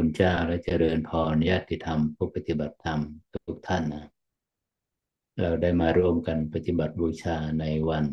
[0.00, 3.00] คุณเจ้าและเจริญพรญาติธรรมผู้ปฏิบัติธรรม
[3.46, 4.06] ทุกท่านนะ
[5.40, 8.06] เราได้มาร่วมกันปฏิบัติบูชาในวัน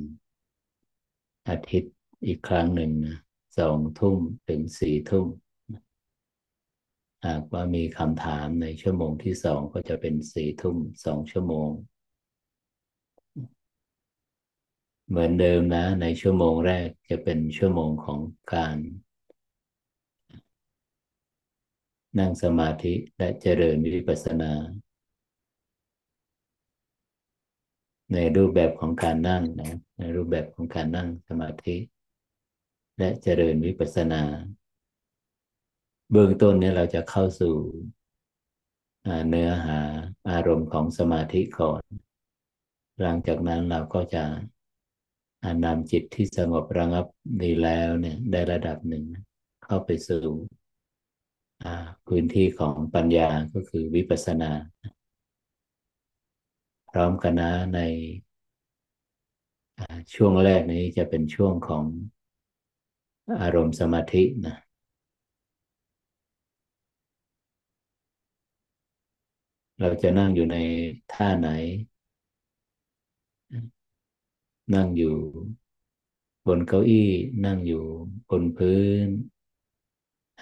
[1.49, 1.95] อาทิตย์
[2.25, 3.17] อีกครั้งหนึ่งนะ
[3.57, 4.17] สองทุ่ม
[4.47, 5.27] ถึงสี่ทุ่ม
[7.25, 11.69] หากว่ามีคำถามในชั่วโมงที่สองก็จะเป็นสี่ทุ่มสองชั่วโมง
[15.07, 18.19] เหมือนเดิมนะ ในชั่วโมงแรกจะเป็นชั่วโมงของ
[18.55, 18.77] การ
[22.19, 24.51] นั่งสมาธิและเจริญวิปัสสนา
[28.13, 31.75] ในรูปแบบของการนั่งนะในรูปแบบของการนั่งสมาธิ
[32.97, 34.21] และเจริญวิปัสสนา
[36.11, 37.55] เบื้องต้นนี้เราจะเข้าสู่
[39.29, 39.79] เนื้อหา
[40.29, 41.81] อารมณ์ของสมาธิก่อน
[43.01, 44.23] หลังจากนั้นเราก็จะ
[45.65, 47.05] นำจิตที่สงบระงับ
[47.41, 49.05] ดีแล้วเนี่ยได้ระดับหนึ่ง
[49.63, 50.23] เข้าไปสู่
[52.07, 54.51] พื้นที่ของปัญญาก็คือวิปัสสนา
[56.91, 57.79] พร้อมกันนะใน
[60.13, 61.85] ช่วงแรกนี้จะเป็นช่วงของ
[63.41, 64.55] อารมณ์สมาธินะ
[69.79, 70.57] เราจะนั่งอยู่ใน
[71.13, 71.49] ท่าไหน
[74.73, 75.15] นั่งอยู่
[76.47, 77.09] บนเก้าอี้
[77.45, 77.83] นั่งอยู่
[78.29, 79.07] บนพื้น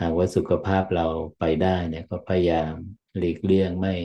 [0.02, 1.08] หากว่าสุขภาพเรา
[1.40, 2.74] ไปได้เนี่ยก็พยายาม
[3.18, 3.96] หลีกเลี่ยงไม่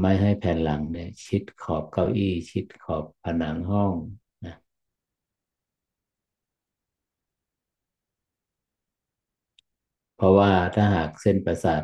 [0.00, 3.94] ไม่ให้แผ่นหลังเนี่ยชิดขอบเก้าอี้ชิดขอบผนังห้อง
[4.44, 4.54] นะ
[10.16, 11.82] เพราะว่าถ้าหากเส้นประสาท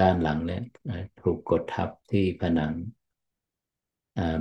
[0.00, 0.62] ด้านหลังเนี่ย
[1.20, 2.72] ถูกกดทับที่ผนัง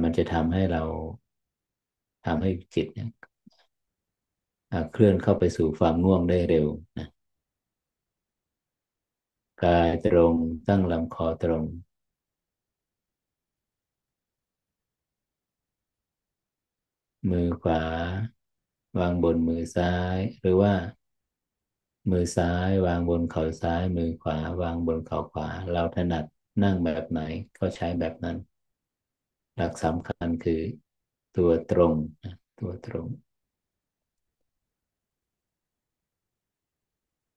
[0.04, 0.84] มันจะทำให้เรา
[2.26, 3.10] ทำให้จิตเนี่ย
[4.92, 7.08] เคลื่อนเข้าไปสู่ความง่วงได้เร็วนะ
[9.64, 10.36] กายตรง
[10.68, 11.64] ตั้งลำคอตรง
[17.32, 17.84] มือขวา
[19.00, 20.74] วางบนมือซ้าย หรือว่า
[22.12, 26.26] มือซ้ายวางบนเข่าซ้าย มือขวา วางบนเข่าขวา เราถนัด
[26.64, 27.22] นั่งแบบไหน
[27.58, 28.38] ก็ใช้แบบนั้น
[29.56, 30.62] หลักสำคัญคือ
[31.38, 31.94] ตัวตรง
[32.60, 33.08] ตัวตรง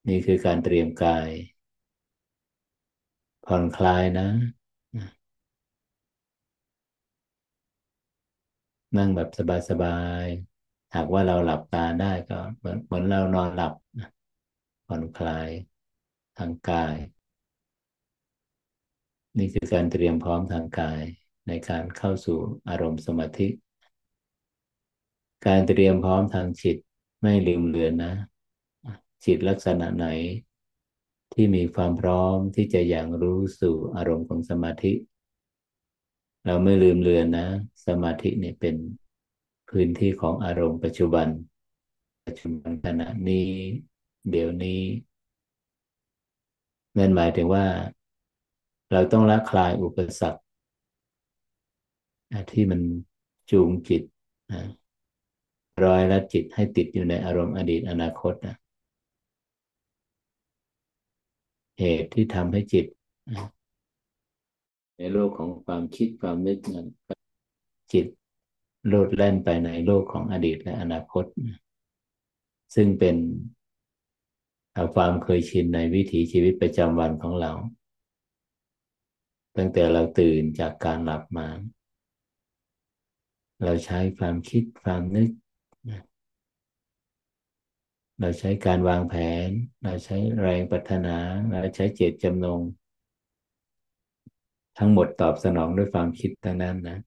[0.09, 1.29] นี่คือการเตรียมกาย
[3.47, 4.29] ผ่อนคลายนะ
[8.97, 9.29] นั่งแบบ
[9.71, 9.91] สบา
[10.25, 13.73] ยๆ หากว่าเราหลับตาได้ก็เหมือนเหมือนเรานอนหลับ
[14.87, 15.51] ผ่อนคลาย
[16.39, 16.97] ทางกาย
[19.39, 21.03] นี่คือการเตรียมพร้อมทางกาย
[21.49, 23.49] ในการเข้าสู่อารมณ์สมาธิ
[25.47, 26.77] การเตรียมพร้อมทางจิต
[27.23, 28.13] ไม่ลืมเลือนนะ
[29.25, 30.07] จิตลักษณะไหน
[31.33, 34.93] ที่มีความพร้อมที่จะอย่างรู้สู่อารมณ์ของสมาธิ
[36.47, 37.47] เราไม่ลืมเลือนนะ
[37.87, 38.77] สมาธิเนี่ยเป็น
[39.71, 41.29] พื้นที่ของอารมณ์ปัจจุบัน
[42.27, 43.49] ปัจจุบันขณะนี้
[44.31, 44.81] เดี๋ยวนี้
[46.99, 47.65] นั่นหมายถึงว่า
[48.93, 50.41] เราต้องละคลายอุปสรรค
[52.53, 52.81] ที่มัน
[53.51, 54.03] จูงจิต
[55.85, 58.57] ร้อยละจิตให้ติดอยู่ในอารมณ์อดีตอนาคตนะ
[61.79, 62.87] เหตุที่ทำให้จิต
[64.99, 66.89] ในโลกของความคิดความนึกนั้น
[67.93, 68.07] จิต
[68.89, 71.25] โลดแล่นไปในโลกของอดีตและอนาคต
[72.75, 73.17] ซึ่งเป็น
[74.95, 77.53] ความเคยชินในวิถีชีวิตประจำวันของเรา
[79.57, 81.49] ตั้งแต่เราตื่นจากการหลับมา
[83.65, 85.31] เราใช้ความคิดความนึก
[88.21, 89.15] เราใช้การวางแผ
[89.47, 89.49] น
[89.85, 91.17] เราใช้แรงปัฒนา
[91.51, 92.61] เราใช้เจตจำนง
[94.79, 96.99] ทั้งหมดตอบสนองด้วยความคิดทั้งนั้นนะ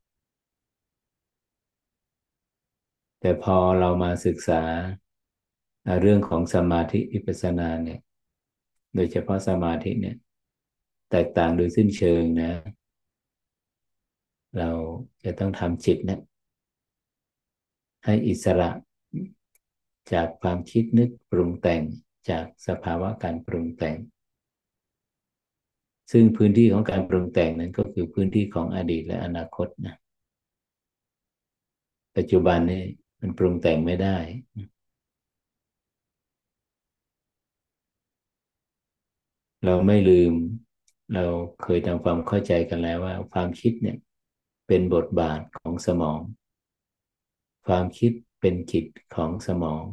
[3.19, 4.61] แต่พอเรามาศึกษา
[6.01, 7.99] เรื่องของสมาธิอิปัสนาเนี่ย
[8.95, 10.15] โดยเฉพาะสมาธิเนี่ย
[11.11, 12.51] แตกต่างโดยสิ้นเชิงนะ
[14.57, 14.69] เรา
[15.23, 16.19] จะต้องทำจิตเนี่ย
[18.05, 18.69] ให้อิสระ
[20.13, 21.81] จากความคิดนึกปรุงแต่ง
[22.29, 23.97] จากสภาวะการปรุงแต่ง
[26.11, 29.95] ซึ่งพื้นที่ของการปรุงแต่งนั้นก็คือพื้นที่ของอดีตและอนาคตนะ
[32.15, 32.83] ปัจจุบันนี้
[33.19, 34.17] มันปรุงแต่งไม่ได้
[39.65, 40.33] เราไม่ลืม
[41.13, 41.25] เรา
[41.63, 43.97] เคยทำความเข้าใจกันแล้วว่า ความคิดเนี่ย
[44.67, 46.19] เป็นบทบาทของสมอง
[47.67, 48.11] ความคิด
[48.47, 49.83] เป็นจิตของสมอง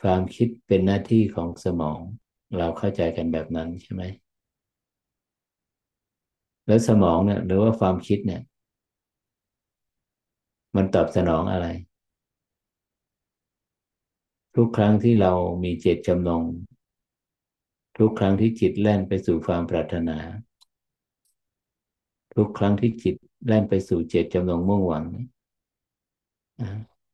[0.00, 1.98] ความคิดเป็นหน้าที่ของสมอง
[2.58, 4.02] เราเข้าใจกันแบบนั้นใช่ไหม
[6.66, 8.42] แล้วสมองเนี่ยหรือว่าความคิดเนี่ย
[10.76, 11.66] มันตอบสนองอะไร
[14.56, 15.32] ทุกครั้งที่เรา
[15.64, 16.44] มีเจตจำนง
[17.98, 20.18] ทุกครั้งที่จิตแล่นไปสู่ความปรารถนา
[22.34, 23.14] ทุกครั้งที่จิต
[23.46, 25.04] แล่นไปสู่เจตจำนงมุ่งหวัง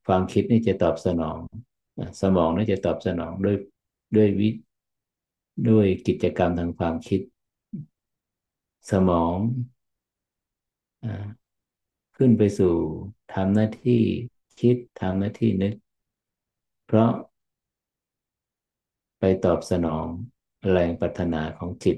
[0.07, 1.39] ความคิดนี่จะตอบสนอง
[2.23, 3.57] สมองนี่จะตอบสนองด้วย
[4.17, 4.49] ด้วยวิ
[5.69, 7.21] ด้วยกิจกรรมทางความคิด
[8.91, 9.37] สมอง
[12.17, 12.75] ขึ้นไปสู่
[13.35, 14.01] ทำหน้าที่
[14.61, 15.75] คิดทำหน้าที่นึก
[16.87, 17.11] เพราะ
[19.19, 20.07] ไปตอบสนอง
[20.71, 21.97] แรงปรารถนาของจิต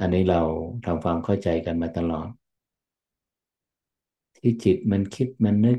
[0.00, 0.40] อันนี้เรา
[0.86, 2.28] ทำความเข้าใจกันมาตลอด
[4.46, 5.78] ที่จิตมันคิดมันนึก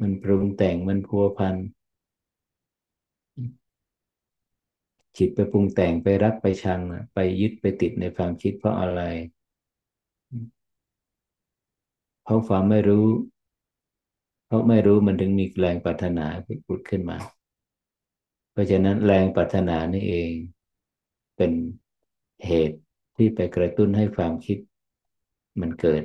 [0.00, 1.56] มันปรุงแต่งมันพัวพัน
[5.16, 6.80] จิตไปปรุงแต่งไปรักไปชัง
[7.14, 9.00] ไปยึดไปติดในความคิดเพราะอะไร
[12.24, 13.06] เพราะความไม่รู้
[14.46, 16.26] เพราะไม่รู้มันถึงมีแรงปรารถนา
[16.66, 17.18] พุดขึ้นมา
[18.52, 20.32] เพราะฉะนั้นแรงปรารถนานี่เอง
[21.36, 21.52] เป็น
[22.46, 22.78] เหตุ
[23.16, 24.58] ที่ไปกระตุ้นให้ความคิด
[25.60, 26.04] มันเกิด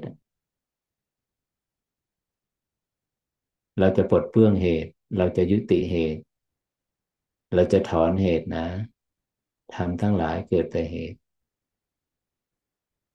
[3.80, 6.22] เราจะปลดเปลื้องเหตุ เราจะยุติเหตุ
[7.54, 8.68] เราจะถอนเหตุนะ
[9.75, 11.19] ทำทั้งหลายเกิดแต่เหตุ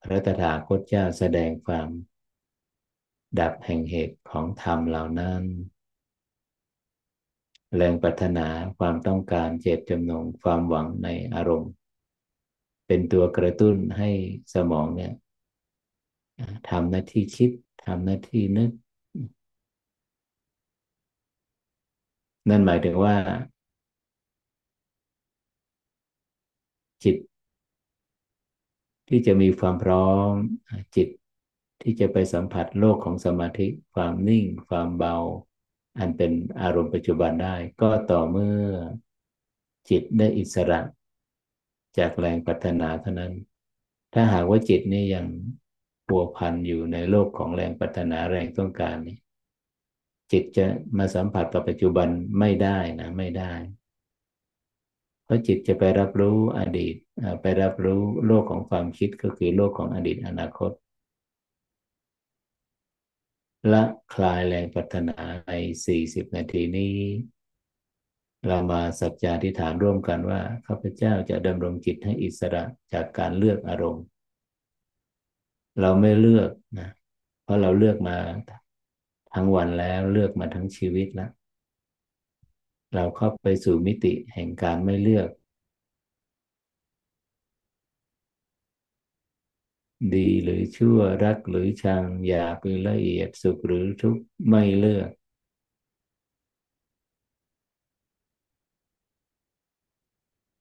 [0.02, 1.88] พระตถาคตเจ้าแสดงความ
[3.40, 5.42] ดับแห่งเหตุของธรรมเหล่านั้น
[7.76, 8.48] แรงปรารถนา
[8.78, 11.72] ความต้องการเจตจำนงความหวังในอารมณ์
[12.86, 14.10] เป็นตัวกระตุ้นให้
[14.54, 15.12] สมองเนี่ย
[16.70, 17.50] ทำหน้าที่คิด
[17.84, 18.70] ทำหน้าที่นึก
[22.48, 23.16] นั่นหมายถึงว่า
[27.04, 27.16] จิต
[29.08, 30.32] ที่จะมีความพร้อม
[30.96, 31.08] จิต
[31.82, 35.16] ที่จะไปสัมผัสโลกของสมาธิความนิ่ง ความเบา
[35.98, 38.60] อันเป็นอารมณ์ปัจจุบันได้ ก็ต่อเมื่อ
[39.90, 40.80] จิตได้อิสระ
[41.98, 43.32] จากแรงปัฒนาเท่านั้น
[44.14, 45.26] ถ้าหากว่าจิตนี่ยัง
[46.08, 49.18] ปัวพันอยู่ในโลกของแรงปัฒนาแรงต้องการนี่
[50.32, 50.66] จิตจะ
[50.98, 53.52] มาสัมผัสกับปัจจุบันไม่ได้นะไม่ได้
[55.24, 56.94] เพราะจิตจะไปรับรู้อดีต
[57.42, 60.72] ไปรับรู้โลกของความคิดก็คือโลกของอดีตอนาคต
[63.72, 63.82] ละ
[64.14, 65.52] คลายแรงปรารถนาใน
[65.86, 66.96] สี่สิบนาทีนี้
[68.46, 74.04] เรามาสัจจาธิฐานร่วมกันว่าข้าพเจ้าจะดำรงจิตให้อิสระจากการเลือกอารมณ์
[75.80, 76.88] เราไม่เลือกนะ
[77.44, 78.16] เพราะเราเลือกมา
[79.34, 81.30] ทั้งวันแล้วเลือกมาทั้งชีวิตแล้ว
[82.94, 85.28] เราเข้าไปสู่มิติแห่งการไม่เลือก
[90.14, 95.10] ดีหรือชั่วรักหรือชังอยากหรือละเอียดสุขหรือทุกข์ไม่เลือก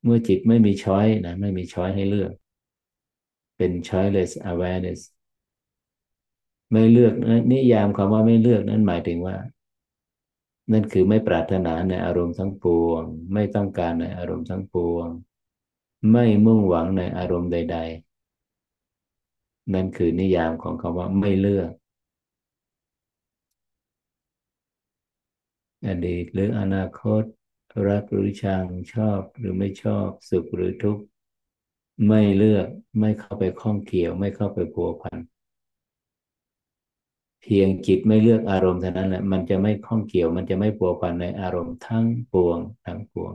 [0.04, 2.32] เมื่อจิตไม่มีช้อยนะไม่มีช้อยให้เลือก
[3.58, 5.00] เป็น choiceless awareness
[6.72, 7.14] ไม่เลือก
[7.52, 9.36] นิยามคำว่าไม่เลือกนั้นหมายถึงว่า
[10.72, 15.08] นั่นคือไม่ปรารถนาในอารมณ์ทั้งปวง ไม่ต้องการในอารมณ์ทั้งปวง
[16.12, 17.78] ไม่มุ่งหวังในอารมณ์ใด
[18.96, 21.72] ๆ นั่นคือนิยามของคำว่าไม่เลือก
[25.88, 27.24] อดีตหรืออนาคต
[27.88, 31.04] รักหรือชังชอบหรือไม่ชอบ สุขหรือทุกข์
[32.08, 32.68] ไม่เลือก
[33.00, 35.20] ไม่เข้าไปข้องเกี่ยว ไม่เข้าไปพัวพัน
[37.42, 43.34] เพียงจิตไม่เลือกอารมณ์เท่านั้นแหละมันจะไม่ข้องเกี่ยว มันจะไม่พัวพันในอารมณ์ทั้งปวงทั้งปวง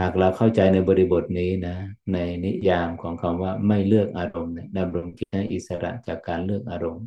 [0.00, 1.76] หากเราเข้าใจในบริบทนี้นะ
[2.12, 7.06] ในนิยามของคำว่าไม่เลือกอารมณ์ดำรงจิตให้อิสระจากการเลือกอารมณ์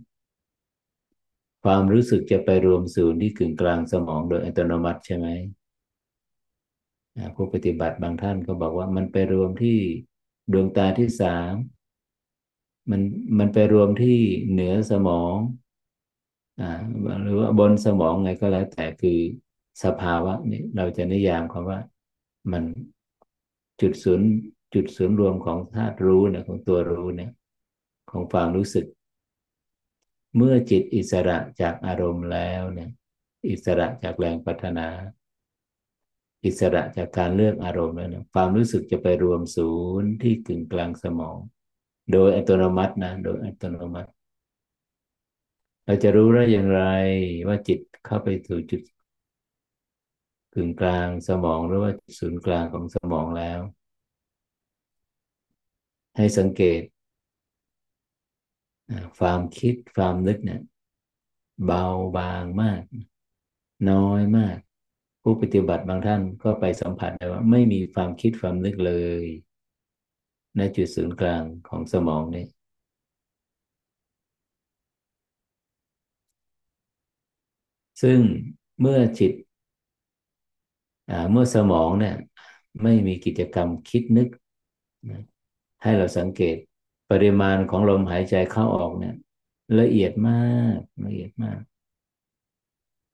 [1.63, 5.27] ความรู้สึกจะไปรวมศูนย์ที่กึ่งกลางสมองโดยอัตโนมัติใช่ไหม
[7.35, 9.79] ผู้ปฏิบัติบางท่านก็บอกว่ามันไปรวมที่
[10.51, 11.53] ดวงตาที่สาม
[12.89, 13.01] มัน
[13.37, 14.19] มันไปรวมที่
[14.51, 15.35] เหนือสมอง
[16.61, 16.79] อ่า
[17.23, 19.19] หรือว่าบนสมองไงก็แล้ว แต่คือ
[19.83, 21.79] สภาวะนี้เราจะนิยามคำว่า
[22.51, 22.63] มัน
[23.81, 24.29] จุดศูนย์
[24.73, 27.31] จุดศูนย์รวมของธาตุรู้เนี่ยของตัวรู้เนี่ย
[28.11, 28.85] ของความรู้สึก
[30.35, 32.89] เมื่อจิตอิสระจากอารมณ์แล้วเนี่ย
[33.49, 34.87] อิสระจากแรงปัฒนา
[36.45, 39.71] อิสระจากการเลือกอารมณ์แล้วนี่ยความรู้สึกจะไปรวมศู
[40.01, 41.37] นย์ที่กึ่งกลางสมอง
[42.11, 44.09] โดยอัตโนมัตินะ โดยอัตโนมัติ
[45.85, 46.83] เราจะรู้ได้อย่างไร
[47.47, 48.81] ว่าจิตเข้าไปสู่จุด
[50.53, 53.59] กึ่งกลางสมองหรือว่าศูนย์กลางของสมองแล้ว
[56.17, 56.81] ให้สังเกต
[59.17, 60.61] ความคิดความนึกเนี่ย
[61.65, 61.85] เบา
[62.17, 62.81] บางมาก
[63.89, 64.57] น้อยมาก
[65.27, 69.23] ผู้ปฏิบัติบางท่านก็ไปสัมผัสได้ว่า ไม่มีความคิดความนึกเลย
[70.57, 72.45] ในจุดศูนย์กลางของสมองนี่
[78.01, 78.19] ซึ่ง
[78.81, 79.33] เมื่อจิต
[81.31, 82.15] เมื่อสมองเนี่ย
[82.83, 84.27] ไม่มีกิจกรรมคิดนึก
[85.83, 86.55] ให้เราสังเกต
[87.11, 89.15] ปริมาณของลมหายใจเข้าออกเนี่ย
[89.79, 90.35] ละเอียดมา
[90.75, 91.59] กละเอียดมาก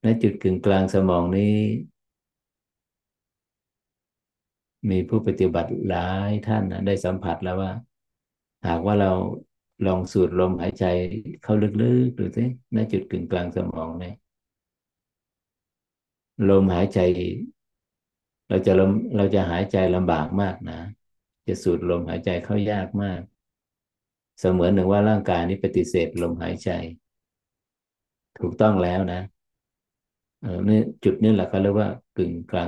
[0.04, 1.56] ในจุดกึ่งกลางสมองนี้
[4.90, 7.72] มีผู้ปฏิบัติหลายท่านนะได้สัมผัสแล้วว่า
[8.68, 9.12] หากว่าเรา
[9.86, 10.86] ลองสูดลมหายใจ
[11.44, 14.16] เข้าลึกๆดูสิในจุดกึ่งกลางสมองเนี่ย
[16.50, 17.00] ลมหายใจ
[18.48, 20.80] เราจะลมเราจะหายใจลำบากมากนะ
[21.48, 23.22] จะสูดลมหายใจเข้ายากมาก
[24.40, 26.70] เสมือนหนึ่งว่าร่างกายนี้ปฏิเสธลมหายใจ
[28.40, 29.22] ถูกต้องแล้วนะ
[30.42, 32.68] เออนี่จุดนี้แหละเขาเรียกว่ากึ่งกลาง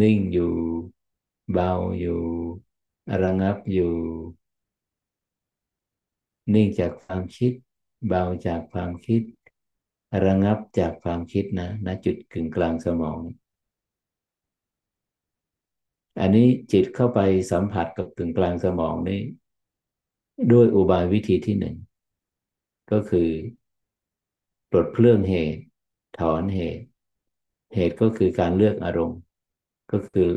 [0.00, 0.52] นิ่งอยู่
[1.52, 2.20] เบาอยู่
[3.22, 3.94] ระงับอยู่
[6.54, 7.52] นิ่งจากความคิด
[8.08, 9.22] เบาจากความคิด
[10.24, 13.20] ระงับจากความคิดนะณจุดกึ่งกลางสมอง
[16.20, 17.20] อันนี้จิตเข้าไป
[17.50, 19.20] สัมผัสกับกึ่งกลางสมองนี้
[20.52, 21.76] ด้วยอุบายวิธีที่หนึ่ง
[22.90, 23.30] ก็คือ
[24.70, 25.62] ปลดเพลื่องเหตุ
[26.18, 26.84] ถอนเหตุ
[27.74, 29.20] เหตุก็คือการเลือกอารมณ์
[29.94, 30.30] ก็คือ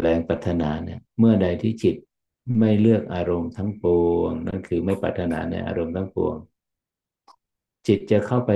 [0.00, 1.96] แรงปรารถนาเนี่ย เมื่อใดที่จิต
[2.58, 6.36] ไม่เลือกอารมณ์ทั้งปวง นั่นคือไม่ปรารถนาในอารมณ์ทั้งปวง
[7.86, 8.52] จิตจะเข้าไป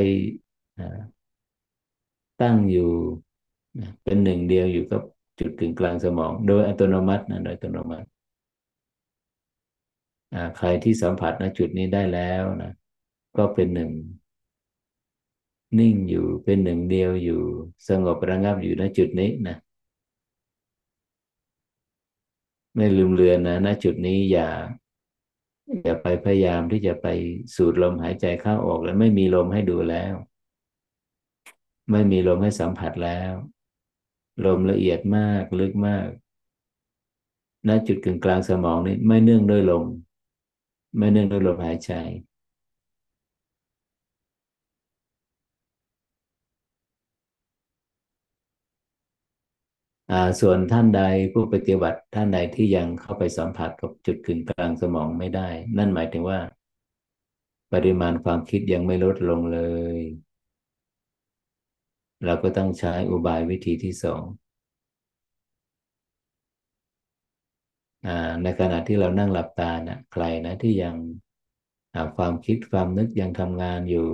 [2.43, 2.91] ตั้งอยู่
[4.03, 5.03] เป็นหนึ่งเดียวอยู่กับ
[5.41, 8.07] จุดกึ่งกลางสมอง โดยอัตโนมัตินะโดยอัตโนมัติ
[10.57, 12.73] ใครที่สัมผัสณจุดนี้ได้แล้วนะ
[13.37, 13.91] ก็เป็นหนึ่ง
[15.79, 17.43] นิ่งอยู่เป็นหนึ่งเดียวอยู่
[17.89, 19.57] สงบระงับอยู่ณจุดนี้นะ
[22.75, 24.49] ไม่ลืมเลือนนะณจุดนี้อย่า
[25.83, 27.07] อย่าไปพยายามที่จะไป
[27.55, 30.15] สูดลมหายใจเข้าออกแล้วไม่มีลมให้ดูแล้ว
[31.91, 33.33] ไม่มีลมให้สัมผัสแล้ว
[34.45, 36.09] ลมละเอียดมากลึกมาก
[37.69, 39.85] ณจุดกึ่งกลางสมองนี้ไม่เนื่องด้วยลม
[40.99, 41.93] ไม่เนื่องด้วยลมหายใจ
[50.41, 51.03] ส่วนท่านใด
[51.33, 55.49] ผู้ปฏิบัติท่านใดที่ยังเข้าไปสัมผัสกับจุดกึ่งกลางสมองไม่ได้
[55.79, 56.41] นั่นหมายถึงว่า
[57.73, 59.61] ปริมาณความคิดยังไม่ลดลงเล
[59.97, 59.99] ย
[62.25, 64.23] เราก็ต้องใช้อุบายวิธีที่สอง
[68.43, 70.97] ในขณะที่เรานั่งหลับตานะใครนะที่ยัง
[72.17, 74.09] ความคิดความนึกยังทำงานอยู่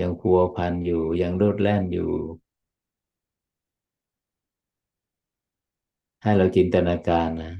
[0.00, 2.10] ยังพัวพันอยู่ยังโลดแล่นอยู่
[6.22, 7.54] ให้เราจินตนาการนะ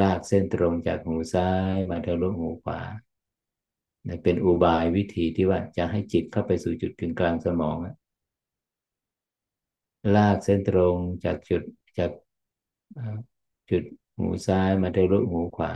[0.00, 2.80] ลากเส้นตรงจากหูซ้ายมาทะลุหูขวา
[4.22, 7.76] เป็นอุบายวิธีที่ว่าจะให้จิตเข้าไปสู่จุดกึ่งกลางสมอง
[10.16, 11.62] ลากเส้นตรงจากจุด
[11.98, 12.10] จาก
[13.70, 13.82] จุด
[14.18, 15.72] หูซ้ายมาทะลุหูขวา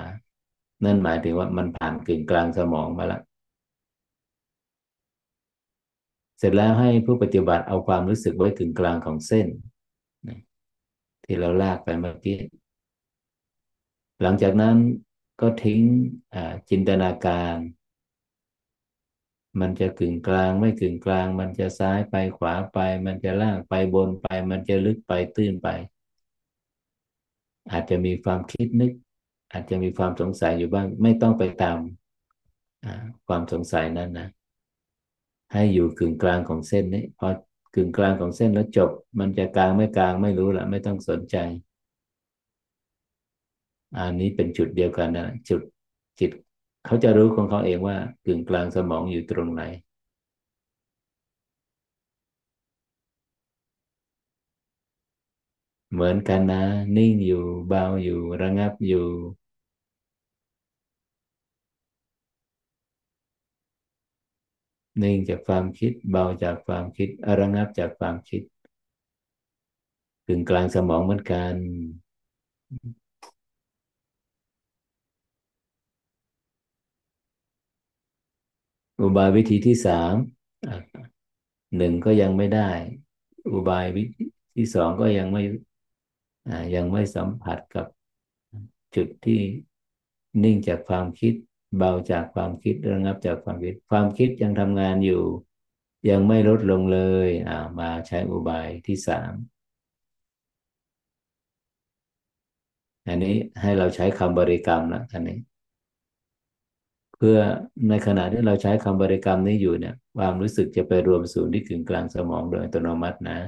[0.85, 3.23] นั่นหมายถึงว่ามันผ่านกึ่งกลางสมองมาแล้ว
[6.39, 9.47] เสร็จแล้วให้ผู้ปฏิบัติเอาความรู้สึกไว้กึ่งกลางของเส้น
[11.33, 12.41] ที่เราลากไปเมื่อกี้
[14.23, 14.77] หลังจากนั้น
[15.41, 15.83] ก็ทิ้ง
[16.71, 17.57] จินตนาการ
[19.61, 25.69] มันจะกึ่งกลางไม่กึ่งกลาง มันจะซ้ายไปขวาไป มันจะล่างไปบนไป มันจะลึกไปตื้นไป
[27.71, 28.93] อาจจะมีความคิดนึก
[29.53, 31.79] อาจจะมีความสงสัยอยู่บ้าง ไม่ต้องไปตาม
[33.27, 34.29] ความสงสัยนั้นนะ
[35.53, 37.29] ให้อยู่กึ่งกลางของเส้นนี้พอ
[37.75, 41.37] กึ่งกลางของเส้นแล้วจบ มันจะกลางไม่กลางไม่รู้ละไม่ต้องสนใจ
[43.97, 45.61] อันนี้เป็นจุดเดียวกันนะจุด
[46.19, 46.31] จิต
[46.87, 47.97] เขาจะรู้ของเขาเองว่า
[48.27, 49.63] กึ่งกลางสมองอยู่ตรงไหน
[55.93, 56.63] เหมือนกันนะ
[56.97, 59.07] นิ่งอยู่เบาอยู่ระงับอยู่
[65.03, 68.43] นิ่งจากความคิดเบาจากความคิดอระงับจากความคิด
[70.27, 71.55] กึ่งกลางสมองเหมือนกัน
[79.01, 80.15] อุบายวิธีที่สาม
[81.77, 82.71] หนึ่งก็ยังไม่ได้
[83.53, 84.25] อุบายวิธี
[84.57, 85.43] ที่สองก็ยังไม่
[86.75, 87.87] ยังไม่สัมผัสกับ
[88.97, 89.41] จุดที่
[90.43, 91.35] นิ่งจากความคิด
[91.77, 95.23] เบาจากความคิดระงับจากความคิด ความคิดยังทำงานอยู่
[96.11, 99.33] ยังไม่ลดลงเลยอ่ามาใช้อุบายที่สาม
[103.07, 105.39] อันนี้ให้เราใช้คำบริกรรมละอันนี้
[107.17, 107.39] เพื่อ
[107.89, 113.39] ในขณะที่เราใช้คำบริกรรมนี้อยู่เนี่ย ความรู้สึกจะไปรวมศูนย์ที่กึ่งกลางสมองโดยอัตโนมัตินะ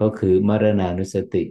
[0.00, 1.44] ก็คือมรณานุสติ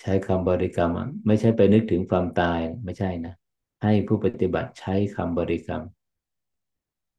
[0.00, 0.90] ใช้คำบริกรรม
[1.26, 3.34] ไม่ใช่ไปนึกถึงความตายไม่ใช่นะ
[3.82, 5.82] ให้ผู้ปฏิบัติใช้คำบริกรรม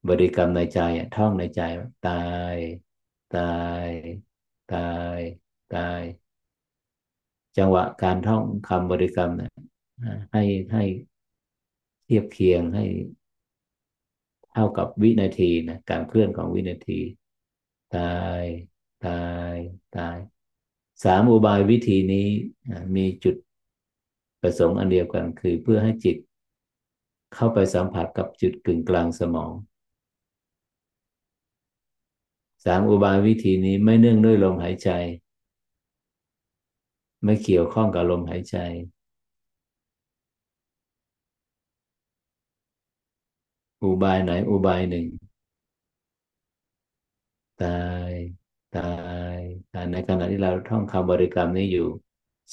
[0.09, 0.79] บริกรรมในใจ
[1.15, 1.61] ท่องในใจ
[2.07, 2.55] ตาย
[3.37, 3.87] ตาย
[4.73, 5.19] ตาย
[5.75, 6.01] ตาย
[7.57, 9.49] จังหวะการท่องคำบริกรรมนะ
[10.33, 10.83] ให้ให้
[12.03, 12.85] เทียบเคียงให้
[14.53, 16.99] เท่ากับวินาทีนะการเคลื่อนของวินาที
[17.97, 18.43] ตาย
[19.05, 19.55] ตาย
[19.97, 20.17] ตาย
[21.03, 22.27] สามอุบายวิธีนี้
[22.95, 23.35] มีจุด
[24.41, 26.17] ประสงค์อันเดียวกันคือเพื่อให้จิต
[27.35, 29.51] เข้าไปสัมผัสกับจุดกึ่งกลางสมอง
[32.65, 34.89] สามอุบายวิธีนี้ไม่เนื่องด้วยลมหายใจ
[37.23, 38.57] ไม่เกี่ยวข้องกับลมหายใจ
[43.83, 45.05] อุบายไหนอุบายหนึ่ง
[47.61, 48.11] ตาย
[48.75, 49.40] ตายตาย
[49.91, 51.87] ในขณะที่เราท่องคำบริกรรมนี้อยู่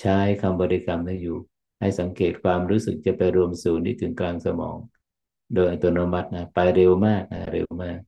[0.00, 1.36] ใช้คำบริกรรมนี้อยู่
[1.80, 4.76] ให้สังเกตความรู้สึกจะไปรวมศูนย์ที่ถึงกลางสมอง
[5.54, 7.98] โดยอัตโนมัตินะไปเร็วมากนะเร็วมาก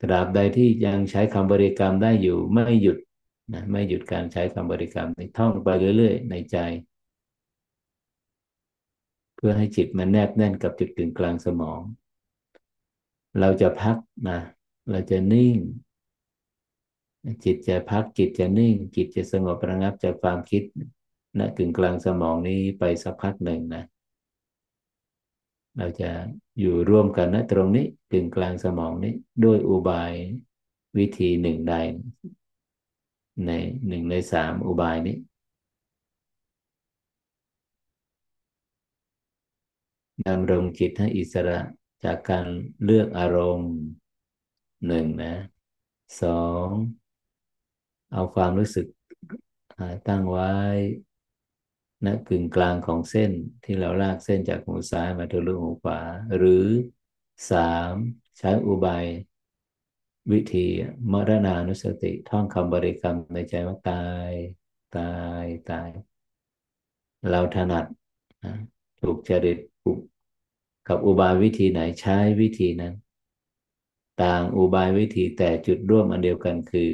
[0.00, 2.98] ตราบใดที่ยังใช้คำบริกรรมได้อยู่ไม่หยุด
[3.52, 6.56] นะไม่หยุดการใช้คำบริกรรมท่องไปเรื่อยๆ ในใจ
[9.36, 11.80] เพื่อให้จิตมันแนบแน่นกับจุดกึ่งกลางสมอง
[13.40, 13.96] เราจะพัก
[14.28, 14.40] นะ
[14.90, 15.56] เราจะนิ่ง
[17.44, 20.62] จิตจะพักจิตจะนิ่ง จิตจะสงบระงับจากความคิด
[21.38, 23.84] นะกึ่งกลางสมองนี้ไปสักพักหนึ่งนะ
[25.76, 26.10] เราจะ
[26.60, 30.12] อยู่ร่วมกันนะตรงนี้กึ่งกลางสมองนี้ ด้วยอุบาย
[30.98, 31.74] วิธีหนึ่งใด
[33.46, 33.50] ใน
[33.86, 35.16] หนึ่งในสามอุบายนี้
[40.28, 41.58] ดำรงจิตให้อิสระ
[42.04, 42.46] จากการ
[42.84, 43.74] เลือกอารมณ์
[44.86, 45.34] หนึ่งนะ
[46.22, 46.68] สอง
[48.12, 48.86] เอาความรู้สึก
[50.08, 50.52] ตั้งไว้
[52.04, 53.30] ณกึ่งกลางของเส้น
[53.64, 56.00] ที่เราลากเส้นจากหูซ้ายมาทะลุหูขวา
[56.36, 56.66] หรือ
[57.50, 57.94] สาม
[58.38, 59.06] ใช้อุบาย
[60.32, 60.66] วิธี
[61.12, 64.32] มรณานุสติท่องคำบริกรรมในใจว่าตาย
[64.96, 65.12] ตา
[65.42, 65.88] ย ตาย
[67.30, 67.84] เราถนัด
[69.00, 69.58] ถูกจริต
[70.88, 72.94] กับอุบายวิธีไหนใช้วิธีนั้น
[74.22, 76.88] ต่างอุบายวิธีแต่จุดร่วมอันเดียวกันคือ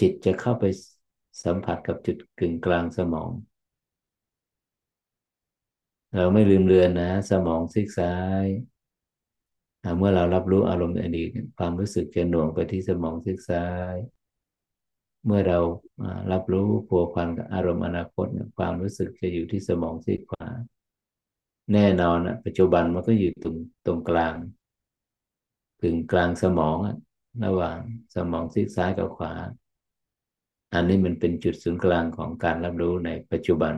[0.00, 0.64] จิตจะเข้าไป
[1.44, 3.30] สัมผัสกับจุดกึ่งกลางสมอง
[6.16, 8.46] เราไม่ลืมเลือนนะ สมองซีกซ้าย
[9.98, 13.94] เมื่อเรารับรู้อารมณ์ในอดีตความรู้สึกจะหน่วงไปที่สมองซีกซ้าย
[15.26, 15.58] เมื่อเรา
[16.32, 20.46] รับรู้ผัวพันกับอารมณ์อนาคตความรู้สึกจะอยู่ที่สมองซีกขวา
[21.72, 23.56] แน่นอนนะปัจจุบันมันก็อยู่ตรง
[23.86, 24.34] ตรงกลาง
[25.82, 26.76] ถึงกลางสมอง
[27.44, 27.78] ระหว่าง
[28.14, 29.32] สมองซีกซ้ายกับขวา
[30.74, 33.74] อันนี้มันเป็นจุดศูนย์กลางของการรับรู้ในปัจจุบัน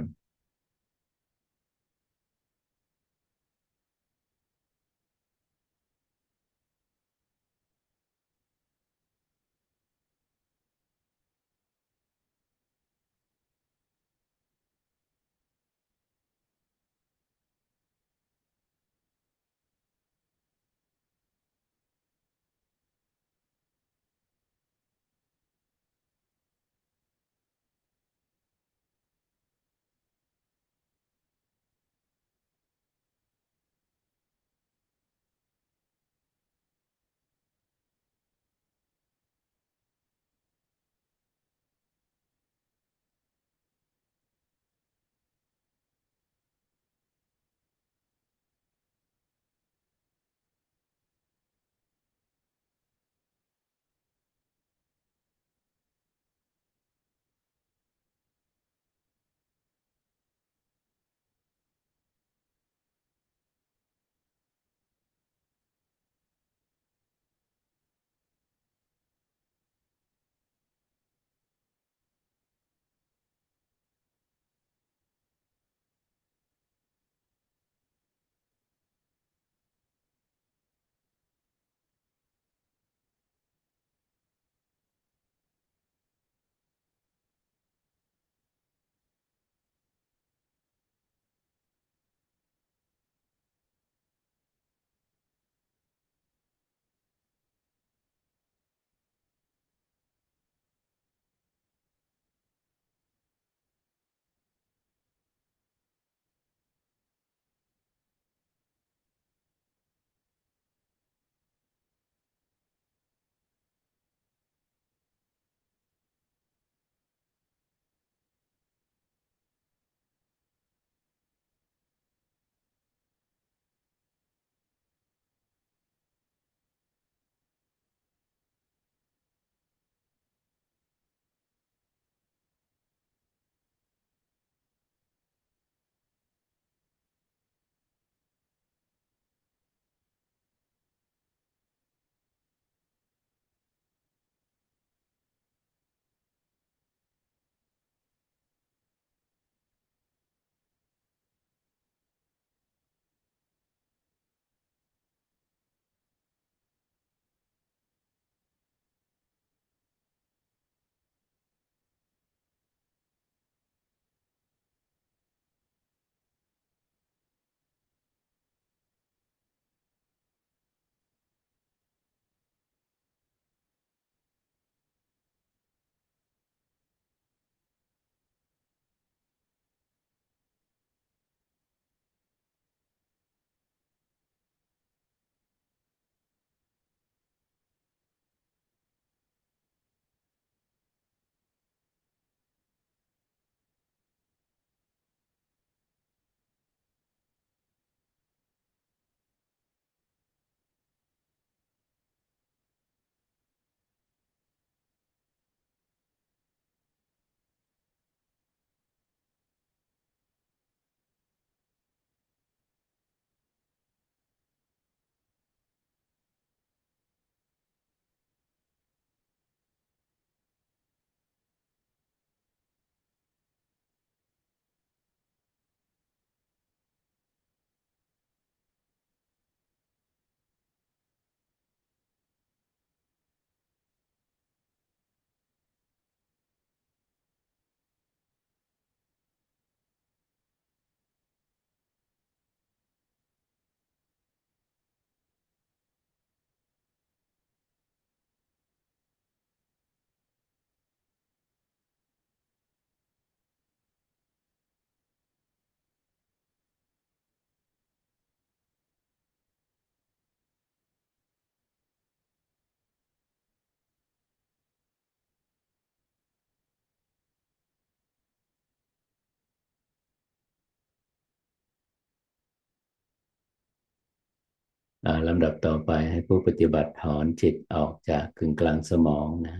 [275.28, 279.56] ลำดับต่อไปให้ผู้ปฏิบัติถอนจิตออกจากกึ่งกลางสมองนะ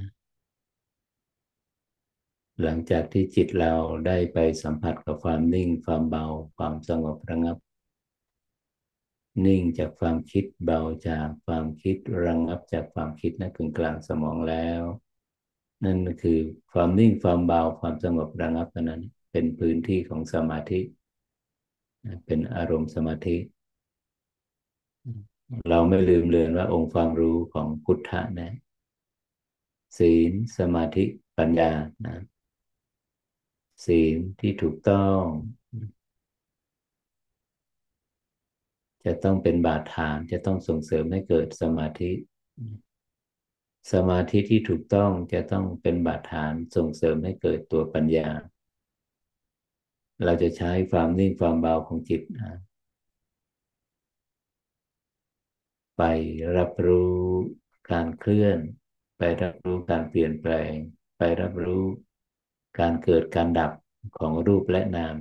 [2.63, 3.75] หลังจากที่จิตเรา
[4.07, 6.27] ได้ไปสัมผัสกับความนิ่งความเบา
[6.57, 7.57] ความสงบระงับ
[9.47, 14.83] นิ่งจากความคิดเบาจากความคิดระงับจากความคิดนะกึ่งกลางสมองแล้ว
[15.85, 16.41] นั่นคือ
[16.73, 19.03] ความนิ่งความเบาความสงบระงับนั้น
[19.33, 20.81] เป็นพื้นที่ของสมาธิ
[22.27, 23.37] เป็นอารมณ์สมาธิ
[25.71, 28.55] เราไม่ลืมเลือนว่าองค์ความรู้ของพุทธะนะ
[29.99, 31.05] ศีลสมาธิ
[31.39, 31.73] ปัญญา
[32.07, 32.17] นะ
[33.85, 35.21] ศีลที่ถูกต้อง
[39.05, 42.13] จะต้องเป็นบาดฐานจะต้องส่งเสริมให้เกิดสมาธิ
[43.93, 48.29] สมาธิที่ถูกต้องจะต้องเป็นบาดฐานส่งเสริมให้เกิดตัวปัญญา
[50.25, 52.23] เราจะใช้ความนิ่งความเบาของจิต
[55.97, 56.03] ไป
[56.57, 57.15] รับรู้
[57.91, 58.59] การเคลื่อน
[59.19, 60.73] ไปรับรู้การเปลี่ยนแปลง
[61.19, 61.85] ไปรับรู้
[62.79, 63.73] การเกิดการดับ
[64.19, 65.17] ของรูปและนาม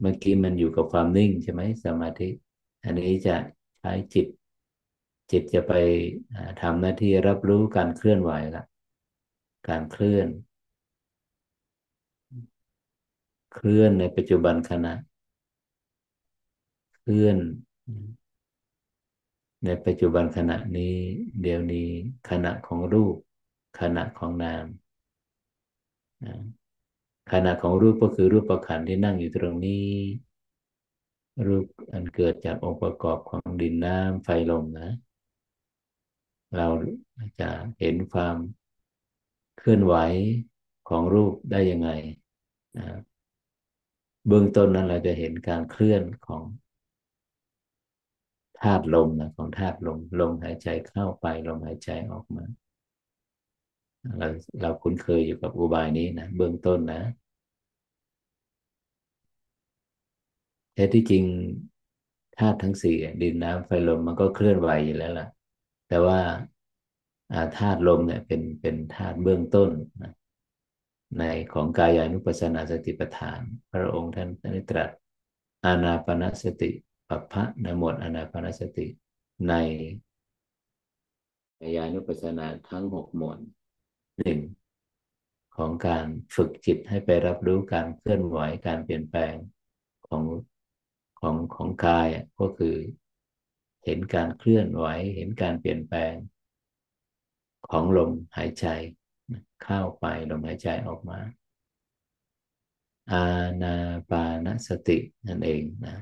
[0.00, 2.28] เมื่อกี้มันอยู่กับความนิ่งใช่ไหมสมาธิ
[2.84, 3.36] อันนี้จะ
[3.78, 4.26] ใช้จิต
[5.30, 5.72] จิตจะไป
[6.60, 8.64] ทำหน้าที่รับรู้การเคลื่อนไหวละ
[9.68, 10.28] การเคลื่อน
[13.52, 14.94] เคลื่อนในปัจจุบันขณะ
[16.96, 17.36] เคลื่อน
[19.64, 20.96] ในปัจจุบันขณะนี้
[21.42, 21.90] เดี๋ยวนี้
[22.30, 23.16] ขณะของรูป
[23.80, 24.64] ขณะของนาม
[27.32, 29.88] ขณะของรูปก็คือรูปประคันที่นั่งอยู่ตรงนี้
[31.46, 34.90] รูปอันเกิดจากองค์ประกอบของดินน้ำไฟลมนะ
[36.56, 36.68] เรา
[37.40, 38.36] จะเห็นความ
[39.58, 39.94] เคลื่อนไหว
[40.88, 41.90] ของรูปได้ยังไง
[42.76, 42.86] นะ
[44.26, 46.42] เบื้องต้นนั้นเราจะเห็นการเคลื่อนของ
[48.62, 52.44] ธาตุลมนะของธาตุลมลมหายใจเข้าไปลมหายใจออกมา
[54.18, 54.28] เรา
[54.60, 57.02] เราคุ้นเคยอยู่กับอุบายนี้นะเบื้องต้นนะ
[60.74, 61.24] แท้ที่จริง
[62.38, 65.28] ธาตุทั้งสี่ดินน้ำไฟลมมันก็เคลื่อนไหวอยู่แล้วล่ะ
[65.88, 66.20] แต่ว่า
[67.58, 69.70] ธาตุลมเนี่ยเป็นเป็นธาตุเบื้องต้น
[70.02, 70.12] นะ
[71.18, 73.40] ในของกายานุปัสสนาสติปัฏฐาน
[73.72, 74.90] พระองค์ท่านได้ตรัส
[75.64, 76.70] อานาปนสติ
[77.08, 78.86] ปัพพะนหมดอนาปานสติ
[79.48, 79.54] ใน
[81.76, 83.38] ญาณุปัสสนาทั้งหกหมวด
[84.18, 84.40] หนึ่ง
[85.56, 89.34] ของการฝึกจิตให้ไปรับรู้การเคลื่อนไหวการเปลี่ยนแปลง
[90.08, 90.22] ของ
[91.20, 92.08] ของของกาย
[92.40, 92.76] ก็คือ
[93.84, 96.14] เห็นการเคลื่อนไหว เห็นการเปลี่ยนแปลง
[97.68, 98.66] ของลมหายใจ
[99.62, 101.18] เข้าไปลมหายใจออกมา
[103.12, 103.24] อา
[103.62, 103.74] ณา
[104.10, 105.96] ปานสตินั่นเองนะ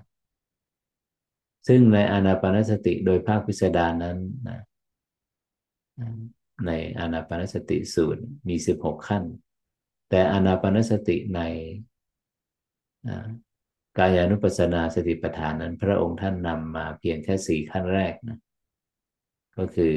[1.66, 4.61] ซึ่งในอานาปานสติโดยภาคพิสดารนั้นนะ
[6.66, 9.24] ในอานาปานสติสูตรมีสิบหกขั้น
[10.11, 11.40] แต่อานาปานสติใน
[13.98, 18.38] กายานุปัสสนาสติปัฏฐานนั้น พระองค์ท่านนำมาเพียงแค่สี่ขั้นแรกนะ
[19.57, 19.94] ก็คือ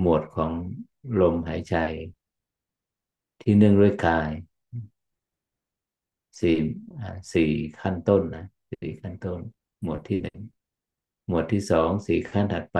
[0.00, 0.52] หมวดของ
[1.20, 1.76] ลมหายใจ
[3.40, 4.30] ที่เนื่องด้วยกาย
[6.40, 6.56] สี่
[7.34, 9.40] สี่ขั้นต้นนะสี่ขั้นต้น
[9.82, 10.40] หมวดที่หนึ่ง
[11.28, 12.78] หมวดที่สองสี่ขั้นถัดไป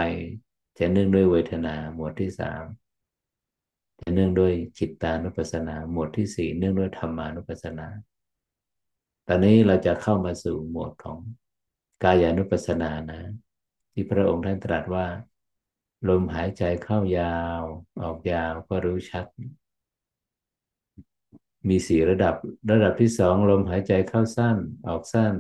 [0.79, 2.65] จะเนื่องด้วยเวทนา หมวดที่สาม
[4.01, 7.87] จะเนื่องด้วยจิตตานุปัสสนา หมวดที่สี่เนื่องด้วยธรรมานุปัสสนา
[9.27, 11.19] ตอนนี้เราจะเข้ามาสู่หมวดของ
[12.03, 13.21] กายานุปัสสนานะ
[13.93, 15.07] ที่พระองค์ท่านตรัสว่า
[16.09, 17.63] ลมหายใจเข้ายาว
[18.03, 19.27] ออกยาวก็รู้ชัด
[21.69, 22.35] มีสี่ระดับ
[22.71, 24.57] ระดับที่สองลมหายใจเข้าสั้น
[24.89, 25.35] ออกสั้น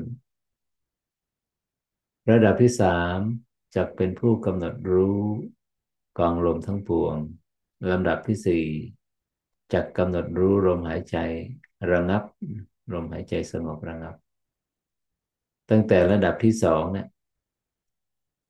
[2.30, 3.18] ระดับที่สาม
[3.74, 5.20] จะเป็นผู้กำหนดรู้
[6.18, 7.16] กองลมทั้งปวง
[7.90, 8.64] ลำดับที่สี่
[9.72, 11.16] จะกำหนดรู้ลมหายใจ
[11.90, 12.22] ระงับ
[12.92, 14.14] ลมหายใจสงบระงับ
[15.70, 17.08] ตั้งแต่ระดับที่สองเนี่ย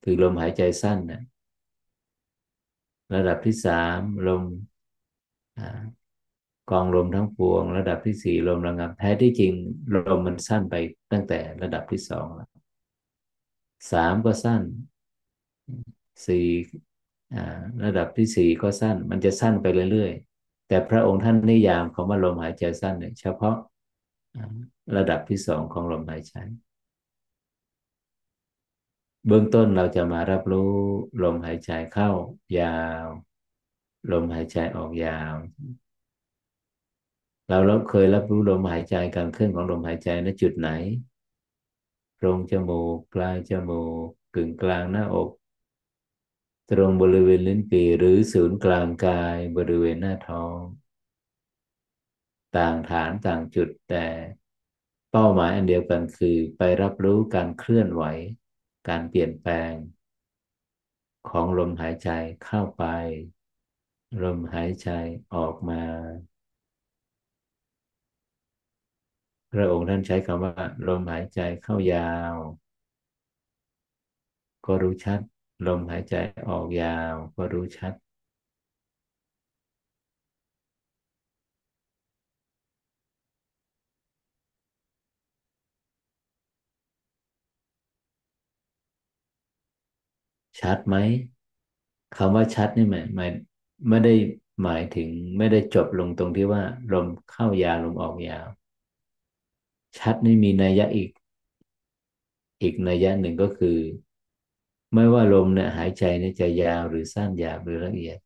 [0.03, 1.23] คือลมหายใจสั้นนี่ย
[3.15, 4.43] ระดับที่สามลม
[6.71, 9.53] กองลมทั้งปวง ระดับที่สี่ลมระงับแท้ที่จริง
[9.95, 10.75] ลมมันสั้นไป
[11.13, 12.49] ตั้งแต่ระดับที่สองแล้ว
[13.93, 14.63] สามก็สั้น
[16.27, 16.47] สี่
[17.85, 23.57] ระดับที่สี่ก็สั้น มันจะสั้นไปเรื่อยๆ แต่พระองค์ท่านนิยามคำว่าลมหายใจสั้นเนี่ยเฉพาะ
[24.97, 26.35] ระดับที่สองของลมหายใจ
[29.27, 30.73] เบื้องต้นเราจะมารับรู้
[31.23, 32.11] ลมหายใจเข้า
[32.59, 33.07] ยาว
[34.13, 35.35] ลมหายใจออกยาว
[37.49, 40.71] เราเราเคยรับรู้ลมหายใจการเคลื่อนของลมหายใจณจุดไหน
[42.19, 45.31] พรงจมูกปลายจมูกกึ่งกลางหน้าอก
[46.71, 50.59] ตรงบริเวณลิ้นปีหรือศูนย์กลางกายบริเวณหน้าท้อง
[52.57, 54.07] ต่างฐานต่างจุดแต่
[55.11, 58.05] เป้าหมายอันเดียวกันคือไปรับรู้การเคลื่อนไหว
[58.89, 59.73] การเปลี่ยนแปลง
[61.29, 62.11] ของลมหายใจ
[62.45, 62.85] เข้าไป
[64.23, 64.89] ลมหายใจ
[65.35, 65.83] ออกมา
[69.55, 70.53] พระองค์ท่านใช้คำว่า
[70.87, 72.37] ลมหายใจเข้ายาว
[74.67, 75.21] ก็รู้ชัด
[75.67, 76.15] ลมหายใจ
[76.49, 77.93] ออกยาว ก็รู้ชัด
[90.61, 90.97] ชัดไหม
[92.17, 93.31] คำว่าชัดนี่หมายหมาย
[93.89, 94.15] ไม่ได้
[94.63, 96.63] หมายถึงไม่ได้จบลงตรงที่ว่า
[96.93, 98.47] ลมเข้ายาวลมออกยาว
[99.99, 101.11] ชัดนี่มีนัยยะอีก
[102.63, 103.79] อีกนัยยะหนึ่งก็คือ
[104.95, 108.19] ไม่ว่าลมเนี่ยหายใจเนี่ยจะยาวหรือสั้นยาวหรือละเอียด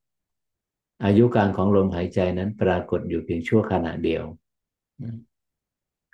[1.05, 4.25] อายุการของลมหายใจนั้นปรากฏอยู่เพียงชั่วขณะเดียว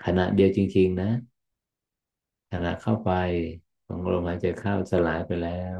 [0.04, 1.10] ขณะเดียวจริง ๆ นะ
[2.52, 3.12] ขณะเข้าไป
[3.86, 5.78] ของลมหายใจเข้าสลายไปแล้ว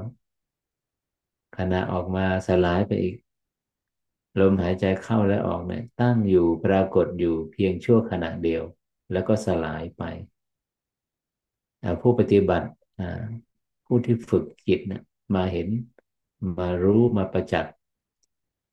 [1.59, 3.17] ขณะออกมาสลายไปอีก
[4.41, 8.63] ลมหายใจเข้าและออกเนี่ยตั้งอยู่ปรากฏอยู่เพียงชั่วขณะเดียว
[9.13, 10.03] แล้วก็สลายไป
[12.03, 12.69] ผู้ปฏิบัติ
[13.87, 15.03] ผู้ที่ฝึกจิตนี่ย
[15.35, 15.69] มาเห็น
[16.59, 17.75] มารู้มาประจักษ์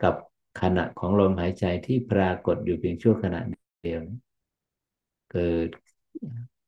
[0.03, 0.15] กับ
[0.61, 3.39] ขณะของลมหายใจที่ปรากฏอยู่เพียงชั่วขณะ
[3.83, 4.01] เดียว
[5.31, 5.69] เกิด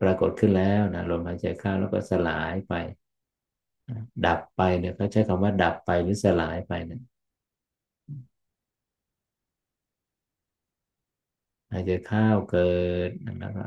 [0.02, 2.74] ปรากฏขึ้นแล้วนะลมหายใจเข้าแล้วก็สลายไป
[4.26, 7.02] ดับไปเนี่ยเขาใช้คำว่าดับไปหรือสลายไปเนี่ย
[11.74, 12.74] อาจจะข้าวเกิ
[13.08, 13.10] ด
[13.40, 13.66] แล้วก็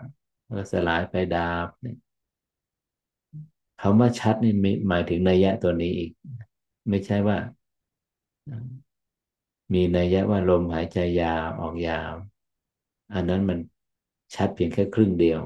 [0.56, 1.96] ก็สลายไปดับเนี่ย
[3.80, 4.54] คำว่าชัดนี่
[4.88, 6.12] หมายถึงนัยยะตัวนี้อีก
[6.88, 7.38] ไม่ใช่ว่า
[9.72, 12.12] มีนัยยะว่าลมหายใจยาวออกยาว
[13.14, 13.58] อันนั้นมัน
[14.34, 15.40] ชัดเพียงแค่ครึ่งเดียว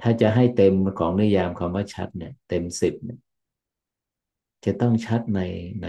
[0.00, 3.20] ถ้าจะให้เต็มของนิยามคำว่าชัดเนี่ย เต็มสิบเนี่ย
[4.64, 5.40] จะต้องชัดใน
[5.82, 5.88] ใน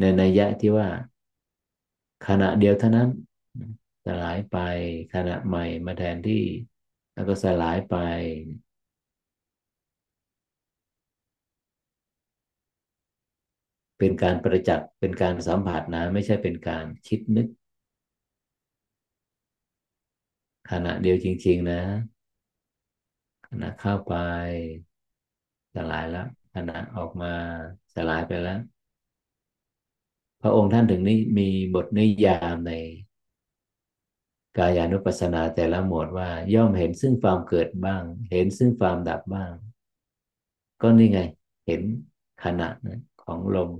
[0.00, 0.88] ในนัยยะที่ว่า
[2.26, 3.08] ขณะเดียวเท่านั้น
[4.04, 4.56] สลายไป
[5.14, 6.44] ขณะใหม่มาแทนที่
[7.14, 7.94] แล้วก็สลายไป
[13.98, 17.46] เป็นการประจักษ์เป็นการสัมผัสนะ ไม่ใช่เป็นการคิดนึก
[20.70, 21.80] ขณะเดียวจริง ๆ นะ
[23.48, 24.14] ขณะเข้าไป
[25.74, 27.32] สลายแล้วขณะออกมา
[27.94, 28.60] สลายไปแล้ว
[30.42, 32.72] พระองค์ท่านถึงนี้มีบทนิยามใน
[34.58, 39.52] กายานุปัสสนาแต่ละหมวดว่า ย่อมเห็นซึ่งความเกิดบ้าง เห็นซึ่งความดับบ้าง
[40.82, 41.20] ก็นี่ไง
[41.66, 41.82] เห็น
[42.44, 43.70] ขณะนะของลม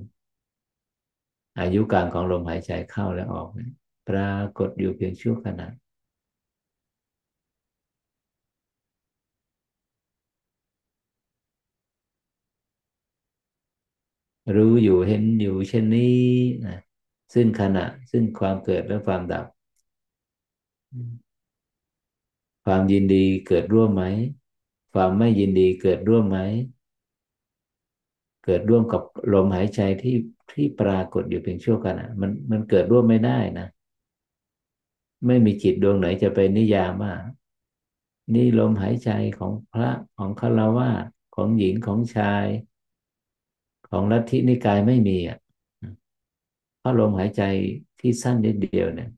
[1.60, 3.70] อายุการของลมหายใจเข้าและออกนะ
[4.08, 5.68] ปรากฏอยู่เพียงชั่วขณะ
[14.56, 16.20] รู้อยู่เห็นอยู่เช่นนี้
[16.66, 16.78] นะ
[17.34, 19.46] ซึ่งขณะซึ่งความเกิดและความดับ
[22.64, 24.04] ความยินดีเกิดร่วมไหม
[24.92, 26.38] ความไม่ยินดีเกิดร่วมไหม
[28.44, 29.02] เกิดร่วมกับ
[29.32, 30.16] ลมหายใจที่
[30.52, 33.68] ที่ปรากฏอยู่เพียงชั่วขณะมันมันเกิดร่วมไม่ได้นะ
[35.26, 37.14] ไม่มีจิตดวงไหนจะไปนิยามว่า
[38.34, 41.04] นี่ลมหายใจของพระของฆราวาส
[41.34, 42.46] ของหญิงของชาย
[43.88, 45.38] ของลัทธินิกายไม่มีอะ
[46.78, 47.42] เพราะลมหายใจ
[48.00, 49.10] ที่สั้นนิดเดียวเนี่ย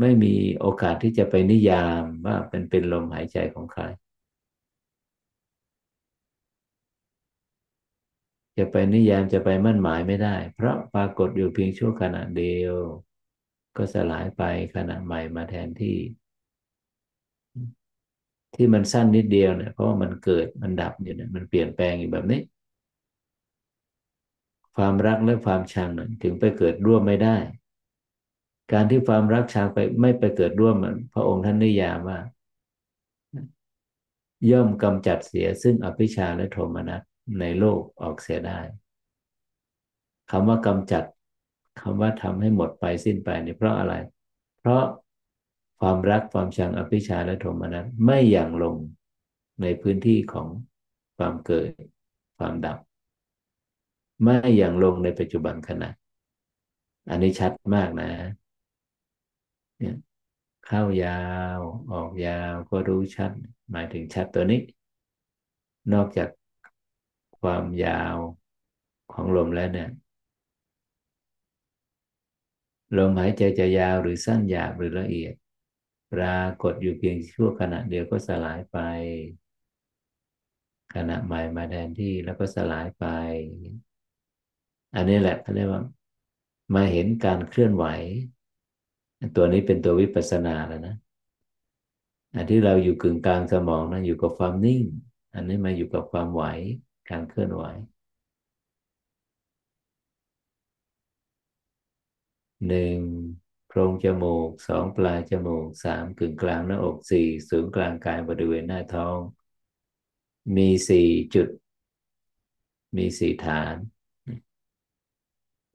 [0.00, 3.82] ไม่มีโอกาสที่จะไปนิยามว่าเป็นเป็นลมหายใจของใคร
[8.58, 12.74] จะไปนิยามจะไปมั่นหมายไม่ได้ เพราะปรากฏอยู่เพียงชั่วขณะเดียว
[13.76, 14.42] ก็สลายไป
[14.74, 15.98] ขณะใหม่มาแทนที่
[18.54, 22.40] ที่มันสั้นนิดเดียวเนี่ยเพราะว่ามันเกิดมันดับอยู่เนี่ยมันเปลี่ยนแปลงอยู่แบบนี้
[24.76, 25.90] ความรักและความชัง
[26.22, 27.36] ถึงไปเกิดร่วมไม่ได้
[28.72, 30.76] การที่ความรักชังไปไม่ไปเกิดร่วม
[31.12, 32.18] พระองค์ท่านนิยามว่า
[34.50, 37.02] ย่อมกำจัดเสียซึ่งอภิชาและโทมนัส
[37.40, 38.58] ในโลกออกเสียได้
[40.30, 41.04] คำว่ากำจัด
[41.80, 43.94] คำว่าทำให้หมดไปสิ้นไปนี่เพราะอะไร
[44.60, 44.82] เพราะ
[45.80, 48.76] ความรักความชังอภิชาและโทมนัสไม่อย่างลง
[49.62, 50.48] ในพื้นที่ของ
[51.16, 51.70] ความเกิด
[52.38, 52.78] ความดับ
[54.22, 55.90] ไม่อย่างลงในปัจจุบันขณะ
[57.10, 58.08] อันนี้ชัดมากนะ
[59.82, 59.98] เนี่ย
[60.66, 61.22] เข้ายา
[61.56, 61.58] ว
[61.92, 63.30] ออกยาวก็รู้ชัด
[63.70, 64.60] หมายถึงชัดตัวนี้
[65.92, 66.28] นอกจาก
[67.40, 68.16] ความยาว
[69.12, 69.90] ของลมแล้วเนี่ย
[72.96, 75.34] ลมหายใจจะยาวหรือสั้นหยาบหรือละเอียด
[76.12, 78.78] ปรากฏอยู่เพียงชั่วขณะเดียวก็สลายไป
[80.94, 83.04] ขณะใหม่มาแทนที่แล้วก็สลายไป
[84.94, 85.82] อันนี้แหละเขาเรียกว่า
[86.74, 87.84] มาเห็นการเคลื่อนไหว
[89.36, 90.96] ตัวนี้เป็นตัววิปัสสนาแล้วนะ
[92.34, 94.82] อันที่เราอยู่กึ่งกลางสมองนะอยู่กับความนิ่ง
[95.34, 96.44] อันนี้มาอยู่กับความไหว
[97.10, 97.64] การเคลื่อนไหว
[102.68, 102.98] หนึ่ง
[103.68, 109.18] โพรงจมูกสองปลายจมูกสามกึ่งกลางหน้าอกสี่ศูนย์กลางกายบริเวณหน้าท้อง
[110.56, 111.48] มีสี่จุด
[112.96, 113.74] มีสี่ฐาน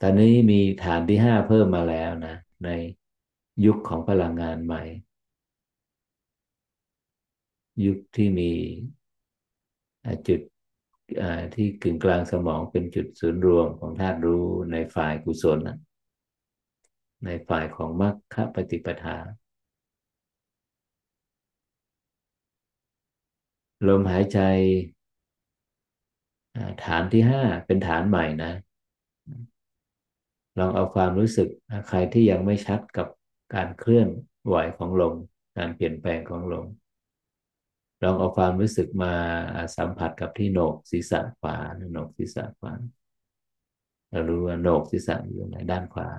[0.01, 2.69] ตอนนี้มีฐานที่ห้าเพิ่มมาแล้วนะ ใน
[3.65, 4.83] ยุคของพลังงานใหม่
[7.85, 8.51] ยุคที่มี
[10.27, 10.41] จุด
[11.55, 15.77] ที่กึ่งกลางสมองเป็นจุดศูนย์รวมของธาตุรู้ในฝ่ายกุศลนะ
[17.25, 19.17] ในฝ่ายของมรรคปฏิปทา
[23.87, 24.39] ลมหายใจ
[26.85, 28.51] ฐานที่ห้าเป็นฐานใหม่นะ
[30.59, 31.47] ลองเอาความรู้สึก
[31.87, 33.07] ใครที่ยังไม่ชัดกับ
[33.55, 34.07] การเคลื่อน
[34.45, 35.15] ไหวของลม
[35.57, 36.67] การเปลี่ยนแปลงของลม
[38.03, 39.13] ลองเอาความรู้สึกมา
[39.77, 41.55] สัมผัสกับที่โหนกศีรษะขวา
[41.91, 42.73] โหนกศีรษะขวา
[44.09, 46.09] เรารู้ว่าโหนกศีรษะอยู่ในด้านขวา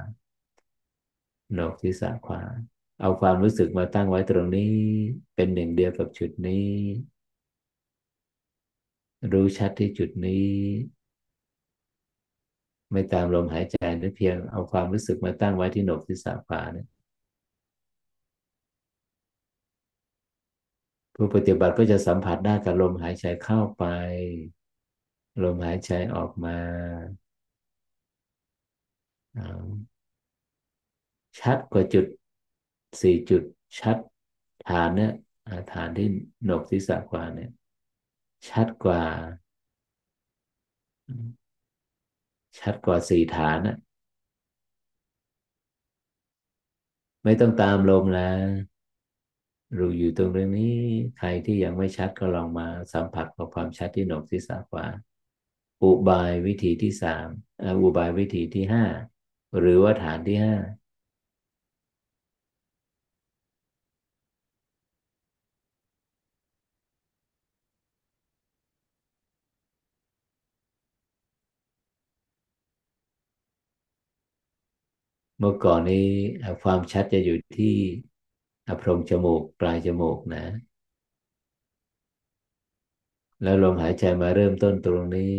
[1.53, 2.43] โหนกศีรษะขวา
[3.01, 4.73] เอาความรู้สึกมาตั้งไว้ตรงนี้
[5.35, 6.69] เป็นหนึ่งเดียวกับจุดนี้
[9.33, 10.49] รู้ชัดที่จุดนี้
[12.93, 16.87] ไม่ตามลมหายใจนึกเพียงเอาความรู้สึกมาตั้งไว้ที่โหนกศีรษะขวาเนี่ย
[21.21, 23.85] ผู้ปฏิบัติก็จะสัมผัสได้กับลมหายใจเข้าไป
[25.43, 26.59] ลมหายใจออกมา
[31.41, 32.07] ชัดกว่าจุด
[33.03, 33.43] สี่จุด
[33.81, 33.97] ชัด
[34.69, 35.13] ฐานเนี่ย
[35.73, 36.09] ฐานที่
[36.45, 37.51] หนกศีรษะกว่าเนี่ย
[38.51, 39.03] ชัดกว่า
[42.61, 43.77] ชัดกว่าสี่ฐานนะ
[47.25, 48.47] ไม่ต้องตามลมแล้ว
[49.77, 50.79] รู้อยู่ตรงเรื่องนี้
[51.19, 54.87] ใครที่ยังไม่ชัดก็ลองมาสัมผัสกับความชัดที่หนกศีรษะขวา
[55.83, 57.29] อุบายวิธีที่สาม
[57.83, 58.85] อุบายวิธีที่ห้า
[59.59, 60.55] หรือว่าฐานที่ห้า
[75.39, 76.09] เมื่อก่อนนี้
[76.63, 77.77] ความชัดจะอยู่ที่
[78.79, 80.45] โพรงจมูกปลายจมูกนะ
[83.43, 85.37] แล้วลมหายใจมาเริ่มต้นตรงนี้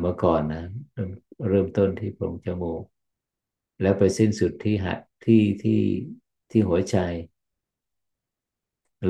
[0.00, 0.62] เมื่อก่อนนะ
[0.94, 1.10] เริ่ม
[1.48, 2.82] เริ่มต้นที่โพรงจมูก
[3.80, 5.82] แล้วไปสิ้นสุดที่หัดที่ที่
[6.50, 6.96] ที่หัวใจ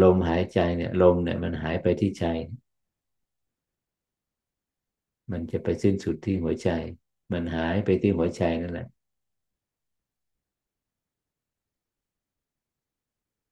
[0.02, 2.24] ลมหายใจเนี่ย ลมเนี่ยมันหายไปที่ใจ
[5.30, 6.68] มันจะไปสิ้นสุดที่หัวใจ
[7.32, 8.88] มันหายไปที่หัวใจนั่นแหละ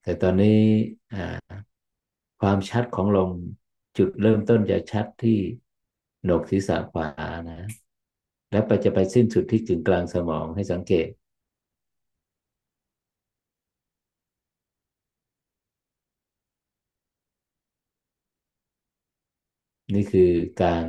[0.03, 0.61] แต่ตอนนี้
[2.40, 3.32] ความชัดของลม
[3.98, 5.38] จุดเริ่มต้นจะชัดที่
[6.24, 7.09] หนกศีรษะขวา
[7.50, 7.68] นะ
[8.50, 11.09] แล้วไปจะไปสิ้นสุดที่จึงกลางสมองให้สังเกต
[19.94, 20.30] นี่คือ
[20.62, 20.86] การ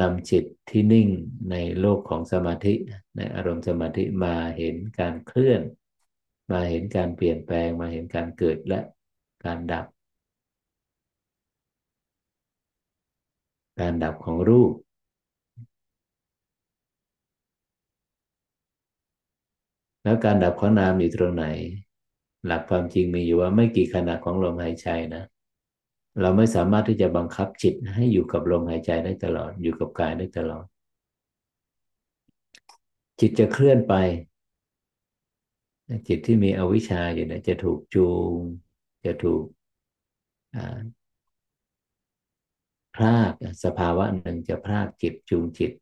[0.00, 1.08] นำจิตที่นิ่ง
[1.50, 2.74] ในโลกของสมาธิ
[3.16, 5.62] ในอารมณ์สมาธิมาเห็นการเคลื่อน
[6.50, 8.80] มาเห็นการเปลี่ยนแปลงมาเห็นการเกิดและ
[9.44, 9.86] การดับ
[13.80, 14.72] การดับของรูป
[20.02, 21.46] แล้วการดับของนามอยู่ตรงไหน
[22.46, 25.24] หลักความจริงมีอยู่ว่าไม่กี่ขณะของลมหายใจนะ
[26.20, 30.64] เราไม่สามารถที่จะบังคับจิตให้อยู่กับลมหายใจได้ตลอด อยู่กับกายได้ตลอด
[33.20, 33.94] จิตจะเคลื่อนไป
[36.08, 38.38] จิตที่มีอวิชชาอยู่เนี่ยจะถูกจูง
[39.04, 39.44] จะถูก
[42.94, 43.32] พราก
[43.64, 45.72] สภาวะหนึ่งจะพรากจิตจูงจิต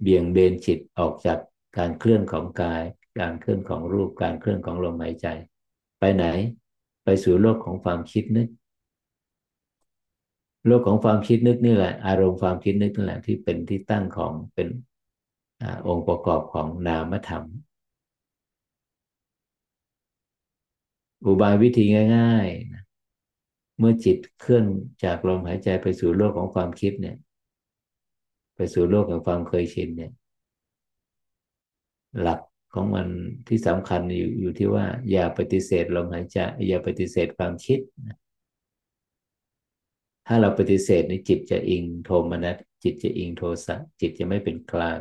[0.00, 1.38] เบี่ยงเบนจิตออกจาก
[1.78, 2.82] การเคลื่อนของกาย
[3.20, 5.26] การเคลื่อนของรูปการเคลื่อนของลมหายใจ
[6.00, 6.24] ไปไหน
[7.04, 8.48] ไปสู่โลกของความคิดนึก
[10.66, 14.68] โลกของความคิดนึกนี่แหละ อารมณ์ความคิดนึกนี่แหละที่เป็นที่ตั้งของเป็น
[15.88, 17.44] องค์ประกอบของนามธรรม
[21.24, 21.84] อุบายวิธี
[22.16, 22.84] ง่ายๆนะ
[23.78, 24.64] เมื่อจิตเคลื่อน
[25.04, 27.16] จากลมหายใจไปสู่โลกของความคิดเนี่ย
[28.56, 30.12] ไปสู่โลกของความเคยชินเนี่ย
[32.20, 32.40] หลัก
[32.74, 33.08] ของมัน
[33.48, 36.38] ที่สำคัญอยู่อยู่ที่ว่า อย่าปฏิเสธลมหายใจ
[36.68, 38.18] อย่าปฏิเสธความคิดนะ
[40.26, 44.98] ถ้าเราปฏิเสธในจิตจะอิงโทมนัสจิตจะอิงโทสะจิตจะไม่เป็นกลาง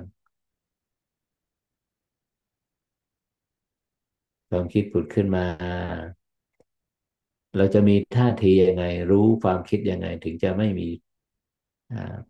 [4.52, 5.46] ความคิดผุดขึ้นมา
[7.58, 10.88] เราจะมีท่าทียังไง รู้ความคิดยังไง ถึงจะไม่มี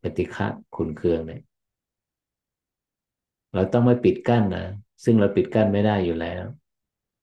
[0.02, 1.42] ปฏิฆะขุนเคืองเนี่ย
[3.54, 4.68] เราต้องไม่ปิดกั้นนะ
[5.04, 6.44] ซึ่งเราปิดกั้นไม่ได้อยู่แล้ว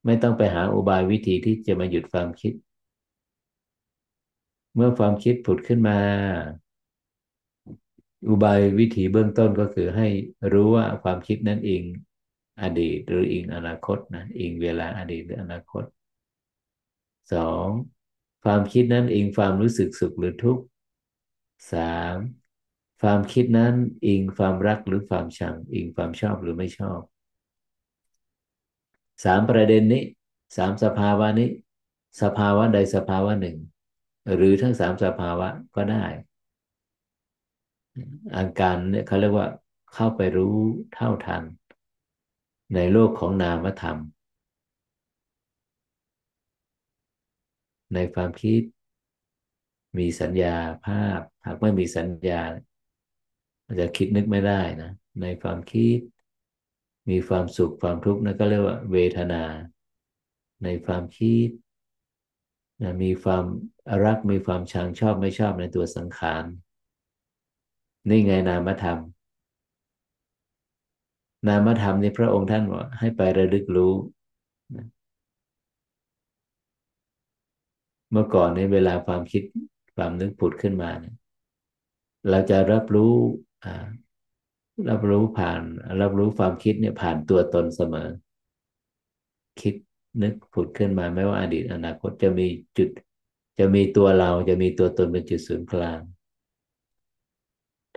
[0.07, 2.53] ไม่ต้องไปหาอุบายวิธีที่จะมาหยุดความคิด
[4.75, 5.99] เมื่อความคิดผุดขึ้นมา
[8.29, 10.09] อุบายวิธีเบื้องต้นก็คือให้
[10.53, 11.83] รู้ว่าความคิดนั้นเอง
[12.63, 15.85] อดีตหรืออิงอนาคตนะอิงเวลาอดีตหรืออนาคต
[17.33, 17.67] สอง
[18.45, 20.65] ความคิดนั้นอิงความรู้สึกสุขหรือทุกข์
[21.73, 22.15] สาม
[23.03, 23.75] ความคิดนั้น
[24.07, 27.01] อิงความรักหรือความชัง อิงความชอบหรือไม่ชอบ
[29.25, 30.03] สามประเด็นนี้
[30.57, 31.51] สามสภาวะนี้
[32.23, 33.59] สภาวะใดสภาวะหนึ่ง
[34.37, 36.05] หรือทั้งสามสภาวะก็ได้
[38.37, 39.49] อาการเนี่ยเขาเรียกว่า
[39.95, 40.57] เข้าไปรู้
[40.95, 41.43] เท่าทัน
[42.75, 43.99] ในโลกของนามธรรม
[47.95, 48.63] ในความคิด
[49.99, 50.57] มีสัญญา
[50.87, 52.43] ภาพ หากไม่มีสัญญา
[53.65, 54.91] อาจจะคิดนึกไม่ได้นะ
[55.23, 55.99] ในความคิด
[57.11, 59.43] มีความสุขความทุกข์นั่นก็เรียกว่า เวทนา
[60.65, 61.49] ในความคิด
[62.83, 63.45] นะมีความ
[64.05, 66.45] รักมีความชังชอบไม่ชอบในตัวสังขาร
[68.09, 68.99] นี่ไงนามธรรม
[71.47, 73.93] นามธรรมนี่พระองค์ท่านว่าให้ไประลึกรู้
[78.11, 79.43] เมื่อก่อนในเวลาความคิด
[79.97, 81.15] ความนึกผุดขึ้นมาเนี่ย
[82.31, 83.15] เราจะรับรู้
[84.91, 85.61] รับรู้ผ่าน
[86.01, 88.09] รับรู้ความคิดเนี่ยผ่านตัวตนเสมอ
[89.61, 89.75] คิด
[90.23, 92.47] นึกผุดขึ้นมาไม่ว่าอดีตอนาคตจะมี
[92.79, 92.89] จุด
[93.59, 96.01] จะมีตัวเราจะมีตัวตนเป็นจุดศูนย์กลาง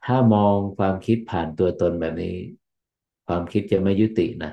[0.04, 2.36] ถ้ามองความคิดผ่านตัวตนแบบนี้
[3.34, 4.52] ความคิดจะไม่ยุตินะ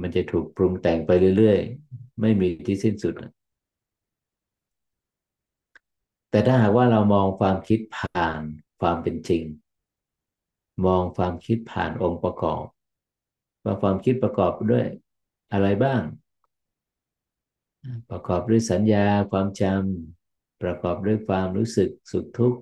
[0.00, 3.14] มันจะถูกปรุงแต่งไปเรื่อยๆ ไม่มีที่สิ้นสุด
[6.30, 8.40] แต่ถ้าหากว่าเรามองความคิดผ่าน
[8.80, 9.44] ความเป็นจริง
[10.86, 12.64] มองความคิดผ่านองค์ประกอบ
[13.64, 14.86] ว่าความคิดประกอบด้วย
[15.52, 16.02] อะไรบ้าง
[18.10, 22.60] ประกอบด้วยสัญญาความจำประกอบด้วยความรู้สึกสุขทุกข์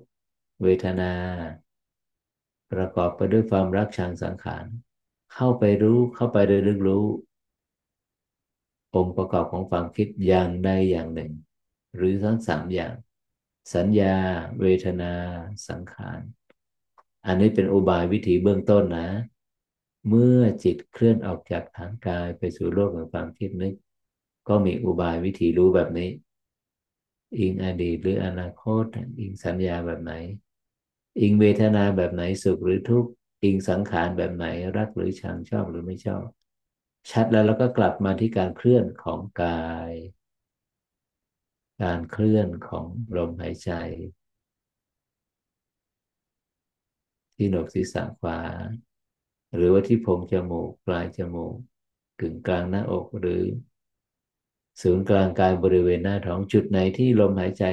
[0.63, 1.13] เวทนา
[2.71, 4.65] ประกอบไปด้วยความรักชังสังขาร
[5.33, 7.05] เข้าไปรู้เข้าไปเรึกรู้
[8.95, 11.31] องค์ประกอบของความคิดอย่างใดอย่างหนึ่ง
[11.95, 12.93] หรือทั้งสามอย่าง
[13.75, 14.15] สัญญา
[14.59, 15.13] เวทนา
[15.67, 16.21] สังขาร
[17.25, 19.09] อันนี้เป็นอุบายวิธีเบื้องต้นนะ
[20.07, 23.73] เมื่อจิตเคลื่อนออกจากฐานกายไปสู่โลกของความคิดนึก
[24.47, 26.09] ก็มีอุบายวิธีรู้แบบนี้
[27.39, 28.83] อิงอดีตหรืออนาคต
[29.19, 30.13] อิงสัญญาแบบไหน
[31.19, 33.11] อิงเวทนาแบบไหนสุขหรือทุกข์
[33.43, 34.45] อิงสังขารแบบไหน
[34.77, 36.25] รักหรือชังชอบหรือไม่ชอบ
[37.11, 39.91] ชัดแล้วเราก็กลับมาที่การเคลื่อนของกาย
[41.83, 42.85] การเคลื่อนของ
[43.17, 43.71] ลมหายใจ
[47.35, 48.39] ที่หนกศีรษะขวา
[49.55, 51.55] หรือว่าที่โพงจมูกปลายจมูก
[52.19, 53.43] กึ่งกลางหน้าอกหรือ
[54.81, 57.65] ศูนย์กลางกายบริเวณหน้าท้องจุดไหนที่ลมหายใจ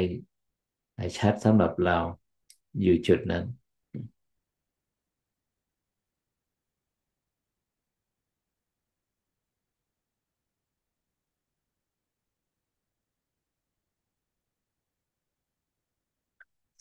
[1.18, 1.98] ชัดสำหรับเรา
[2.82, 3.44] อยู่จุดนั้น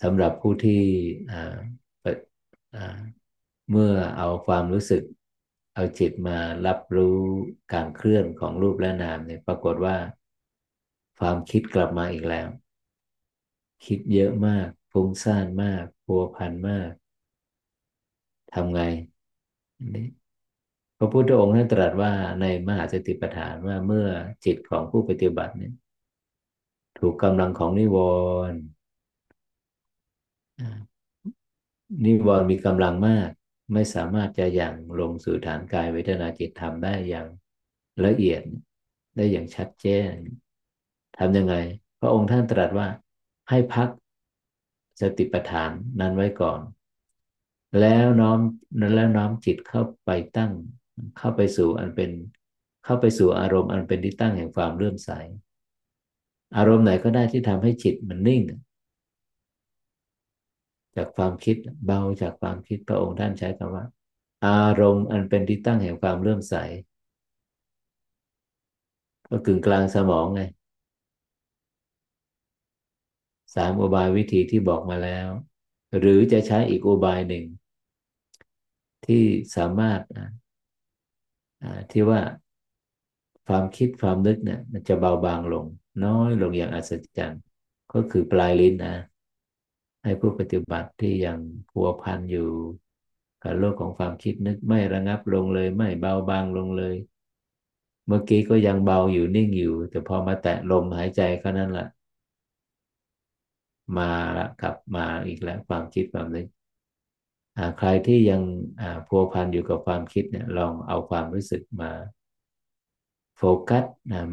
[0.03, 0.83] สำหรับผู้ที่
[3.71, 5.03] เมื่อเอาความรู้สึก
[5.75, 6.37] เอาจิตมา
[6.67, 7.17] รับรู้
[7.73, 9.95] การเคลื่อนของรูปและนามเนี่ยปรากฏว่า
[11.19, 12.47] ความคิดกลับมาอีกแล้ว
[13.85, 16.91] คิดเยอะมาก ฟุ้งซ่านมากพัวพันมาก
[18.53, 18.81] ทำไง
[20.97, 24.07] พระพุทธองค์ท่านตรัสว่าในมหาสติปัฏฐานว่าเมื่อ
[24.45, 25.73] จิตของผู้ปฏิบัติเนี่ย
[26.99, 27.97] ถูกกำลังของนิว
[28.51, 28.59] รณ์
[32.05, 33.29] นิวรณ์มีกำลังมาก
[33.73, 37.27] ไม่สามารถจะยังลงสู่ฐานกายเวทนาจิตธรรมได้อย่าง
[38.05, 38.41] ละเอียด
[39.15, 40.11] ได้อย่างชัดเจน
[41.17, 41.55] ทำยังไง
[41.99, 42.87] พระองค์ท่านตรัสว่า
[43.51, 43.89] ให้พัก
[44.99, 46.59] สติปัฏฐานนั้นไว้ก่อน
[47.79, 48.39] แล้วน้อม
[48.95, 50.51] แล้วน้อมจิตเข้าไปตั้ง
[51.17, 52.11] เข้าไปสู่อันเป็น
[52.85, 55.09] เข้าไปสู่อารมณ์อันเป็นที่ตั้งแห่งความเลื่อมใส
[56.57, 58.41] อารมณ์ไหนก็ได้ที่ทำให้จิตมันนิ่ง
[60.95, 63.85] จากความคิดเบาจากความคิดพระองค์ท่านใช้คำว่า
[64.47, 66.55] อารมณ์อันเป็นที่ตั้งแห่งความเลื่อมใส
[69.29, 70.41] ก็กึ่งกลางสมองไง
[73.55, 75.27] สามอุบายวิธีที่บอกมาแล้ว
[75.99, 77.45] หรือจะใช้อีกอุบายหนึ่ง
[79.05, 79.23] ที่
[79.55, 80.01] สามารถ
[81.91, 82.21] ที่ว่า
[83.47, 85.65] ความคิดความนึกเนี่ยมันจะเบาบางลง
[86.05, 87.41] น้อยลงอย่างอัศจรรย์
[87.93, 88.95] ก็คือปลายลิ้นนะ
[90.03, 91.37] ให้ผู้ปฏิบัติที่ยัง
[91.69, 92.49] พัวพันอยู่
[93.43, 96.95] กับโลกของความคิดนึกไม่ระงับลงเลย ไม่เบาบางลงเลย
[98.07, 101.87] เมื่อกี้ก็ยังเบาอยู่นิ่งอยู่ แต่พอมาแตะลมหายใจก็นั้นแหละ
[103.97, 106.47] มาละกลับมาอีกแล้วความคิดความนึก
[107.77, 108.41] ใครที่ยัง
[109.07, 111.91] พัวพันอยู่กับความคิดเนี่ยลองเอาความรู้สึกมา
[113.37, 113.85] โฟกัส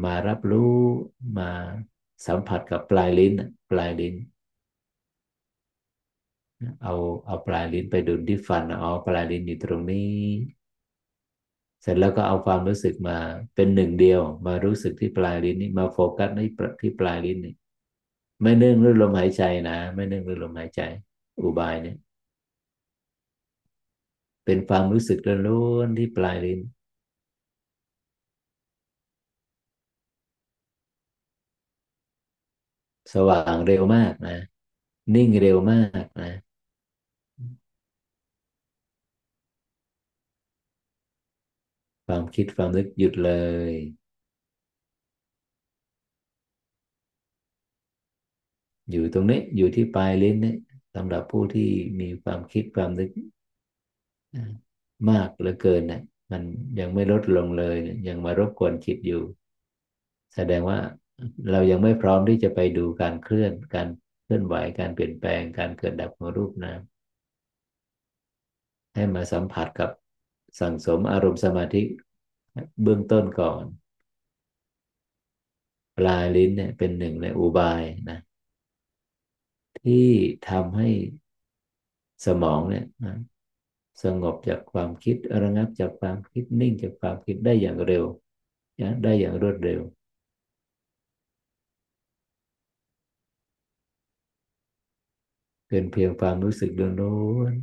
[0.05, 0.75] มารับรู้
[1.39, 1.49] มา
[2.27, 3.33] สัมผัสกับปลายลิ้น
[3.71, 4.15] ปลายลิ้น
[6.83, 6.93] เอา
[7.25, 10.13] เอาปลายลิ้นไปดุลที่ฟันอ๋อปลายลิ้นอยู่ตรงนี้
[11.81, 13.17] เสร็จแล้วก็เอาความรู้สึกมา
[13.55, 16.49] เป็นหนึ่งเดียว มารู้สึกที่ปลายลิ้นนี่มาโฟกัสที่
[16.81, 17.55] ที่ปลายลิ้นนี่
[18.41, 20.81] ไม่เนื่องด้วยลมหายใจนะ ไม่เนื่องด้วยลมหายใจ
[21.41, 21.97] อุบายเนี่ย
[24.45, 26.59] เป็นความรู้สึกล้วนที่ปลายลิ้น
[33.13, 34.37] สว่างเร็วมากนะ
[35.15, 36.31] นิ่งเร็วมากนะ
[42.05, 43.31] ความคิดความนึกหยุดเล
[43.71, 43.71] ย
[48.91, 50.57] อยู่ตรงนี้อยู่ที่ปลายลิ้นเนี่ย
[50.95, 51.69] สำหรับผู้ที่
[51.99, 53.09] มีความคิดความนึก
[55.09, 56.43] มากเหลือเกินเนี่ยมัน
[56.79, 57.75] ยังไม่ลดลงเลย
[58.07, 59.23] ยังมารบกวนจิตอยู่
[60.35, 60.79] แสดงว่า
[61.51, 63.87] เรายังไม่พร้อมที่จะไปดูการเคลื่อน การ
[64.23, 66.79] เคลื่อนไหว การเปลี่ยนแปลง การเกิดดับของรูปนาม
[68.95, 69.89] ให้มาสัมผัสกับ
[70.59, 71.83] สั่งสมอารมณ์สมาธิ
[72.83, 73.63] เบื้องต้นก่อน
[75.97, 78.19] ปลายลิ้นเนี่ยเป็นหนึ่งในอุบายนะ
[79.85, 80.07] ที่
[80.49, 80.89] ทำให้
[82.25, 82.85] สมองเนี่ย
[84.03, 88.05] สงบจากความคิดระงับจากความคิดนิ่งจากความคิดได้อย่างเร็ว
[89.03, 89.81] ได้อย่างรวดเร็ว
[95.67, 96.89] เป็นเพียงความรู้สึกล้ว
[97.51, 97.53] น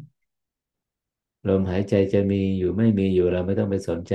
[1.49, 4.14] ลมหายใจจะมีอยู่ไม่มีอยู่เราไม่ต้องไปสนใจ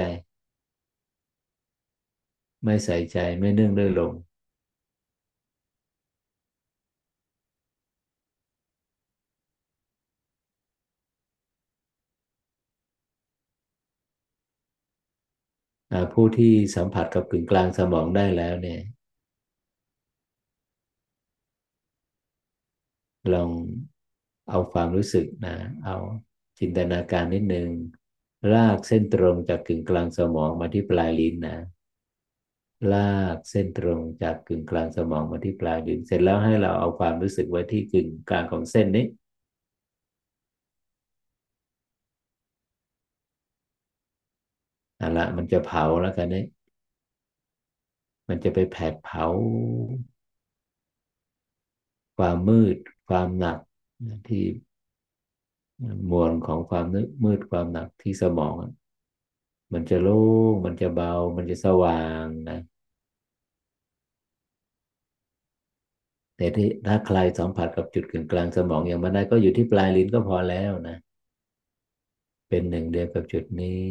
[2.64, 4.14] ไม่ใส่ใจไม่เนื่องด้วยลม
[16.14, 18.82] ผู้ที่สัมผัสกับกึ่งกลางสมองได้แล้วเนี่ย
[23.34, 23.50] ลอง
[24.50, 25.96] เอาความรู้สึกนะ เอา
[26.60, 27.70] จินตนาการนิดนึง
[28.54, 31.58] ลากเส้นตรงจากกึ่งกลางสมองมาที่ปลายลิ้นนะ
[32.94, 39.06] ลากเส้นตรงจากกึ่งกลางสมองมาที่ปลายลิ้น เสร็จแล้วให้เราเอาความรู้สึกไว้ที่กึ่งกลางของเส้นนี้
[45.02, 46.43] นั่น ละ มันจะเผาแล้วกันนี่
[48.30, 49.26] มันจะไปแผดเผา
[52.18, 53.59] ความมืด ความหนัก
[54.28, 54.43] ที่
[56.11, 58.53] มวลของความนึกมืดความหนักที่สมอง
[59.74, 62.59] มันจะโล่งมันจะเบา มันจะสว่างนะ
[66.38, 70.97] แต่ที่ถ้าใครสัมผัสกับจุดกึ่งกลางสมองอย่างมันได้ก็อยู่ที่ปลายลิ้นก็พอแล้วนะ
[72.49, 73.84] เป็นหนึ่งเดียวกับจุดนี้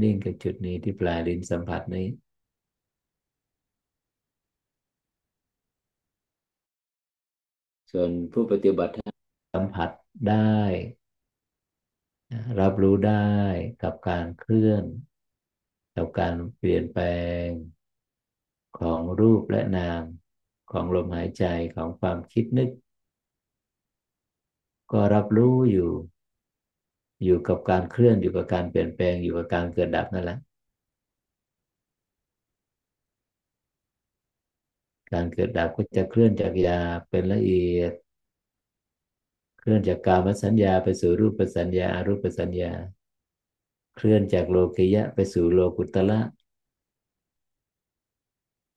[0.00, 2.06] นิ่งกับจุดนี้ที่ปลายลิ้นสัมผัสนี้
[7.90, 8.92] ส่วนผู้ปฏิบัติ
[9.54, 9.90] สัมผัส
[10.28, 10.58] ได้
[12.60, 13.32] รับรู้ได้
[13.82, 14.84] กับการเคลื่อน
[15.96, 17.04] กับการเปลี่ยนแปล
[17.44, 17.46] ง
[18.78, 20.02] ของรูปและนาม
[20.72, 21.44] ของลมหายใจ
[21.76, 22.70] ของความคิดนึก
[24.92, 25.90] ก็รับรู้อยู่
[27.24, 30.38] อยู่กับการเคลื่อนอยู่กับการเปลี่ยนแปลงอยู่กับการเกิดดับนั่นแหละ
[35.12, 36.78] การเกิดดับก็จะเคลื่อนจากยา
[37.10, 37.92] เป็นละเอียด
[39.60, 42.72] เคลื่อนจากกามสัญญาไปสู่รูปสัญญาอรูปสัญญา
[43.96, 46.20] เคลื่อนจากโลกิยะไปสู่โลกุตละ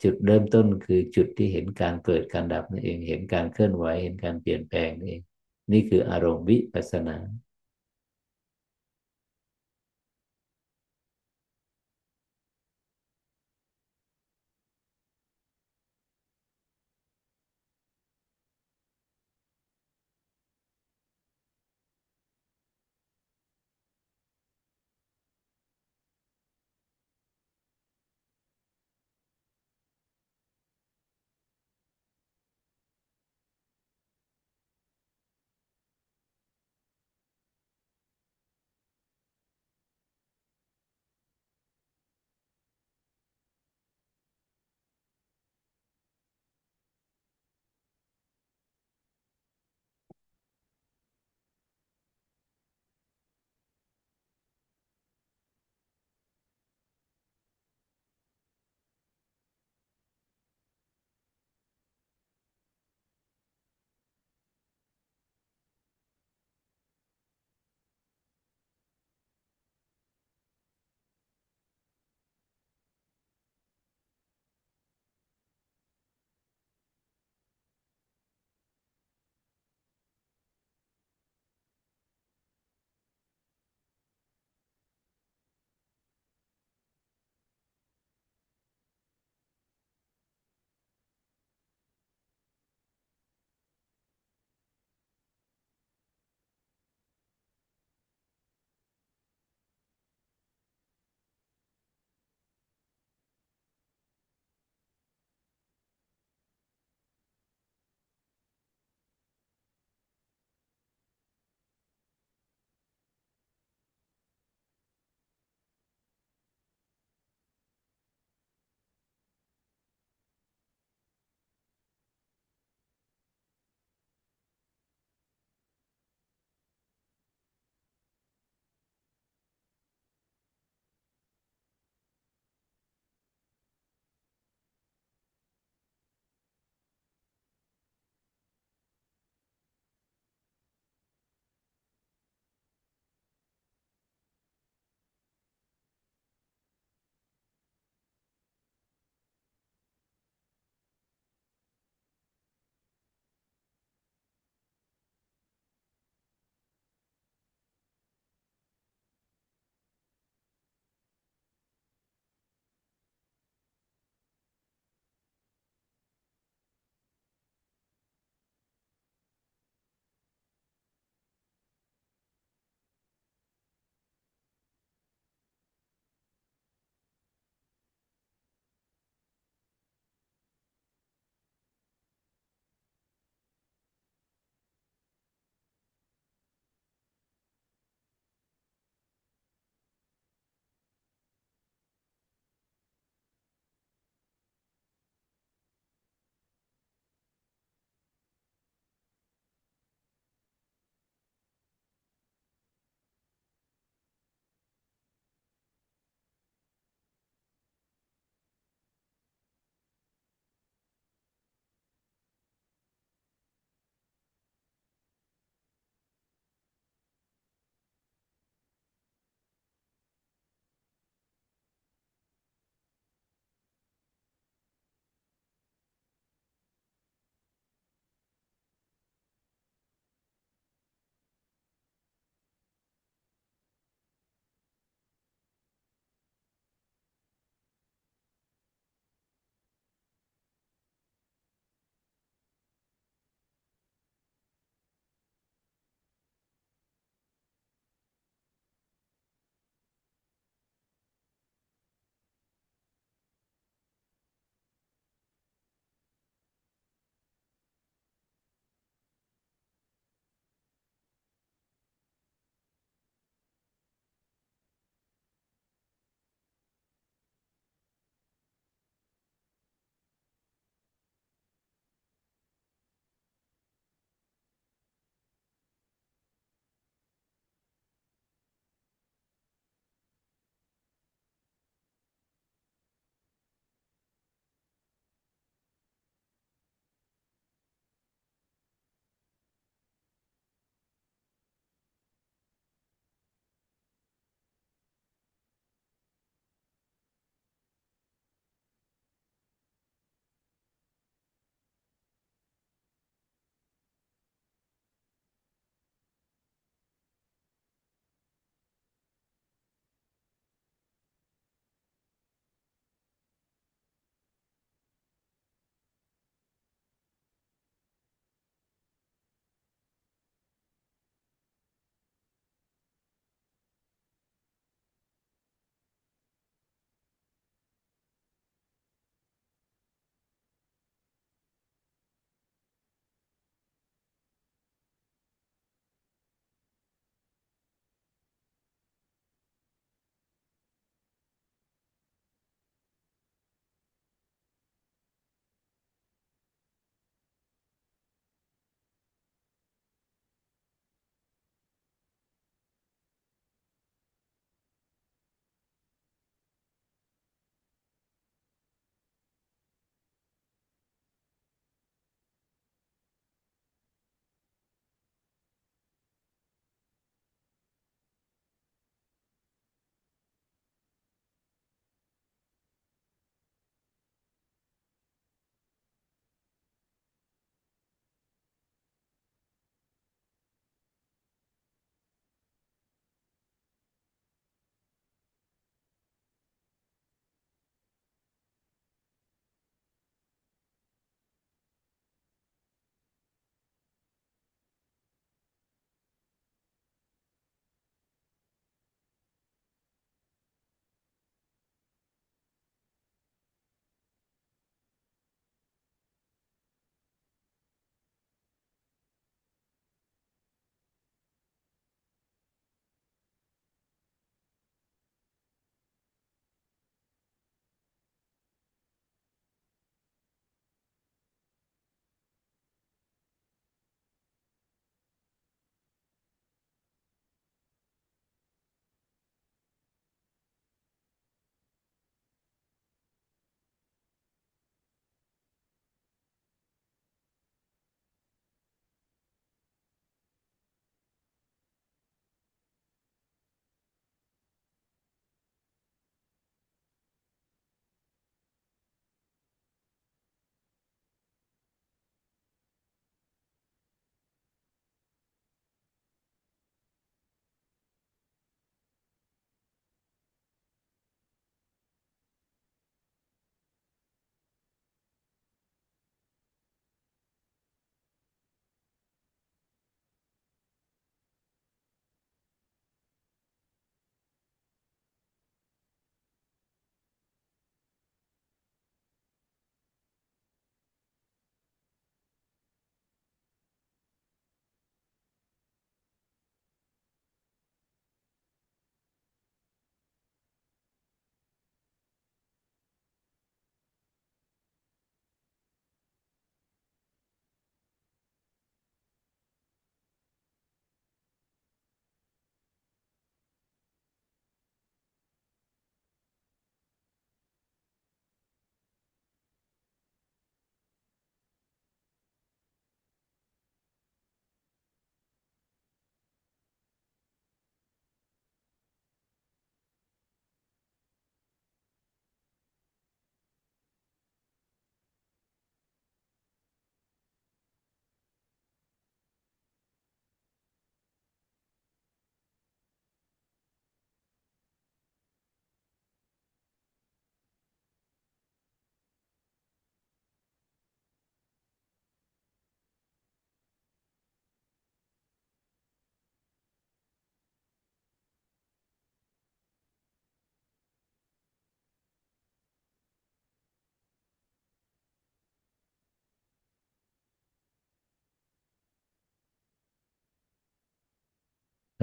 [0.04, 5.22] จุดเริ่มต้นคือจุดที่เห็นการเกิดการดับนั่นเอง เห็นการเคลื่อนไหว เห็นการเปลี่ยนแปลงนี่เอง
[5.72, 7.18] นี่คืออารมณ์วิปัสสนา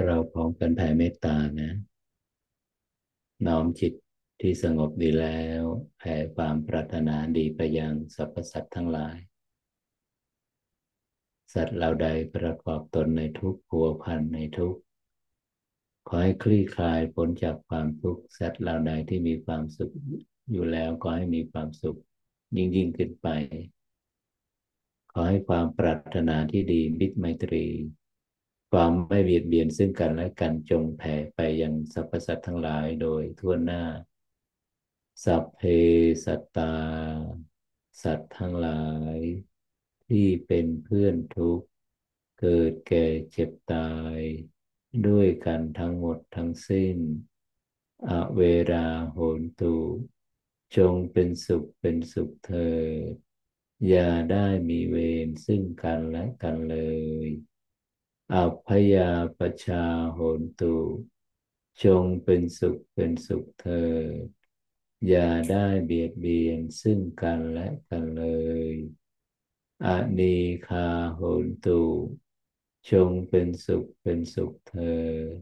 [0.05, 1.73] เราพร้อมกันแผ่เมตตานะ
[3.47, 3.93] น้อมจิต
[4.41, 5.63] ที่สงบดีแล้ว
[5.99, 9.17] แผ่ความปรารถนาดีไปยังสรรพสัตว์ทั้งหลาย
[11.55, 14.81] สัตว์เราใดประกอบตนในทุกขัวพันในทุกข์
[16.09, 19.93] ขอให้คลี่คลายพ้นจากความทุกข์ สัตว์เราใดที่มีความสุข
[20.51, 21.99] อยู่แล้วก็ให้มีความสุข
[22.57, 23.29] ยิ่งยิ่งขึ้นไป
[25.13, 27.67] ขอให้ความปรารถนาที่ดีมิตรไมตรี
[28.73, 33.83] ความไม่เบียดเบียนซึ่งกันและกันจงแผ่ไปยังสรรพสัตว์ทั้งหลายโดยทั่วหน้า
[35.25, 35.61] สัพเพ
[36.25, 36.75] สัตตา
[38.03, 39.17] สัตว์ทั้งหลาย
[40.07, 41.67] ที่เป็นเพื่อนทุกข์
[42.41, 44.19] เกิดแก่เจ็บตาย
[45.09, 46.97] ด้วยกันทั้งหมดทั้งสิ้น
[48.09, 48.41] อเว
[48.73, 49.77] ราโหนตุ
[50.77, 52.71] จงเป็นสุขเป็นสุขเถิ
[53.13, 53.15] ด
[53.89, 54.97] อย่าได้มีเว
[55.27, 56.79] รซึ่งกันและกันเล
[57.27, 57.29] ย
[58.35, 60.77] อัพยาปชาโหนตุ
[61.83, 63.85] จงเป็นสุขเป็นสุขเถิ
[64.25, 64.27] ด
[65.09, 68.25] อย่าได้เบียดเบียนซึ่งกันและกันเล
[68.73, 68.75] ย
[69.87, 71.83] อนีคาโหนตุ
[72.91, 74.97] จงเป็นสุขเป็นสุขเถิ
[75.35, 75.37] ด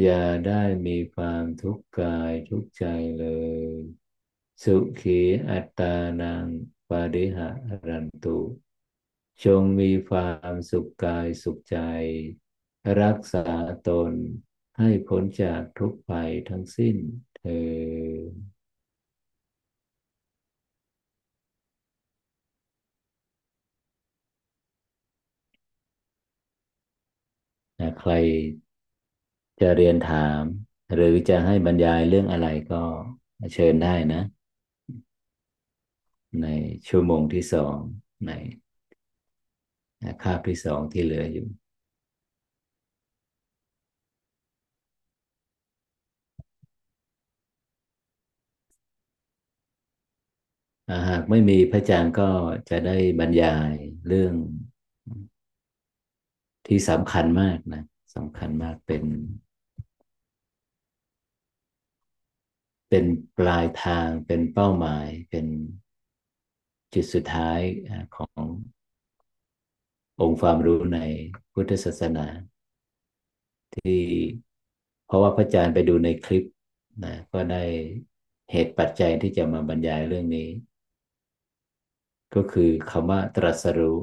[0.00, 2.84] อย่าได้มีความทุกข์กายทุกข์ใจ
[3.18, 3.26] เล
[3.68, 3.80] ย
[4.62, 6.46] สุขีอัตตานัง
[6.88, 7.48] ปาริหะ
[7.88, 8.38] รันตุ
[9.44, 11.76] จงมีความสุขกายสุขใจ
[13.02, 13.46] รักษา
[13.88, 14.12] ตน
[14.78, 16.96] ให้พ้นจากทุกภัยทั้งสิ้น
[17.36, 18.44] เธอ
[27.98, 28.12] ใคร
[29.60, 30.42] จะเรียนถาม
[30.94, 32.82] หรือจะให้บรรยายเรื่องอะไรก็
[33.54, 34.22] เชิญได้นะ
[36.42, 36.46] ใน
[36.88, 37.76] ชั่วโมงที่สอง
[38.26, 38.32] ใน
[40.22, 41.46] คาบที่สองที่เหลืออยู่
[51.08, 52.30] หากไม่มีพระอาจารย์ก็
[52.70, 53.72] จะได้บรรยาย
[54.08, 54.34] เรื่อง
[56.66, 57.82] ที่สำคัญมากนะ
[58.14, 59.04] สำคัญมากเป็น
[62.88, 63.04] เป็น
[63.38, 65.46] ปลายทางเป็นเป้าหมายเป็น
[66.94, 67.60] จุดสุดท้าย
[68.16, 68.40] ของ
[70.20, 70.98] องค์ความรู้ใน
[71.52, 72.26] พุทธศาสนา
[73.74, 74.00] ที่
[75.06, 76.44] เพราะว่าพระอาจารย์ไปดูในคลิป
[77.04, 77.62] นะก็ได้
[78.52, 80.48] เหตุปัจจัยที่จะมาบรรยายเรื่องนี้
[82.34, 83.98] ก็คือคำว่าตรัสรู้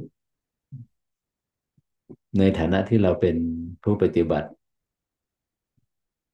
[2.39, 3.35] ในฐานะที่เราเป็น
[3.83, 4.49] ผู้ปฏิบัติ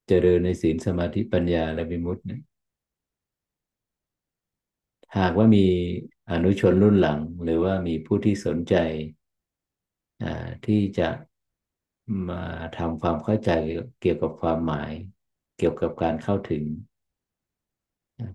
[0.07, 2.35] เจริญในศีลสมาธิปัญญาและวิมุตติ
[5.17, 5.65] หากว่ามี
[6.31, 8.75] อนุชนรุ่นหลัง หรือว่ามีผู้ที่สนใจ
[10.65, 11.09] ที่จะ
[12.29, 12.43] มา
[12.77, 13.51] ทำความเข้าใจ
[13.99, 14.91] เกี่ยวกับความหมาย
[15.57, 16.63] เกี่ยวกับการเข้าถึง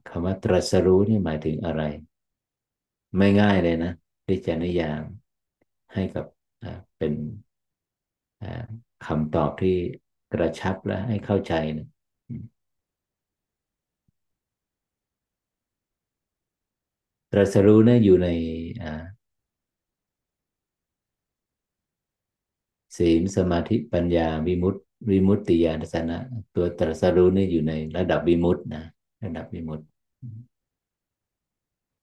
[0.08, 1.82] คำว่าตรัสรู้นี่หมายถึงอะไร
[3.16, 3.92] ไม่ง่ายเลยนะ
[4.26, 5.02] ที่จะนิยาม
[5.94, 6.26] ให้กับ
[6.98, 7.14] เป็น
[9.06, 9.76] คำตอบที่
[10.32, 11.86] กระชับและให้เข้าใจนะ
[17.32, 18.28] ตรัสรู้นี่อยู่ใน
[22.96, 24.80] ศีลสมาธิปัญญาวิมุตติ
[25.10, 26.18] วิมุตติญาณสนะ
[26.54, 28.82] ตัวตรัสรู้นี่อยู่ในระดับวิมุตตินะ
[29.24, 29.84] ระดับวิมุตติ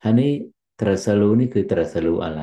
[0.04, 0.32] อันนี้
[0.80, 2.42] ตรัสรู้นี่คือตรัสรู้อะไร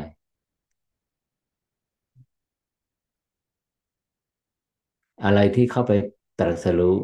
[5.24, 5.92] อะไรที่เข้าไป
[6.40, 6.96] ตรัสรู้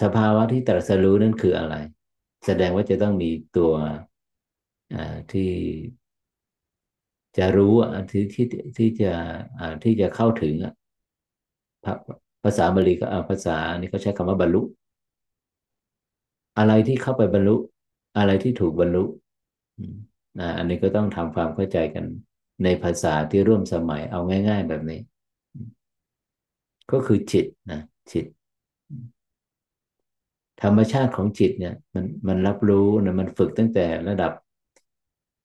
[0.00, 1.74] สภาวะที่ตรัสรู้นั่นคืออะไร
[2.46, 3.72] แสดงว่าจะต้องมีตัว
[5.32, 5.50] ที่
[7.38, 7.74] จะรู้
[8.10, 9.12] ที่ที่ที่จะ
[9.82, 10.54] ที่จะเข้าถึง
[12.44, 14.62] ภาษาบาลีก็ภาษานี้เขาใช้คำว่าบรรลุ
[16.58, 17.56] อะไรที่เข้าไปบรรลุ
[18.18, 19.04] อะไรที่ถูกบรรลุ
[20.58, 22.04] อันนี้ก็ต้องทำความเข้าใจกัน
[22.64, 25.00] ในภาษาที่ร่วมสมัยเอาง่าย ๆ แบบนี้
[26.90, 27.80] ก็คือจิตนะ
[28.12, 28.26] จิต
[30.62, 34.32] ธรรมชาติของจิตเนี่ย มันมันรับรู้นะมันฝึกตั้งแต่ระดับ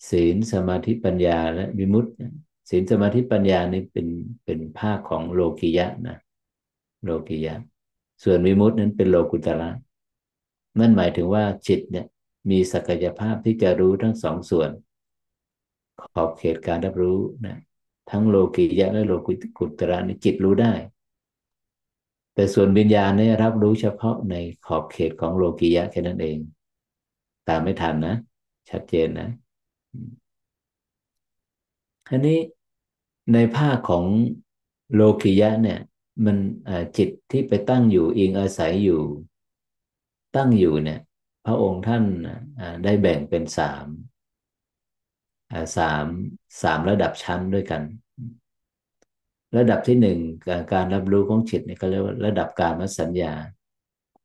[0.09, 2.11] ศีลสมาธิปัญญาและวิมุตติ
[2.69, 4.07] ศีลสมาธิปัญญานี่เป็น
[4.45, 6.17] เป็นภาคของโลกิยะนะ
[7.03, 7.55] โลกิยะ
[8.23, 9.69] ส่วนวิมุตตินั้นเป็นโลกุตระ
[10.79, 12.05] นั่นหมายถึงว่าจิตเนี่ย
[12.49, 14.69] มีศักยภาพที่จะรู้ทั้งสองส่วน
[16.01, 17.57] ขอบเขตการรับรู้นะ
[18.11, 19.13] ทั้งโลกิยะและโล
[19.59, 20.73] กุตระนี่จิตรู้ได้
[22.33, 24.35] แต่ส่วนวิญญาณเนี่ยรับรู้เฉพาะใน
[24.65, 26.37] ขอบเขตของโลกียะแค่นั้นเอง
[27.47, 28.15] ตามไม่ทันนะ
[28.69, 29.29] ชัดเจนนะ
[32.09, 32.39] อันนี้
[33.33, 34.05] ในภาคของ
[34.93, 35.79] โลกียะเนี่ย
[36.25, 36.37] มัน
[36.97, 39.01] จิตที่ไปตั้งอยู่อิงอาศัยอยู่
[40.35, 40.99] ตั้งอยู่เนี่ย
[41.45, 42.03] พระองค์ท่าน
[42.83, 43.85] ได้แบ่งเป็นสาม
[45.77, 46.05] สาม
[46.61, 47.81] สามระดับชั้นด้วยกัน
[49.57, 50.19] ระดับที่หนึ่ง
[50.73, 53.33] การรับรู้ของจิตเนี่ยเขาเรียกว่าระดับการมสัญญา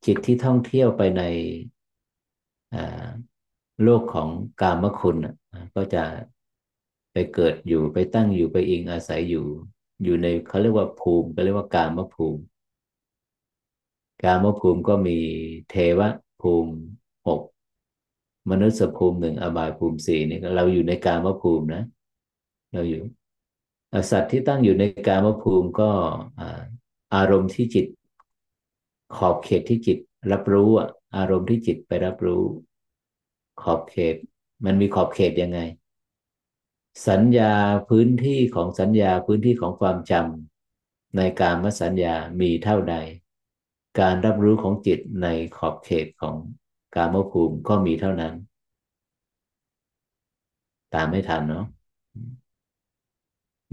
[0.07, 1.23] จิตที่ท่องเที่ยวไปใน
[3.83, 4.29] โลกของ
[4.61, 5.17] กามคุณ
[5.75, 6.05] ก็จะ
[7.13, 9.47] ไปเกิดอยู่ไปตั้งอยู่ไปอิงอาศัยอยู่
[10.05, 12.43] อยู่ในเขาเรียกว่าภูมิก็เรียกว่ากามภูมิ
[14.23, 15.19] กามภูมิก็มี
[15.71, 16.01] เทว
[16.41, 16.73] ภูมิ
[17.27, 17.41] หก
[18.51, 21.83] มนุษยภูมิหนึ่งอบายภูมิสี่นี่เราอยู่ในกามภูมินะ
[22.73, 23.03] เราอยู่
[24.11, 25.91] สัตว์ที่ตั้งอยู่ในกามภูมิก็
[27.15, 27.87] อารมณ์ที่จิต
[29.17, 29.99] ขอบเขตที่จิต
[30.33, 30.71] รับรู้
[31.17, 32.43] อารมณ์ที่จิตไปรับรู้
[33.63, 34.17] ขอบเขต
[34.65, 35.61] มันมีขอบเขตยังไง
[37.09, 37.53] สัญญา
[37.89, 42.95] พื้นที่ของสัญญาพื้นที่ของความจำในการมสัญญามีเท่าใด
[44.01, 46.37] การรับรู้ของจิตในขอบเขตของ
[46.95, 48.35] กามภูมิก็มีเท่านั้น
[50.95, 51.67] ตามไม่ทันเนาะ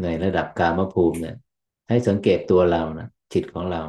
[0.03, 1.35] ในระดับกามภูมิเนี่ย
[1.89, 3.83] ให้สังเกตตัวเรานะจิตของเรา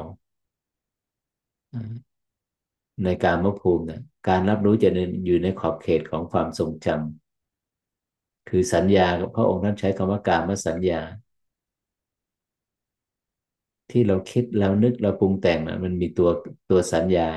[3.03, 4.89] ในการมภูมิเนี่ย การรับรู้จะ
[5.25, 11.01] อยู่ในขอบเขตของความทรงจำคือสัญญาพระองค์ท่านใช้คำว่าการมสัญญา
[13.91, 16.29] ที่เราคิดเรานึกเราปรุงแต่งมันมีตัว
[16.69, 17.29] ตัวสัญญา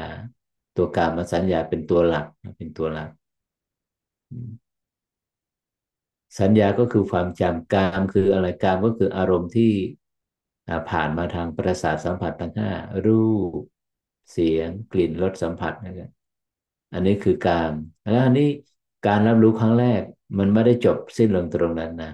[0.76, 2.26] ตัวการมสัญญาเป็นตัวหลัก
[2.58, 3.10] เป็นตัวหลัก
[6.40, 9.72] สัญญาก็คือความจำกามคืออะไรกามก็คืออารมณ์ที่
[10.90, 12.70] ผ่านมาทางประสาทสัมผัสทั้งห้า
[13.06, 13.24] รู
[13.58, 13.60] ป
[14.30, 16.21] เสียงกลิ่นรสสัมผัสนะครับ
[16.92, 17.74] อันนี้คือกาม
[18.10, 18.48] แล้วอันนี้
[19.06, 20.02] การรับรู้ครั้งแรก
[20.38, 22.12] มันไม่ได้จบสิ้นลงตรงนั้นนะ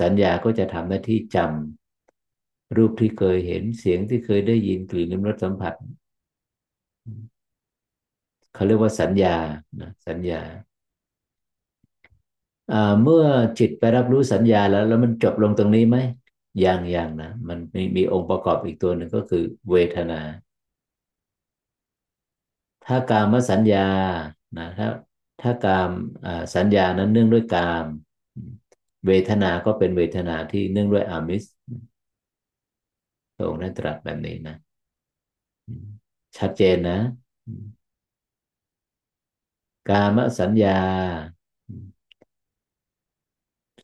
[0.00, 5.74] สัญญาก็จะทำหน้าที่จำรูปที่เคยเห็นเสียงที่เคยได้ยินกลิ่นรสสัมผัส
[8.54, 9.36] เขาเรียกว่าสัญญา
[9.80, 10.40] นะสัญญา
[13.02, 13.24] เมื่อ
[13.58, 15.96] จิตไปรับรู้สัญญาแล้ว แล้วมันจบลงตรงนี้ไหม
[16.64, 20.20] ยังยังนะ มันมีมีองค์ประกอบอีกตัวหนึ่งก็คือ เวทนา
[22.86, 23.86] ถ้ากามสัญญา
[24.58, 24.88] นะถ้า
[25.40, 25.90] ถ้ากาม
[26.56, 27.84] สัญญานั้นเนื่องด้วยกาม
[29.06, 31.44] เวทนาก็เป็นเวทนาที่เนื่องด้วยอามิส
[33.34, 34.56] พระองค์ได้ตรัสแบบนี้นะ
[36.38, 36.98] ชัดเจนนะ
[39.88, 40.78] กามสัญญา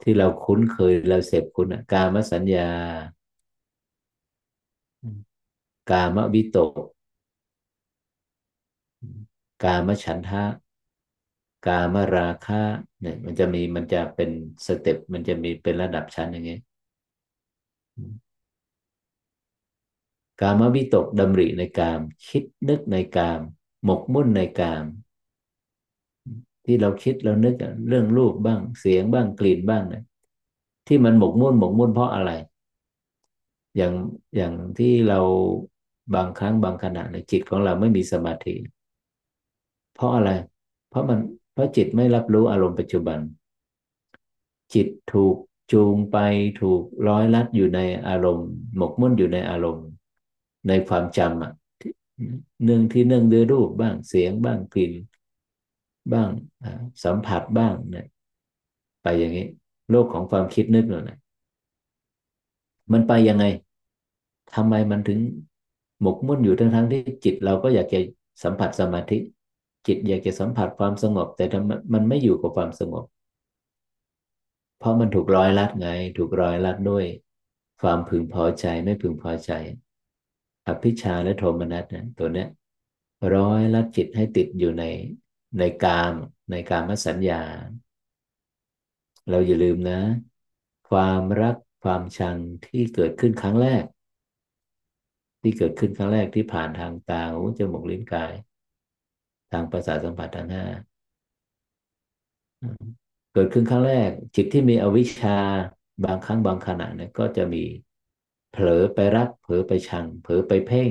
[0.03, 2.69] ที่เราคุ้นเคยเราเสพคุณกามสัญญา
[5.91, 7.02] กามวิโตก
[9.65, 10.45] กามฉันทะ
[11.67, 12.63] กามราคะ
[13.01, 14.31] เนี่ย มันจะมีมันจะเป็น
[14.67, 16.59] สเต็ปมันจะมีเป็นระดับชั้นอย่างนี้
[20.41, 23.41] กามวิตกดำริในกาม คิดนึกในกาม
[23.85, 24.85] หมกมุ่นในกาม
[26.65, 27.55] ที่เราคิดเรานึก
[27.89, 30.05] เรื่องรูปบ้างเสียงบ้างกลิ่นบ้างเนี่ย
[30.87, 32.31] ที่มันหมกมุ่นหมกมุ่นเพราะอะไร
[33.77, 33.93] อย่าง
[34.37, 35.21] อย่างที่เรา
[36.15, 38.55] บางครั้งบางขณะในจิตของเราไม่มีสมาธิ
[40.03, 40.31] ราะอะไร
[40.91, 41.19] เพราะมัน
[41.53, 43.19] เพราะจิตไม่รับรู้อารมณ์ปัจจุบัน
[44.75, 45.37] จิตถูก
[45.73, 46.19] จูงไป
[46.61, 49.87] ถูกร้อยลัดอยู่ในอารมณ์ หมกมุ่นอยู่ในอารมณ์
[50.69, 51.53] ในความจำอะ
[52.65, 54.93] เนื่องที่เนื่องด้วยรูปบ้างเสียงบ้างกลิ่น
[56.13, 56.29] บ้าง
[57.05, 58.07] สัมผัสบ้างเนี่ย
[59.03, 59.47] ไปอย่างนี้
[59.91, 61.19] โลกของความคิดนึกเนี่ย
[62.93, 63.45] มันไปยังไง
[64.55, 65.19] ทำไมมันถึง
[66.01, 67.99] หมกมุ่นอยู่ทั้งทั้งที่จิตเราก็อยากจะ
[68.43, 69.19] สัมผัสสมาธิ
[69.87, 71.45] จิตอยากจะสัมผัสความสงบ แต่
[71.95, 73.05] มันไม่อยู่กับความสงบ
[74.79, 77.05] เพราะมันถูกร้อยลัดไง ถูกร้อยลัดด้วย
[77.83, 79.51] ความพึงพอใจไม่พึงพอใจ
[80.67, 82.49] อภิชาและโทมนัสเนี่ยตัวเนี้ย
[83.35, 84.85] ร้อยลัดจิตให้ติดอยู่ใน
[85.59, 86.15] ในกาม
[86.51, 87.43] ในกามสัญญา
[89.31, 90.01] เราอย่าลืมนะ
[90.91, 93.85] ความรักความชังที่เกิดขึ้นครั้งแรก
[95.43, 98.33] ที่เกิดขึ้นครั้งแรกที่ผ่านทางตาหูจมูกลิ้นกาย
[99.53, 100.65] ทางประสาทสัมผัสทั้งห้า
[103.33, 105.39] เกิดขึ้นครั้งแรก จิตที่มีอวิชชา
[106.05, 107.63] บางครั้งบางขณะเนี่ยก็จะมี
[108.51, 110.91] เผลอไปรัก เผลอไปชัง เผลอไปเพ่ง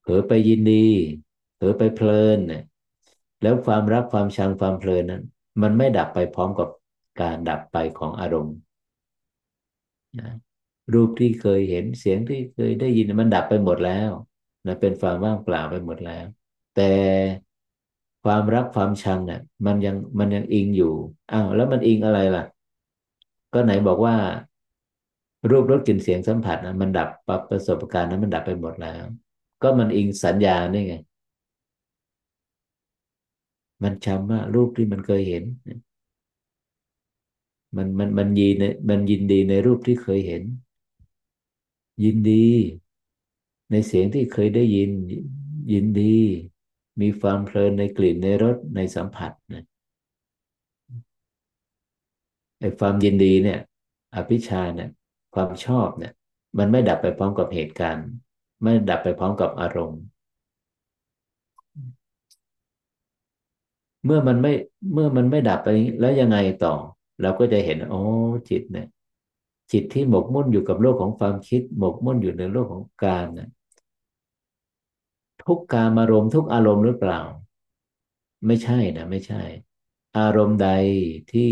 [0.00, 0.86] เผลอไปยินดี
[1.54, 2.62] เผลอไปเพลินเนี่ย
[3.42, 5.22] แล้วความรักความชังความเพลินนั้น
[5.62, 6.68] มันไม่ดับไปพร้อมกับ
[7.20, 8.56] การดับไปของอารมณ์
[10.92, 14.10] รูปที่เคยเห็นเสียงที่เคยได้ยินมันดับไปหมดแล้ว
[14.66, 16.24] นะเป็นความว่างเปล่าไปหมดแล้ว
[16.74, 16.82] แต่
[18.24, 20.92] ความรักความชังเนี่ยมันยังมันยังอิงอยู่
[21.32, 22.44] อ้าวแล้วมันอิงอะไรล่ะ
[23.54, 24.16] ก็ไหนบอกว่า
[25.50, 29.04] รูปรสกลิ่นเสียงสัมผัสนะมันดับปรับประสบการณ์นั้นมันดับไปหมดแล้ว
[29.62, 30.94] ก็มันอิงสัญญานี่ไง
[33.82, 35.44] มันจำว่ารูปที่มันเคยเห็น
[37.76, 40.42] มันมันมันยินมันยินดีในรูปที่เคยเห็น
[42.04, 42.46] ยินดี
[43.70, 44.90] ในเสียงที่เคยได้ยิน
[45.72, 46.16] ยินดี
[47.00, 49.64] มีความเพลินในกลิ่นในรสในสัมผัสนะ
[52.60, 53.58] ไอ้ความยินดีเนี่ย
[54.14, 54.90] อภิชาเนี่ย
[55.34, 56.12] ความชอบเนี่ย
[56.58, 58.06] มันไม่ดับไปพร้อมกับเหตุการณ์
[58.62, 60.00] ไม่ดับไปพร้อมกับอารมณ์
[64.04, 64.52] เมื่อมันไม่
[64.92, 65.68] เมื่อมันไม่ดับไป
[66.00, 66.74] แล้วยังไงต่อ
[67.22, 68.02] เราก็จะเห็นโอ้
[68.50, 68.86] จิตเนี่ย
[69.72, 73.48] จิตที่หมกมุ่นอยู่กับโลกของความคิด หมกมุ่นอยู่ในโลกของการเนี่ย
[75.48, 77.20] ทุกการอารมณ์ทุกอารมณ์หรือเปล่า
[78.46, 79.42] ไม่ใช่นะไม่ใช่
[80.18, 80.68] อารมณ์ใด
[81.32, 81.50] ที่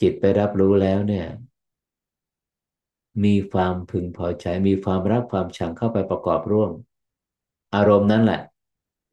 [0.00, 1.26] จิตไปรับรู้แล้วเนี่ย
[3.24, 6.70] มีความพึงพอใจ มีความรักความชังเข้าไปประกอบร่วม
[7.74, 8.40] อารมณ์นั้นแหละ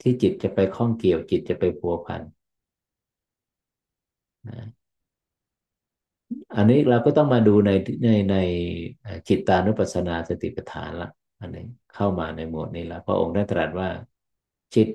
[0.01, 2.21] ที่จิตจะไปข้องเกี่ยว จิตจะไปพัวพัน
[4.47, 4.67] นะ
[6.55, 7.71] อันนี้เราก็ต้องมาดูใน
[8.03, 8.35] ในใน
[9.27, 11.09] จิตตานุปัสสนาสติปัฏฐานละ
[11.45, 13.89] อันนี้เข้ามาในหมวดนี้และพระองค์ได้ตรัสว่า
[14.75, 14.87] จิต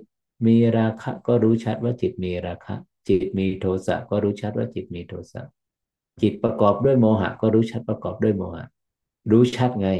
[0.46, 2.74] มีราคะก็รู้ชัดว่าจิตมีราคะ
[3.08, 5.42] จิตมีโทสะก็รู้ชัดว่าจิตมีโทสะ
[6.22, 8.64] จิตประกอบด้วยโมหะ ก็รู้ชัดประกอบด้วยโมหะ
[9.30, 9.90] รู้ชัดไง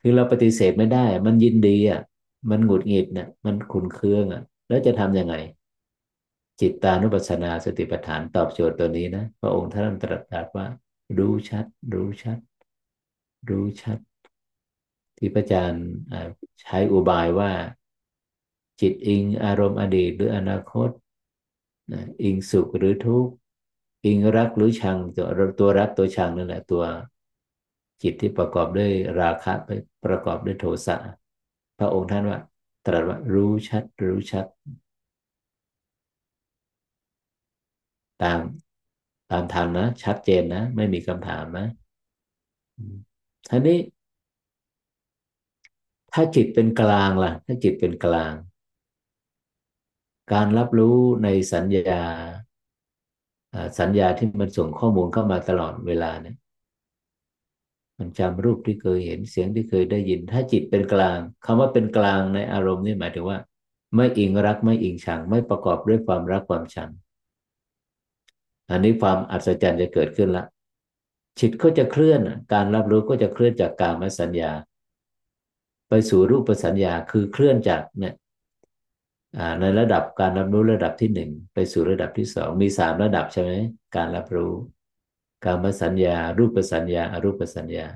[0.00, 2.00] คือเราปฏิเสธไม่ได้ มันยินดีอะ
[2.50, 5.34] มันหงุดหงิดเนี่ยมันขุนเคืองอะ แล้วจะทำยังไง
[6.60, 10.66] จิตตานุปัสสนาสติปัฏฐานตอบโจทย์ตัวนี้นะพระองค์ท่านตรัสว่า
[11.18, 12.38] รู้ชัด รู้ชัด
[13.50, 13.98] รู้ชัด
[15.18, 15.86] ที่พระอาจารย์
[16.62, 17.50] ใช้อุบายว่า
[18.80, 20.90] จิตอิงอารมณ์อดีตหรืออนาคต
[22.22, 23.32] อิงสุขหรือทุกข์
[24.06, 25.26] อิงรักหรือชังตัว
[25.58, 26.84] ตัวรักตัวชังนั่นแหละตัว
[28.02, 28.90] จิตที่ประกอบด้วย
[29.20, 29.70] ราคะไป
[30.04, 30.96] ประกอบด้วยโทสะ
[31.78, 32.38] พระองค์ท่านว่า
[32.86, 34.46] ตรัสว่ารู้ชัดรู้ชัด
[38.22, 38.40] ตาม
[39.30, 41.66] ตามทางนะ ชัดเจนนะ ไม่มีคำถามนะ
[43.50, 43.78] ท่านี้
[46.20, 48.32] ถ้าจิตเป็นกลางล่ะ ถ้าจิตเป็นกลาง
[50.32, 52.02] การรับรู้ในสัญญา
[53.78, 56.36] สัญญาที่มันส่งข้อมูลเข้ามาตลอดเวลาเนี่ย
[57.98, 63.38] มันจำรูปที่เคยเห็นเสียงที่เคยได้ยิน ถ้าจิตเป็นกลางคำว่าเป็นกลางในอารมณ์นี่หมายถึงว่า
[63.94, 66.90] ไม่อิงรักไม่อิงชัง ไม่ประกอบด้วยความรักความชัง
[68.70, 70.44] อันนี้ความอัศจรรย์จะเกิดขึ้นละ
[71.38, 72.20] จิตก็จะเคลื่อน
[72.52, 74.52] การรับรู้ก็จะเคลื่อนจากกามสัญญา
[75.88, 78.14] ไปสู่รูปสัญญาคือเคลื่อนจากเนี่ย
[79.60, 83.52] ในระดับการรับรู้ระดับที่หนึ่งไปสู่ระดับที่สองมีสามระดับใช่ไหม
[83.96, 84.52] การรับรู้
[85.44, 87.86] การมสัญญา รูปประสัญญาอรูปประสัญญา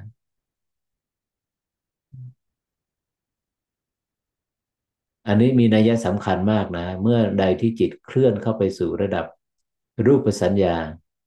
[5.27, 9.27] อันนี้มีนัยสำคัญมากนะ เมื่อใดที่จิตเคลื่อนเข้าไปสู่ระดับ
[10.07, 10.77] รูปประสัญญา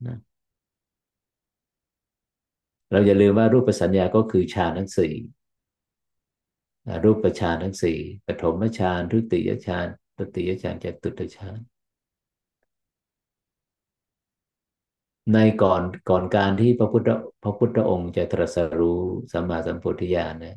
[0.06, 0.18] นะ
[2.92, 5.14] เราอย่าลืมว่ารูปประสัญญาก็คือฌานทั้งสี่
[7.04, 9.88] รูปฌานทั้งสี่ปฐมฌานทุติยฌาน
[10.18, 11.60] ตติยฌานจตุตฌาน
[15.34, 17.10] ในก่อนก่อนการที่พระพุทธ
[17.44, 19.00] พระพุทธองค์จะตรัสรู้
[19.32, 20.56] สัมมาสัมพุทธญาณเนี่ย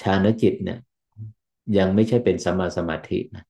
[0.00, 0.78] ฌานจิตเนี่ย
[1.78, 3.44] ยังไม่ใช่เป็นสัมมาสมาธินะ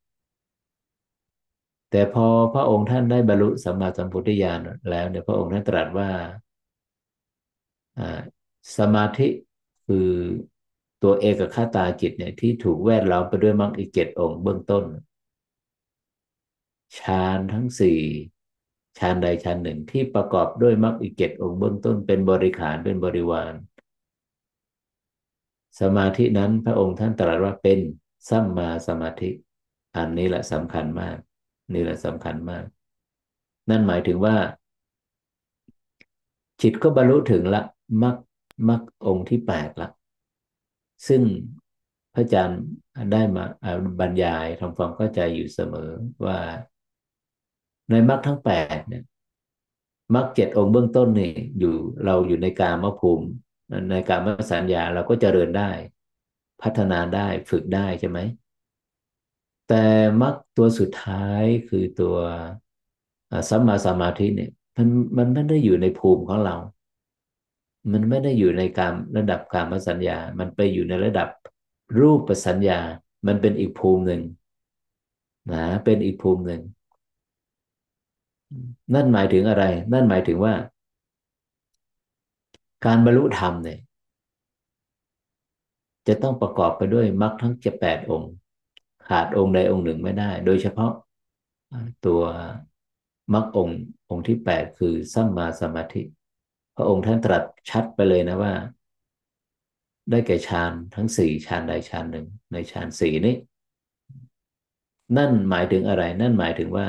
[1.91, 4.61] แต่พอพระองค์ท่านได้บรรลุสัมมาสัมพุทธญาณ
[4.91, 6.11] แล้วเนี่ยพระองค์ท่านตรัสว่า
[8.79, 9.29] สมาธิ
[9.87, 10.11] คือ
[11.03, 14.85] ตัวเอกคตาจิตเนี่ยที่ถูกแวดล้อมไปด้วยมรรคอีกเจ็ดองค์เบื้องต้น
[16.99, 18.01] ฌานทั้งสี่
[18.99, 23.53] ฌานใดฌานหนึ่งที่ประกอบด้วยมรรคอีกเจ็ดองค์เบื้องต้นเป็นบริขารเป็นบริวาร
[25.81, 27.79] สมาธินั้นพระองค์ท่านตรัสว่าเป็น
[28.29, 29.31] สัมมาสมาธิ
[29.97, 31.17] อันนี้แหละสำคัญมาก
[31.75, 32.65] นี่แหละสำคัญมาก
[33.71, 34.37] นั่นหมายถึงว่า
[36.63, 37.63] จิตก็บรรลุถึงละ
[38.03, 38.17] มรรค
[38.69, 39.89] มรรคองค์ที่แปดละ
[41.07, 41.23] ซึ่ง
[42.15, 42.63] พระอาจารย์
[43.13, 43.45] ได้มา
[44.01, 45.91] บรรยายทำความเข้าใจอยู่เสมอ
[46.27, 46.39] ว่า
[47.91, 49.05] ในมรรคทั้งแปดเนี่ย
[50.15, 53.27] มรรคเจ็ดองค์เบื้องต้นนี่อยู่เราอยู่ในกามภูมิ
[53.91, 55.71] ในกามสัญญาเราก็เจริญได้
[56.63, 58.19] พัฒนาได้ฝึกได้ใช่ไหม
[59.69, 59.85] แต่
[60.23, 62.17] มรรคตัวสุดท้ายคือตัว
[63.49, 64.89] สัมมาสมาธิเนี่ยมัน
[65.19, 66.57] มันไม่ได้อยู่ในภูมิของเรา
[67.93, 71.29] มันไม่ได้อยู่ในการระดับการมสัญญา มันไปอยู่ในระดับ
[71.99, 72.79] รูปสัญญา
[73.27, 74.23] มันเป็นอีกภูมิหนึ่ง
[75.53, 76.63] นะเป็นอีกภูมิหนึ่ง
[78.95, 80.55] นั่นหมายถึงอะไร นั่นหมายถึงว่า
[82.87, 83.79] การบรรลุธรรมเนี่ย
[86.09, 88.33] จะต้องประกอบไปด้วยมรรคทั้งเจ็ดแปดองค์
[89.09, 90.93] ขาดองค์ใดองค์หนึ่งไม่ได้ โดยเฉพาะ
[92.07, 92.23] ตัว
[93.35, 93.79] มรรคองค์
[94.11, 96.03] องค์ที่แปดคือสัมมาสมาธิ
[96.81, 98.53] พระองค์ท่านตรัสชัดไปเลยนะว่า
[100.11, 103.37] ได้แก่ฌานทั้งสี่ฌานใดฌานหนึ่ง ในฌานสี่นี้
[105.17, 106.87] นั่นหมายถึงอะไร นั่นหมายถึงว่า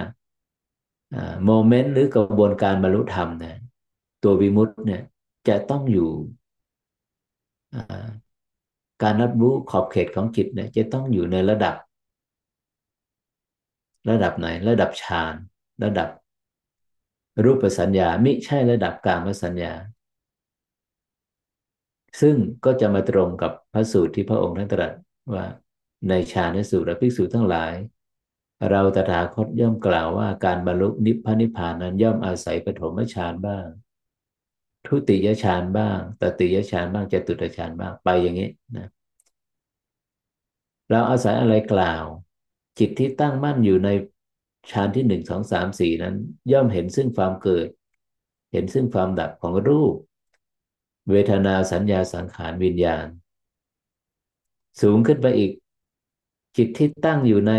[1.45, 3.57] โมเมนต์หรือกระบวนการบรรลุธรรมเนี่ย
[4.23, 5.01] ตัววิมุตต์เนี่ย
[5.47, 6.09] จะต้องอยู่
[9.03, 11.75] การรับรู้ขอบเขตของจิตเนี่ยจะต้องอยู่ในระดับ
[14.09, 15.33] ระดับไหน ระดับฌาน
[15.83, 16.09] ระดับ
[17.43, 19.73] รูปสัญญามิใช่ระดับกามสัญญา
[22.21, 22.35] ซึ่ง
[22.65, 24.93] ก็จะมาตรงกับพระสูตรที่พระองค์ท่านตรัส
[25.33, 25.45] ว่า
[26.09, 27.73] ในฌานสูตรและภิกษุทั้งหลาย
[28.69, 33.65] เราตถาคตย่อมกล่าวว่าการบรรลุนิพพานิพพานนั้นย่อมอาศัยปฐมฌานบ้าง
[34.85, 38.87] ทุติยฌานบ้างตติยฌานบ้างจตุตฌานบ้างไปอย่างนี้นะ
[40.89, 42.03] เราอาศัยอะไรกล่าว
[42.79, 43.89] จิตที่ตั้งมั่นอยู่ใน
[44.71, 46.15] ฌานที่หนึ่งสองสามสี่นั้น
[46.51, 47.67] ย่อมเห็นซึ่งความเกิด
[48.51, 49.95] เห็นซึ่งความดับของรูป
[51.09, 53.07] เวทนาสัญญาสังขารวิญญาณ
[54.81, 55.51] สูงขึ้นไปอีก
[56.57, 57.53] จิตที่ตั้งอยู่ใน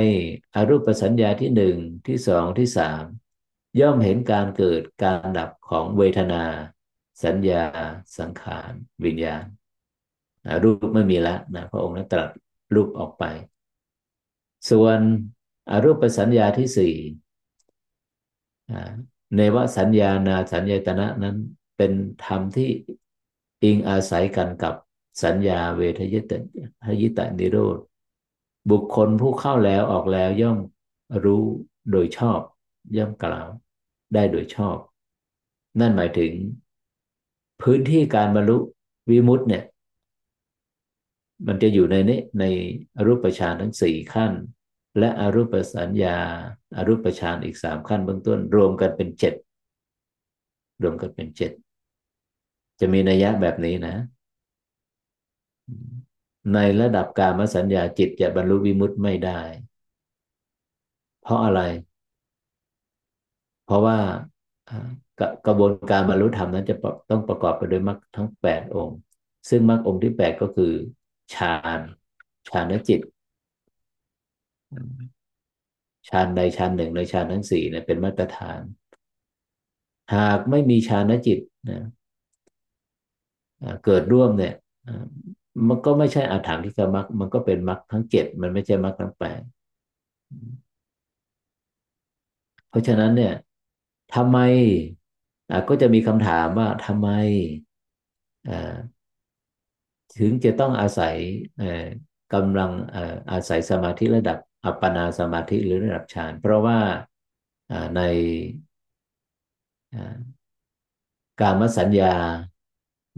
[0.55, 1.77] อรูปสัญญาที่หนึ่ง
[2.07, 3.03] ที่สองที่สาม
[3.81, 6.45] ย่อมเห็นการเกิดการดับของเวทนา
[7.25, 7.65] สัญญา
[8.19, 8.73] สังขาร
[9.05, 9.45] วิญญาณ
[10.63, 12.31] รูปไม่มีแล้วนะพระองค์นั้นตรัส
[12.75, 13.25] รูปออกไป
[14.71, 14.99] ส่วน
[15.71, 16.95] อรูปสัญญาที่สี่
[19.37, 21.37] ในวสัญญานาสัญญาตนะนั้น
[21.77, 21.93] เป็น
[22.25, 22.71] ธรรมที่
[23.63, 24.75] อิงอาศัยกันกับ
[25.25, 26.33] สัญญาเวทยิต
[26.85, 27.79] ทยิตนิโรธ
[28.71, 30.59] บุคคลผู้เข้าแล้วออกแล้วย่อม
[31.25, 31.43] รู้
[31.91, 32.41] โดยชอบ
[32.97, 33.49] ย่อมกล่าว
[34.15, 34.77] ได้โดยชอบ
[35.81, 36.33] นั่นหมายถึง
[37.63, 38.59] พื้นที่การบรรลุ
[39.11, 39.65] วิมุตต์เนี่ย
[41.47, 42.45] มันจะอยู่ในนี้ใน
[42.97, 44.33] อรูปฌานทั้งสี่ขั้น
[44.99, 46.19] และอรูปสัญญา
[46.77, 49.35] อารูปฌานอีกสามขั้นเบื้องต้น รวมกันเป็นเจ็ด
[50.83, 51.53] รวมกันเป็นเจ็ด
[52.81, 53.97] จะมีนัยยะแบบนี้นะ
[56.55, 59.41] ในระดับการมสัญญาจิตจะบรรลุวิมุตต์ไม่ได้
[61.23, 61.61] เพราะอะไร
[63.65, 63.99] เพราะว่า
[65.47, 66.77] กระบวนการบรรลุธรรมนั้นจะ
[67.11, 68.99] ต้องประกอบไปด้วยมรรคทั้งแปดองค์
[69.49, 70.73] ซึ่งมรรคองค์ที่แปดก็คือ
[71.35, 71.81] ฌาน
[72.49, 73.01] ฌานจิต
[76.09, 78.61] ฌานใดฌานหนึ่งในฌานทั้งสี่เนี่ยเป็นมาตรฐาน
[80.15, 81.39] หากไม่มีฌานจิต
[81.71, 81.81] นะ
[83.85, 84.55] เกิดร่วมเนี่ย
[85.69, 89.43] มันก็ไม่ใช่อาถรรพ์ที่กมรรคมันก็เป็นมรรคทั้งเจ็ดมันไม่ใช่มรรคทั้งแปด
[92.69, 93.35] เพราะฉะนั้นเนี่ย
[94.15, 94.39] ทำไม
[95.69, 97.09] ก็จะมีคำถามว่าทำไม
[100.19, 101.17] ถึงจะต้องอาศัย
[102.35, 102.71] กำลัง
[103.33, 106.79] อาศัยสมาธิระดับ อัปปนาสมาธิหรือระดับฌานเพราะว่า
[107.97, 108.01] ใน
[111.41, 112.15] การมสัญญา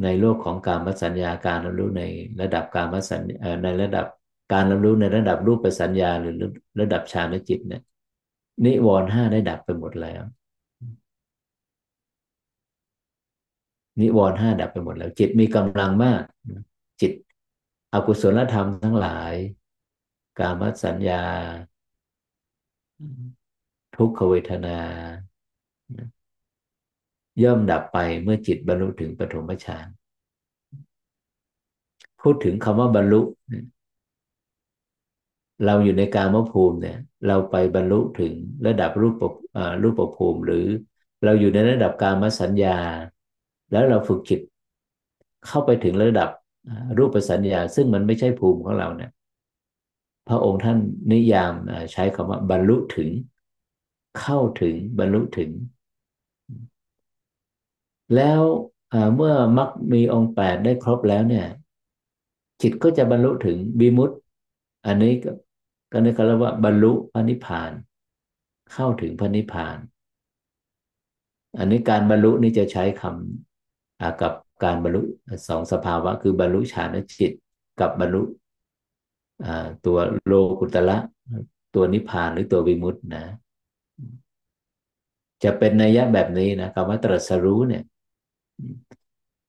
[0.05, 2.03] ในโลกของการมสัญญาการรับรู้ใน
[2.41, 3.21] ระดับการมสัญ
[3.65, 4.07] ในระดับ
[4.53, 6.35] การรับรู้ในระดับรูปสัญญาหรือ
[6.81, 7.83] ระดับฌานจิตเนี่ย
[8.65, 10.23] นิวรณ์ห้าได้ดับไปหมดแล้ว
[14.01, 16.23] นิวรณ์ห้าดับไปหมดแล้ว จิตมีกำลังมาก
[17.01, 17.13] จิต
[17.95, 19.35] อกุศลธรรมทั้งหลาย
[20.39, 21.23] กามสัญญา
[23.97, 24.79] ทุกขเวทนา
[27.43, 29.87] ย่อมดับไปเมื่อจิตบรรลุถึงปฐมฌาน
[32.21, 33.21] พูดถึงคำว่าบรรลุ
[35.67, 38.33] เราอยู่ในการมภูมิเนี่ย เราไปบรรลุถึง
[38.67, 39.23] ระดับรูป
[39.83, 40.67] รูปภูมิ หรือ
[41.25, 42.79] เราอยู่ในระดับการมสัญญา
[43.73, 44.41] แล้วเราฝึกจิต
[45.47, 46.29] เข้าไปถึงระดับ
[46.99, 49.11] รูปสัญญา ซึ่งมันไม่ใช่ภูมิของเราเนี่ย
[50.29, 50.79] พระองค์ท่าน
[51.13, 51.53] นิยาม
[51.93, 53.11] ใช้คำว่าบรรลุถึง
[54.21, 55.51] เข้าถึงบรรลุถึง
[58.17, 58.43] แล้ว
[59.17, 61.47] เมื่อมรรคมีองค์แปดได้ครบแล้วเนี่ย
[62.63, 64.11] จิตก็จะบรรลุถึงบิมุต
[64.87, 65.31] อันนี้ก็
[65.93, 67.71] ก็เรียกว่าบรรลุพระนิพพาน
[68.73, 69.77] เข้าถึงพระนิพพาน
[71.59, 74.33] อันนี้การบรรลุนี่จะใช้คำกับ
[74.65, 75.03] การบรรลุ
[75.49, 77.33] สองสภาวะ คือบรรลุฌานจิต
[77.81, 78.23] กับบรรลุ
[79.87, 80.99] ตัวโลกุตละ
[81.75, 83.25] ตัวนิพพานหรือตัววิมุตตินะ
[85.45, 87.85] จะเป็นนัยยะแบบนี้นะคำว่าตรัสรู้เนี่ย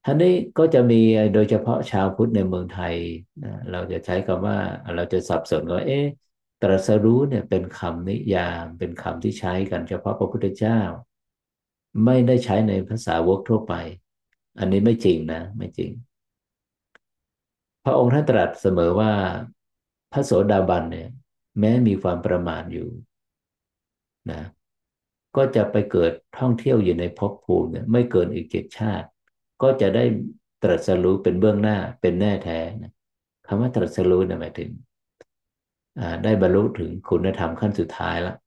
[0.06, 1.02] ท่านนี้ก็จะมี
[1.34, 2.96] โดยเฉพาะชาวพุทธในเมืองไทย
[3.44, 4.58] นะเราจะใช้คำว่า
[4.96, 6.06] เราจะสับสนว่าเอ๊ะ
[6.62, 10.80] ตรัสรู้เนี่ยเป็นคำนิยามเป็นคำที่ใช้กันเฉพาะพระพุทธเจ้า
[12.06, 13.74] ไม่ได้ใช้ในภาษาวกทั่วไป
[14.60, 15.92] อันนี้ไม่จริงนะ ไม่จริง
[17.84, 19.12] พระองค์ท่านตรัสเสมอว่า
[20.14, 21.10] พระโสดาบันเนี่ย
[21.60, 22.90] แม้มีความประมาทอยู่
[24.32, 24.42] นะ
[25.36, 29.08] ก็จะไปเกิดท่องเที่ยวอยู่ในภพภูมิเนี่ยไม่เกินอีกเจ็ดชาติ
[29.62, 30.04] ก็จะได้
[30.64, 32.92] ตรัสรู้เป็นเบื้องหน้าเป็นแน่แท้นะ
[33.48, 34.72] คำว่าตรัสรู้เนี่ยหมายถึง
[36.24, 38.38] ได้บรรลุถึงคุณธรรมขั้นสุดท้ายแล้ว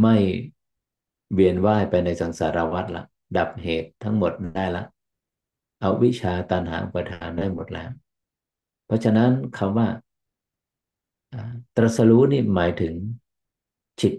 [0.00, 0.16] ไม่
[1.34, 3.04] เวียนว่ายไปในสังสารวัฏละ
[3.36, 4.84] ดับเหตุทั้งหมดได้ละ
[5.80, 7.90] เอาวิชาตันหาประทานได้หมดแล้ว
[8.92, 9.88] ราะฉะนั้นคำว่า
[11.76, 12.94] ตรัสรู้นี่หมายถึง
[14.00, 14.14] จิต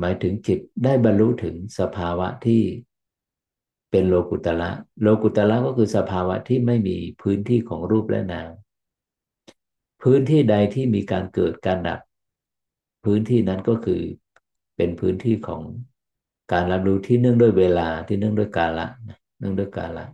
[0.00, 2.62] หมายถึงจิตได้บรรลุถึงสภาวะที่
[3.90, 4.70] เป็นโลกุตละ
[5.02, 8.50] โลกุตละก็คือสภาวะที่ไม่มีพื้นที่ของรูปและนาม
[10.02, 12.00] พื้นที่ใดที่มีการเกิดการดับ
[13.04, 14.02] พื้นที่นั้นก็คือ
[14.76, 15.62] เป็นพื้นที่ของ
[16.52, 18.86] การรับรู้ที่เนื่องด้วยเวลาที่เนื่องด้วยกาละ
[19.38, 20.04] เนื่องด้วยกาละ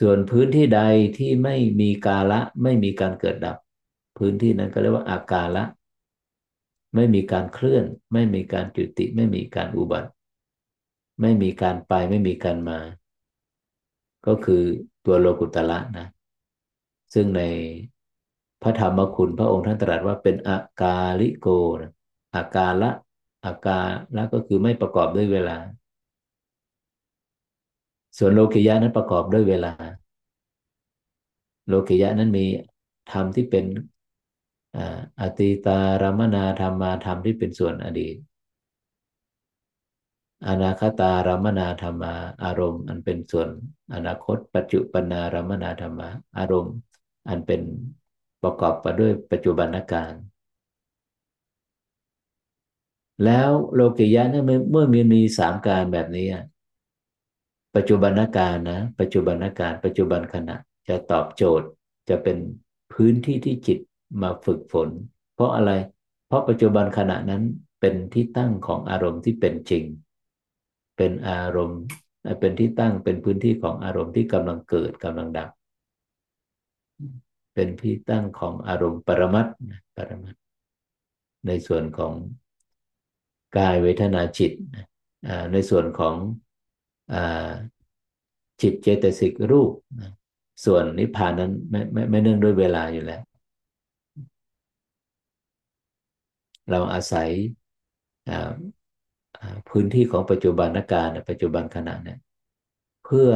[0.00, 0.80] ส่วนพื้นที่ใด
[1.18, 3.56] ที่ไม่มีกาละไม่มีการเกิดดับ
[4.18, 5.64] พื้นที่นั้นก็เรียกว่าอากาละ
[6.94, 10.10] ไม่มีการเคลื่อน ไม่มีการจุติ ไม่มีการอุบัติ
[11.20, 12.78] ไม่มีการไปไม่มีการมา
[14.26, 14.62] ก็คือ
[15.06, 16.06] ตัวโลกุตละนะ
[17.14, 17.42] ซึ่งใน
[18.62, 21.48] พระธรรมคุณพระองค์ท่านตรัสว่าเป็นอากาลิโก
[21.80, 21.92] นะ
[22.34, 22.90] อากาละ
[23.44, 23.80] อากา
[24.16, 25.56] ละก็คือไม่ประกอบด้วยเวลา
[28.18, 29.72] ส่วนโลกิยะนั้นประกอบด้วยเวลา
[31.68, 32.46] โลกิยะนั้นมี
[33.12, 33.64] ธรรมที่เป็น
[35.20, 38.16] อติตารมนาธรรมาธรรมที่เป็นส่วนอดีต
[40.48, 42.14] อนาคตารมนาธรรมา
[42.44, 43.48] อารมณ์ อันเป็นส่วน
[43.94, 46.08] อนาคต ปัจจุปนารมนาธรรมา
[46.38, 46.74] อารมณ์
[47.28, 47.60] อันเป็น
[48.42, 50.12] ประกอบไปด้วยปัจจุบันการ
[53.24, 56.26] แล้วโลกิยะเนี่ยเมื่อมีมีสามการแบบนี้
[57.76, 60.56] ปัจจุบันการนะ ปัจจุบันการปัจจุบันขณะ
[60.88, 61.68] จะตอบโจทย์
[62.08, 62.38] จะเป็น
[62.92, 63.78] พื้นที่ที่จิต
[64.22, 64.88] มาฝึกฝน
[65.34, 65.72] เพราะอะไร
[66.26, 67.42] เพราะปัจจุบันขณะนั้น
[67.80, 69.84] เป็นที่ตั้งของอารมณ์ที่เป็นจริง
[70.96, 71.80] เป็นอารมณ์
[72.40, 75.50] เป็นที่ตั้งเป็นพื้นที่ของอารมณ์ที่กำลังเกิดกำลังดับ
[77.54, 79.46] เป็นที่ตั้งของอารมณ์ปรมัต
[79.96, 80.34] ปรมัต
[81.46, 82.14] ในส่วนของ
[83.56, 84.52] กายเวทนาจิต
[85.52, 86.16] ในส่วนของ
[88.60, 89.72] จิตเจตสิกรูป
[90.64, 93.22] ส่วนนิพพานนั้นไม่ไม่ไม่เนื่องด้วยเวลาอยู่แล้ว
[96.70, 97.28] เราอาศัย
[99.68, 102.18] พื้นที่ของปัจจุบันการปัจจุบันขณะเนี่ย
[103.04, 103.28] เพื่อ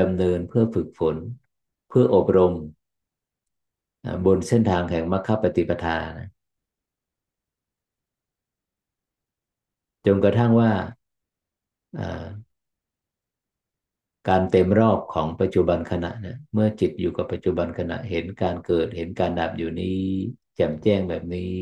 [0.00, 1.16] ดำเนินเพื่อฝึกฝน
[1.88, 2.52] เพื่ออบรม
[4.26, 6.28] บนเส้นทางแห่งมรรคปฏิปทานะ
[10.06, 10.70] จนกระทั่งว่า
[14.28, 20.00] การเต็มรอบของปัจจุบันขณะเนี่ยเมื่อจิตอยู่กับปัจจุบันขณะเห็นการเกิด เห็นการดับอยู่นี้
[20.56, 21.54] แจ่มแจ้งแบบนี้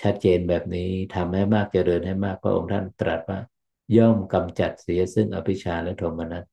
[0.00, 3.40] ชัดเจนแบบนี้ทำให้มากเจริญให้มากพระองค์ท่านตรัสว่า
[3.96, 6.44] ย่อมกำจัดเสียซึ่งอภิชาและโทมนัส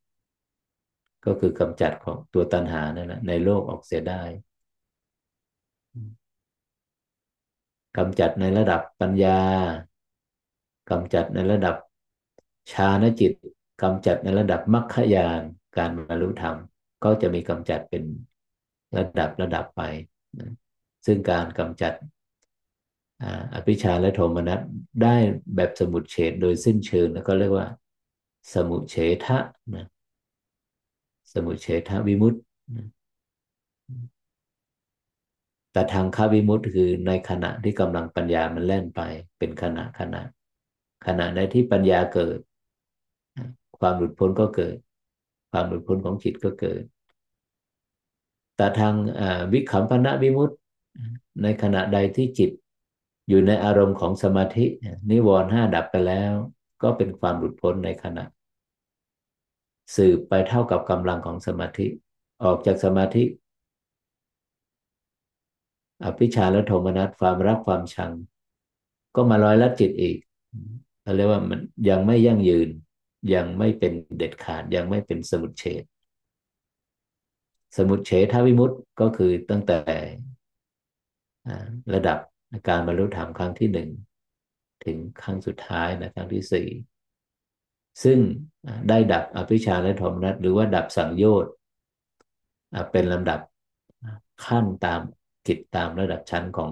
[1.26, 4.22] ก็คือกำจัดของตัวตัณหานั่นแหละในโลกออกเสียได้
[7.98, 9.40] กำจัดในระดับปัญญา
[10.90, 11.76] กำจัดในระดับ
[12.72, 13.32] ชาณจิต
[13.84, 15.42] กำจัดในระดับมรรคยาน
[15.78, 16.56] การบรรลุธรรม
[17.04, 18.04] ก็จะมีกำจัดเป็น
[18.98, 19.82] ระดับระดับไป
[21.06, 21.94] ซึ่งการกำจัด
[23.54, 24.60] อภิชาและโทมนัส
[25.04, 25.16] ได้
[25.56, 27.68] แบบสมุดเฉดโดยสิ้นเชิงแล้วก็เรียกว่า
[28.54, 28.96] สมุเฉ
[29.26, 29.38] ทะ
[29.76, 29.88] นะ
[31.34, 32.42] สมุเฉทะวิมุตต์
[35.72, 39.02] แต่ทางคาวิมุตติคือในขณะที่กำลังปัญญามันแล่นไป
[39.38, 40.22] เป็นขณะขณะ
[41.06, 42.38] ขณะในที่ปัญญาเกิด
[43.82, 44.76] ความหลุดพ้นก็เกิด
[45.52, 46.84] ความหลุดพ้นของจิตก็เกิด
[48.58, 48.94] แต่ทาง
[49.54, 50.50] วิคัมพนะวิมุต
[51.44, 52.52] ในขณะใดที่จิต
[53.30, 54.66] อยู่ในอารมณ์ของสมาธิ
[55.10, 56.34] นิวรณ์ห้าดับไปแล้ว
[56.84, 58.24] ก็เป็นความหลุดพ้นในขณะ
[59.96, 61.88] สืบไปเท่ากับกำลังของสมาธิ
[62.44, 63.24] ออกจากสมาธิ
[66.06, 68.12] อภิชาและโทมนัสความรักความชัง
[69.16, 70.18] ก็มาลอยลัดจิตอีก
[71.16, 71.60] เรียกว่ามัน
[71.90, 72.70] ยังไม่ยั่งยืน
[73.34, 75.84] ยังไม่เป็นเด็ดขาดยังไม่เป็นสมุดเฉด
[77.78, 79.80] สมุดเฉทวิมุตต์ก็คือตั้งแต่
[81.94, 82.20] ระดับ
[82.68, 83.90] การบรรลุธรรมครั้งที่หนึ่ง
[84.86, 86.68] ถึงครั้งสุดท้ายนะครั้งที่สี่
[88.04, 88.20] ซึ่ง
[88.90, 91.54] ได้ดับอภิชาและโทมนัสหรือว่าดับสังโยชน์
[92.92, 93.40] เป็นลำดับ
[94.46, 95.02] ขั้นตาม
[95.48, 96.72] กิจตามระดับชั้นของ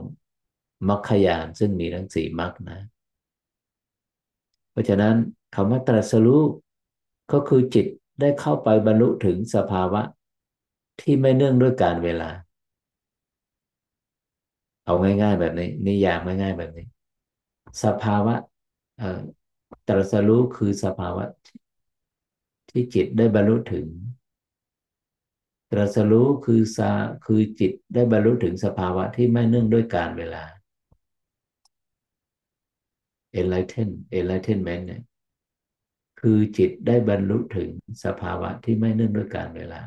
[0.89, 2.79] มรรคยานซึ่งมีทั้งสี่มรรคนะ
[4.71, 5.15] เพราะฉะนั้น
[5.55, 6.41] คำว่าตรัสรู้
[7.31, 7.85] ก็คือจิต
[8.21, 10.01] ได้เข้าไปบรรลุถึงสภาวะ
[11.01, 12.29] ที่ไม่เนื่องด้วยการเวลา
[14.85, 16.85] เอาง่าย ๆ แบบนี้ นิยามง่ายๆแบบนี้
[17.83, 18.35] สภาวะ
[19.87, 21.23] ตรัสรู้คือสภาวะ
[22.69, 23.85] ที่จิตได้บรรลุถึง
[25.71, 26.91] ตรัสรู้คือสา
[27.25, 30.43] คือจิตได้บรรลุถึงสภาวะที่ไม่เนื่องด้วยการเวลา
[33.39, 35.01] enlighten enlightenment เนี่ย
[36.19, 37.69] คือจิตได้บรรลุถึง
[38.03, 39.81] สภาวะที่ไม่เนื่องด้วยการเวลา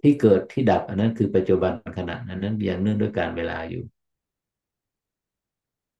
[0.00, 3.82] ที่เกิดที่ดับอันนั้นคือปัจจุบันขณะนั้นนั้นยังเนื่องด้วยการเวลาอยู่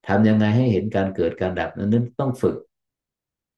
[0.07, 2.57] ทำยังไงให้เห็นการเกิดการดับนั้นนั้นต้องฝึก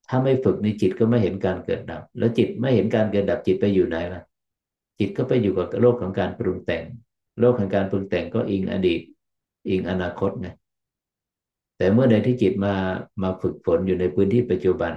[0.09, 4.23] ถ้าไม่ฝึกในจิตก็ไม่เห็นการเกิดดับ แล้วจิตไม่เห็นการเกิดดับจิตไปอยู่ไหนล่ะ
[4.98, 6.85] จิตก็ไปอยู่กับโลกของการปรุงแต่ง
[7.40, 9.01] โลกของการปรุงแต่งก็อิงอดีต
[9.69, 10.48] อิงอนาคตไง
[11.83, 12.75] แต่เมื่อใดที่จิตมา
[13.23, 14.93] มาฝึกฝนอยู่ในพื้นที่ปัจจุบัน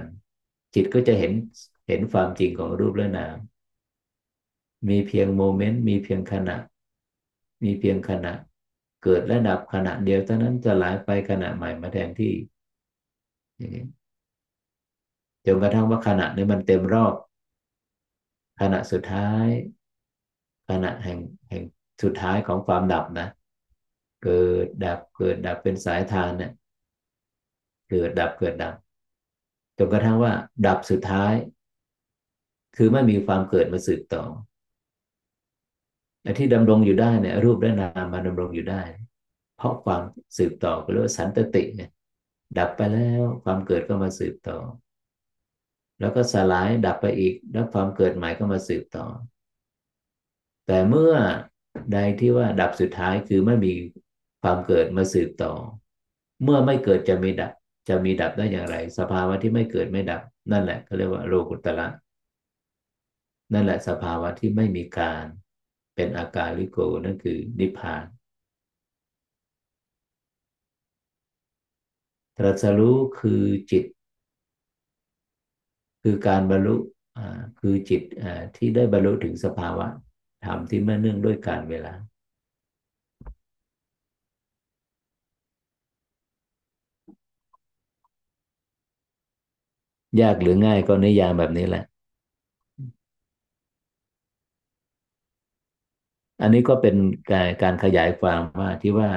[0.74, 1.32] จิตก็จะเห็น
[1.88, 3.36] เห็นความจริงของรูปและนาม
[4.88, 6.56] มีเพียงโมเมนต์มีเพียงขณะ
[7.64, 8.32] มีเพียงขณะ
[9.04, 12.34] เกิดและดับขณะเดียวเท่านั้นจะหลายไปขณะใหม่มาแทนที่
[15.46, 17.14] จนกระทั่งว่าขณะนี้มันเต็มรอบ
[18.60, 19.46] ขณะสุดท้าย
[20.70, 21.18] ขณะแห่ง
[21.48, 21.62] แห่ง
[22.02, 23.28] สุดท้ายของความดับนะ
[24.22, 26.52] เกิดดับเกิดดับเป็นสายทานเนี่ย
[27.90, 28.74] เกิดดับเกิดดับ
[29.78, 30.32] จนกระทั่งว่า
[30.66, 31.32] ดับสุดท้าย
[32.76, 34.24] คือไม่มีความเกิดมาสืบต่อ
[36.22, 38.82] แต่ที่ดำรงอยู่ได้เนี่ยรูปและนามมาดำรงอยู่ได้
[39.56, 40.02] เพราะความ
[40.38, 41.90] สืบต่อก็เรียกว่าสันตติเนี่ย
[42.58, 44.58] ดับไปแล้วความเกิดก็มาสืบต่อ
[46.00, 49.06] แล้วก็สลายดับไปอีก แล้วความเกิดใหม่ก็มาสืบต่อ
[50.66, 51.14] แต่เมื่อ
[51.92, 53.72] ใดที่ว่าดับสุดท้ายคือไม่มี
[54.42, 55.52] ความเกิดมาสืบต่อ
[56.42, 57.52] เมื่อไม่เกิดจะมีดับ
[57.88, 60.22] จะมีดับได้อย่างไร สภาวะที่ไม่เกิดไม่ดับ
[60.52, 61.86] นั่นแหละเขาเรียกว่าโลกุตระ
[63.52, 65.24] นั่นแหละสภาวะที่ไม่มีการ
[65.94, 68.04] เป็นอาการลิโกนั่นคือนิพพาน
[72.36, 73.84] ตรัสรู้คือจิต
[76.02, 76.76] คือการบรรลุ
[77.60, 78.02] คือจิต
[78.56, 79.86] ที่ได้บรรลุถึงสภาวะ
[80.44, 81.94] ธรรมที่ไม่เนื่องด้วยการเวลา
[90.22, 91.84] ยากหรือง่ายก็นิยามแบบนี้แหละ
[96.42, 96.96] อันนี้ก็เป็น
[97.30, 99.10] การการขยายความว่าที่ว่า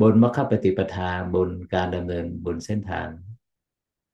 [0.00, 3.08] บนมรรคปฏิปทาบนการดำเนินบนเส้นทาง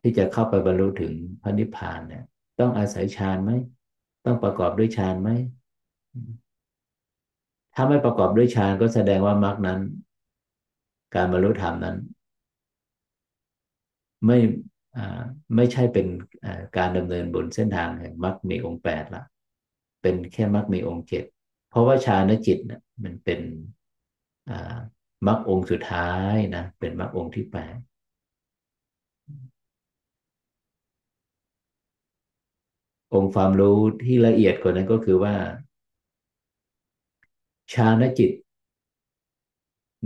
[0.01, 1.13] ที่จะเข้าไปบรรลุถึง
[1.43, 2.25] พระนิพพานเนี่ย
[2.61, 3.51] ต้องอาศัยฌานไหม
[4.25, 5.31] ต้องประกอบด้วยฌานไหม
[7.75, 9.81] ถ้าไม่ประกอบด้วยฌานก็แสดงว่ามรรคนั้น
[11.15, 11.97] การบรรลุธรรมนั้น
[14.27, 14.39] ไม่
[15.57, 16.07] ไม่ใช่เป็น
[16.77, 19.23] การดำเนินบนเส้นทางแห่งมรรคมีองค์แปดละ
[20.03, 21.25] เป็นแค่มรรคมีองค์เจ็ด
[21.69, 23.41] เพราะว่าฌานจิตนะมันเป็น
[25.27, 27.77] มรรคองค์สุดท้ายนะเป็นมรรคองค์ที่แปด
[33.15, 35.35] องค์ความรู้ที่ละเอียดกว่านั้นก็คือว่า
[37.73, 38.31] ฌานจิต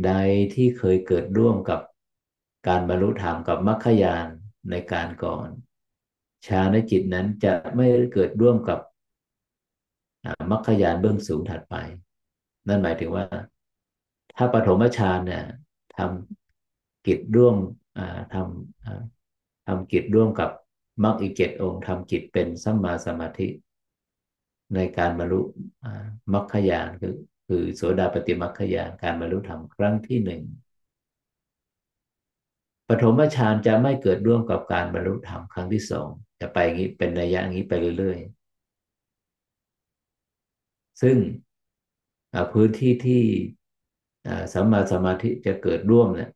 [0.05, 0.13] ใด
[0.55, 1.81] ที่เคยเกิดร่วมกับ
[2.69, 4.27] การบรรลุธรรมกับมรรคยาน
[4.71, 5.49] ในการก่อน
[6.47, 8.79] ฌานจิตนั้นจะไม่เกิดร่วมกับ
[10.51, 11.75] มรรคยานเบื้องสูงถัดไป
[12.69, 13.25] นั่นหมายถึงว่า
[14.37, 15.45] ถ้าปฐมฌานเนี่ย
[15.97, 17.57] ทำกิจร่วม
[18.35, 20.51] ทำทำกิจร่วมกับ
[21.05, 23.49] มรรคอีกเจ็ดองค์ทำจิตเป็นสัมมาสมาธิ
[24.75, 25.41] ในการบรรลุ
[26.33, 27.15] มรรคยานคือ
[27.49, 30.43] คือโสดาปฏิมรรคยานการบรรลุธรรมครั้งที่หนึ่ง
[33.03, 36.09] ฐมฌานจะไม่เกิดร่วมกับการบรรลุธรรมครั้งที่สอง
[36.41, 41.17] จะไปอย่างนี้เป็นระยะอย่างนี้ไปเรื่อยๆ ซึ่ง
[42.53, 43.23] พื้นที่ที่
[44.53, 46.31] สัมมาสมาธิจะเกิดร่วมเนี่ย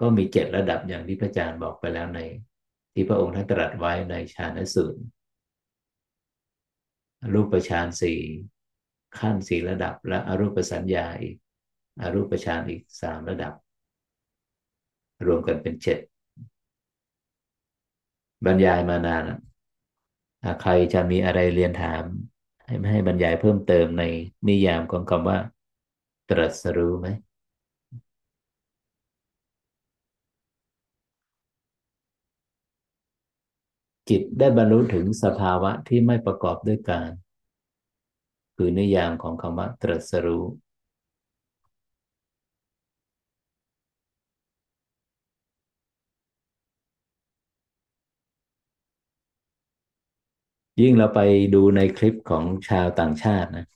[0.00, 2.20] ก็มีเจ็ดระดับอย่างที่พระอาจารย์บอกไปแล้วใน
[2.92, 5.00] ที่พระองค์ท่านตรัสไว้ในฌานสูตร
[7.34, 8.20] รูปฌานสี่
[9.18, 11.36] ขั้นสี่ระดับ และอรูปสัญญาอีก
[12.02, 13.54] อรูปฌานอีกสามระดับ
[15.26, 15.98] รวมกันเป็นเจ็ด
[18.46, 19.22] บรรยายมานาน
[20.62, 22.02] ใครจะมีอะไรเรียนถาม
[22.64, 24.04] ให้ให้บรรยายเพิ่มเติมใน
[24.48, 25.38] นิยามของคำว่า
[26.30, 27.08] ตรัสรู้ไหม
[34.08, 37.10] จิตได้บรรลุถึงสภาวะที่ไม่ประกอบด้วยการ
[38.56, 40.44] คือนิยามของคำว่าตรัสรู้
[50.82, 51.20] ยิ่งเราไป
[51.54, 53.66] ดูในคลิปของชาวต่างชาตินะ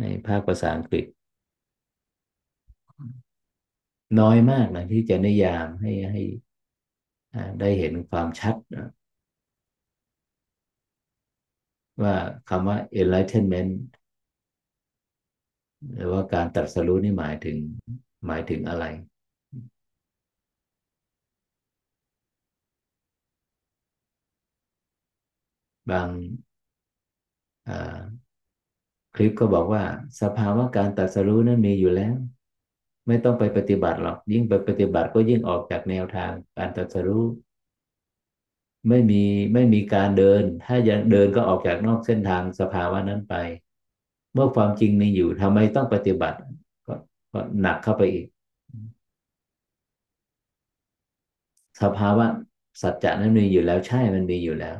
[0.00, 1.04] ในภาคภาษาอังกฤษ
[4.20, 6.22] น้อยมากนะที่จะนิยามให้ให้
[7.60, 8.54] ได้เห็นความชัด
[12.02, 12.14] ว่า
[12.48, 13.72] คำว่า enlightenment
[15.94, 17.56] หรือว่าการตรัสรู้นี่หมายถึง
[18.26, 18.84] หมายถึงอะไร
[25.90, 26.08] บาง
[29.14, 29.82] คลิปก็บอกว่า
[30.20, 32.14] สภาวะการตรัสรู้นั้นมีอยู่แล้ว
[33.06, 37.24] ไม่ต้องไปปฏิบัติหรอก ยิ่งไปปฏิบัติก็ยิ่งออกจากแนวทางการตรัสรู้
[38.88, 39.22] ไม่มี
[39.52, 43.34] ไม่มีการเดิน ถ้ายังเดินก็ออกจากนอกเส้นทางสภาวะนั้นไป
[44.32, 46.38] เมื่อความจริงมีอยู่ทำไมต้องปฏิบัติ
[46.86, 46.94] ก็
[47.32, 48.26] ก็หนักเข้าไปอีก
[51.82, 52.26] สภาวะ
[52.82, 54.76] สัจจะนั้นมีอยู่แล้วใช่มันมีอยู่แล้ว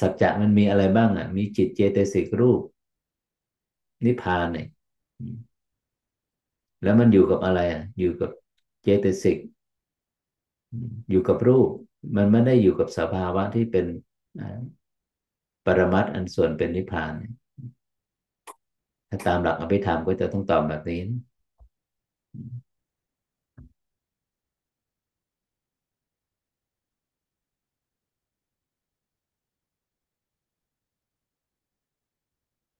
[0.00, 2.60] สัจจะมันมีอะไรบ้างอะ มีจิตเจตสิกรูป
[4.04, 4.66] นิพพานเนี่ย
[6.82, 8.30] แล้วมันอยู่กับอะไรอะ อยู่กับ
[8.82, 9.38] เจตสิก
[11.10, 11.68] อยู่กับรูป
[12.16, 13.86] มันไม่ได้อยู่กับสภาวะที่เป็น
[15.66, 17.12] ปรมัตอันส่วนเป็นนิพพาน
[19.08, 21.00] ถ้าตามหลักอภิธรรมก็จะต้องตอบแบบนี้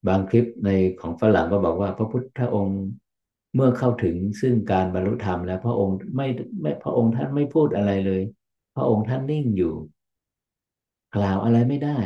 [0.08, 0.70] บางคลิปใน
[1.00, 2.80] ของฝรั่งก็บอกว่า พระพุทธองค์
[3.54, 6.26] เมื่อเข้าถึงซึ่งการบรรลุธรรมแล้ว พระองค์ไม่
[6.60, 8.22] ไม่พระองค์ท่านไม่พูดอะไรเลย
[8.76, 9.74] พระองค์ท่านนิ่งอยู่
[11.16, 11.98] กล่าวอะไรไม่ได้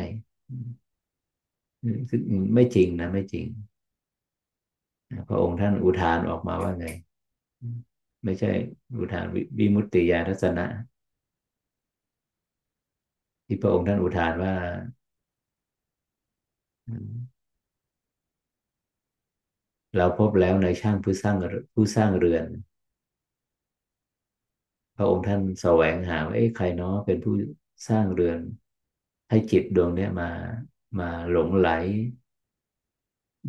[2.09, 2.21] ซึ่ง
[2.53, 3.45] ไม่จริงนะไม่จริง
[5.29, 6.87] พระองค์ท่านอุทานออกมาว่าไง
[8.23, 8.51] ไม่ใช่
[8.99, 9.25] อุทาน
[9.57, 10.65] วิมุตติญาณทัศนะ
[13.45, 14.53] ที่พระองค์ท่านอุทานว่า
[19.97, 21.35] เราพบแล้วในช่างผู้สร้าง
[21.73, 22.45] ผู้สร้างเรือน
[24.95, 27.35] พระองค์ท่านแสวงหาว่าใครเนาะเป็นผู้
[27.87, 28.39] สร้างเรือน
[29.29, 30.29] ให้จิตดวงนี้มา
[30.99, 31.69] มาหลงไหล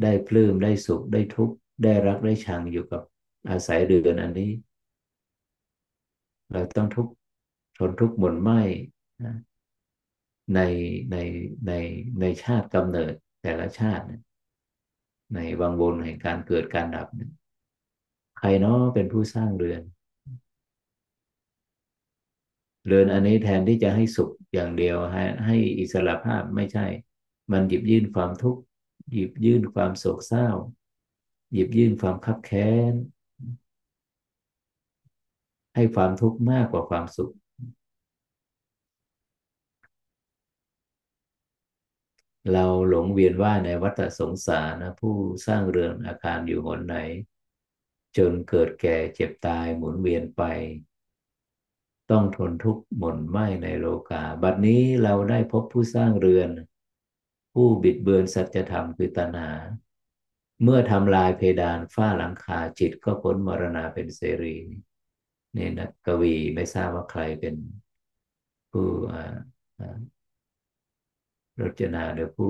[0.03, 3.03] ได้ปลื้มได้สุขได้ทุกข์ได้รักได้ชังอยู่กับ
[3.51, 4.53] อาศัยเรือนอันนี้
[6.53, 7.13] เราต้องทุกข์
[7.79, 8.51] ทนทุกข์หมนไหม
[10.55, 10.61] ใน
[11.13, 11.17] ใน
[11.67, 11.73] ใน
[12.21, 13.13] ในชาติกำเนิด
[13.43, 14.05] แต่ละชาติ
[15.35, 17.09] ในวังวนแห่งการเกิดการดับ
[18.39, 19.83] ใครเนาะเป็นผู้สร้างเรือน
[22.87, 26.87] เรือนอันนี้แทนที่จะให้สุขอย่างเดียวให้ให้อิสระภาพไม่ใช่
[27.53, 28.61] มันหยิบยื่นความทุกข์
[29.13, 30.49] หยิบยื่นความโศกเศร้า
[31.53, 32.95] หยิบยื่นความคับแค้น
[35.75, 37.33] ให้ความทุกข์มากกว่าความสุข
[42.53, 45.15] เราหลงเวียนว่ายในวัฏสงสารนะผู้
[45.47, 46.97] สร้างเรือนอาคารอยู่หนไหน
[48.17, 50.43] จนเกิดแก่เจ็บตายหมุนเวียนไป
[52.11, 56.51] ต้องทนทุกข์หม่นไหมในโลกา บัดนี้เราได้พบผู้สร้างเรือน
[57.53, 59.49] ผู้บิดเบือนสัจธรรมคือตนา
[60.63, 64.57] เมื่อทำลายเพดานฝ้าหลังคาจิตก็พ้นมรณาเป็นเสรี
[65.57, 67.57] นี่นะกวีไม่ทราบว่าใครเป็น
[68.71, 68.87] ผู้
[71.61, 72.49] รจนาหรือผู้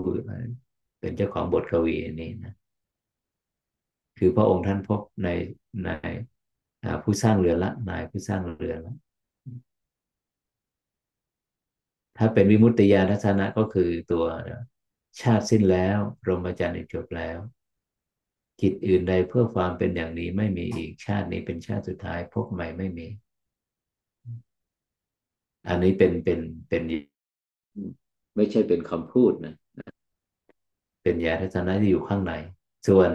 [1.01, 2.55] เป็นเจ้าของบทกวีนี้นะ
[4.19, 5.29] คือพระองค์ท่านพบใน
[5.85, 5.89] ใน
[7.03, 8.95] ผู้สร้างเรือนละนายผู้สร้างเรือนละ
[12.17, 14.25] ถ้าเป็นวิมุตติญาณทัศนะก็คือตัว
[15.21, 15.99] ชาติสิ้นแล้ว
[16.29, 17.39] รมจาร์จบแล้ว
[18.61, 23.07] จิตอื่นใดเพื่อความเป็นอย่างนี้ไม่มีอีกชาตินี้เป็นชาติสุดท้ายพบใหม่ไม่มี
[25.69, 26.83] อันนี้เป็นเป็นเป็น
[28.36, 29.55] ไม่ใช่เป็นคำพูดนะ
[31.02, 32.32] เป็นญาทัศนะที่อยู่ข้างใน
[32.89, 33.11] ส่วน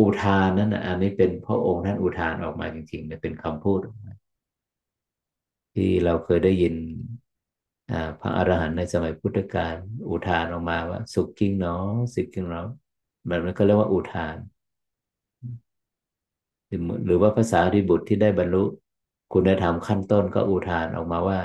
[0.00, 3.80] อุทานนั้นอันนี้เป็นพระองค์ท่านอุทานออกมาจริงๆเนี่ยเป็นคำพูด
[5.74, 6.74] ที่เราเคยได้ยิน
[8.20, 9.74] พระอรหันต์ในสมัยพุทธกาล
[10.10, 11.84] อุทานออกมาว่า สุขจริงเนาะ
[12.14, 12.68] สิขจริงเนาะ
[13.26, 14.36] แบบนั้นก็เรียกว่าอุทาน
[17.06, 18.64] หรือว่าภาษาริบุตรที่ได้บรรลุ
[19.32, 21.38] คุณธรรมขั้นต้นก็อุทานออกมาว่า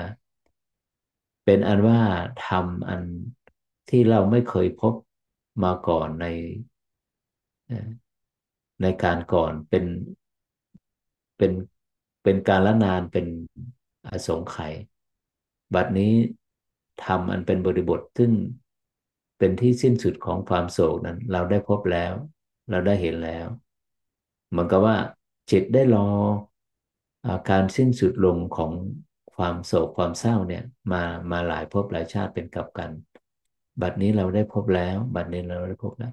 [1.44, 2.00] เป็นอันว่า
[2.46, 3.02] ทำอัน
[3.88, 4.94] ที่เราไม่เคยพบ
[5.64, 6.26] มาก่อนใน
[8.82, 9.84] ในการก่อนเป็น
[11.36, 11.52] เป็น
[12.22, 13.26] เป็นการละนานเป็น
[14.06, 14.72] อสงไขย
[15.74, 16.12] บัดนี้
[17.04, 18.32] ทำอันเป็นบริบทซึ่ง
[19.38, 22.12] เป็นที่สิ้นสุดของความโศกนั้น เราได้พบแล้ว
[22.70, 23.46] เราได้เห็นแล้ว
[24.48, 24.96] เหมือนกับว่า
[25.50, 26.08] จิตได้รอ
[27.28, 28.72] อาการสิ้นสุดลงของ
[29.36, 30.62] ความโศกความเศร้าเนี่ย
[30.92, 31.02] มา
[31.32, 32.90] มาหลายภพหลายชาติเป็นกับกัน
[33.82, 36.12] บัดนี้เราได้พบแล้ว บัดนี้เราได้พบแล้ว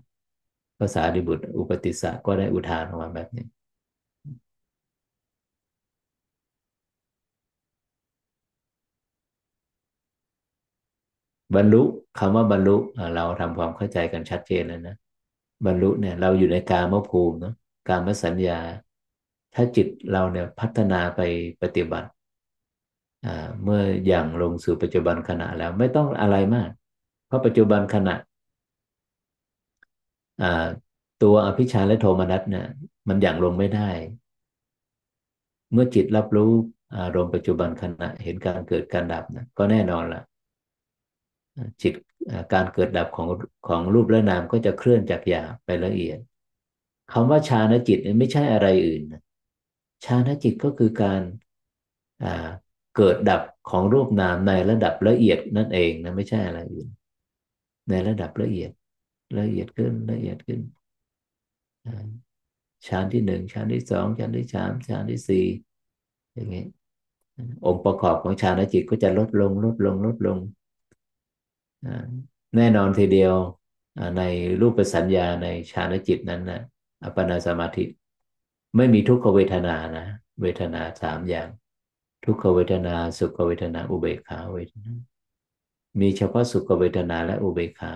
[0.80, 3.46] ภาษาดิบุตรอุปติสสะก็ได้อุทานออกมาแบบนี้
[11.56, 11.84] บรรลุ
[12.20, 12.78] คำว่าบรรลุ
[13.16, 14.96] เราทำความเข้าใจกันชัดเจนแล้วนะ
[15.66, 17.54] บรรลุเนี่ย เราอยู่ในกามภูมิเนาะ
[17.88, 18.60] กามสัญญา
[19.54, 21.22] ถ้าจิตเราเนี่ยพัฒนาไป
[21.62, 22.10] ปฏิบัติ
[23.64, 26.70] เมื่ออย่างลงสู่ปัจจุบันขณะแล้วไม่ต้องอะไรมาก
[27.26, 28.16] เพราะปัจจุบันขณะ
[31.24, 32.68] ตัวอภิชาและโทมนัสเนี่ย
[33.08, 33.90] มันอย่างลงไม่ได้
[35.72, 36.52] เมื่อจิตรับรู้
[36.98, 40.22] อารมณ์ปัจจุบันขณะเห็นการเกิดการดับนะก็แน่นอนละ
[41.82, 41.94] จิต
[42.54, 43.28] การเกิดดับของ
[43.68, 46.20] ของรูปและนามก็จะเคลื่อนจากหยาบไปละเอียด
[47.12, 49.02] คำว่าฌานจิตไม่ใช่อะไรอื่น
[50.06, 51.22] ฌานจิตก็คือการ
[52.98, 56.90] เกิดดับของรูปนามในระดับละเอียดนั่นเองนะไม่ใช่อะไรอื่น
[57.90, 58.72] ในระดับละเอียด
[59.40, 60.62] ละเอียดขึ้นละเอียดขึ้น
[62.88, 65.46] ฌานที่หนึ่งฌานที่สองฌานที่สามฌานที่สี่
[66.34, 66.66] อย่างนี้
[67.66, 70.38] องค์ประกอบของฌานจิตก็จะลดลงลดลงลดลง
[72.56, 73.34] แน่นอนทีเดียว
[74.18, 74.24] ใน
[74.62, 76.62] รูปสัญญาในฌานจิตนั้นนะ
[77.04, 77.84] อัปปนาสมาธิ
[78.76, 80.06] ไม่มีทุกขเวทนานะ
[80.42, 81.48] เวทนาสามอย่าง
[82.24, 84.92] ทุกขเวทนา สุขเวทนา อุเบกขาเวทนา
[86.00, 87.94] มีเฉพาะสุขเวทนาและอุเบกขา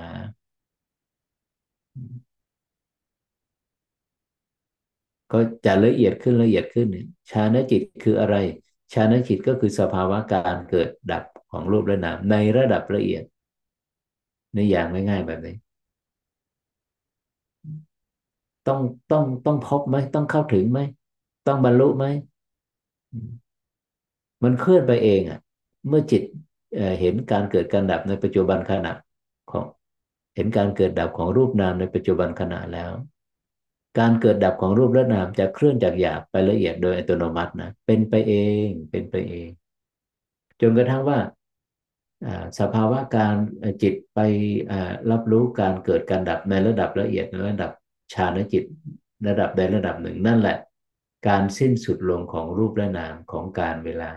[5.31, 6.88] ก็จะละเอียดขึ้นละเอียดขึ้น
[7.31, 8.35] ชานจิตคืออะไร
[8.93, 13.23] ชานจิตก็คือสภาวะการเกิดดับของรูปและนามในระดับละเอียด
[14.53, 15.56] ในอย่างง่ายๆแบบนี้
[18.68, 18.80] ต้อง
[19.11, 20.80] ต้องต้องพบไหมต้องเข้าถึงไหม
[21.48, 22.06] ต้องบรรลุไหม
[24.44, 25.40] มันเคลื่อนไปเองอะ
[25.88, 26.24] เมื่อจิต
[27.00, 28.94] เห็นการเกิดการดับในปัจจุบันขณะ
[29.52, 29.66] ของ
[30.36, 32.92] เห็นการเกิดดับของรูปนามในปัจจุบันขณะแล้ว
[34.00, 38.34] การเกิดดับของรูปและนามจะเคลื่อนจากหยาบไปละเอียดโดยอัตโนมัตินะเป็นไปเอ
[38.66, 39.50] งเป็นไปเอง
[40.62, 41.20] จนกระทั่งว่า
[42.60, 43.36] สภาวะการ
[43.82, 44.20] จิตไป
[45.12, 47.72] รับรู้การเกิดการดับในระดับละเอียดในระดับ
[48.14, 48.64] ฌานจิต
[49.28, 50.58] ระดับใดระดับหนึ่งนั่นแหละ
[51.27, 54.11] การสิ้นสุดลงของรูปและนามของการเวลา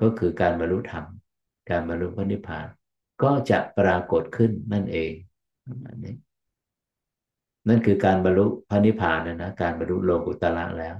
[0.00, 1.04] ก็คือการบรรลุธรรม
[1.70, 2.66] การบรรลุพระนิพพาน
[3.22, 5.12] ก็จะปรากฏขึ้นนั่นเอง
[6.04, 6.14] นี้
[7.68, 10.94] นั่นคือการบรรลุพระนิพพานนะนะการบรรลุโลกุตระแล้ว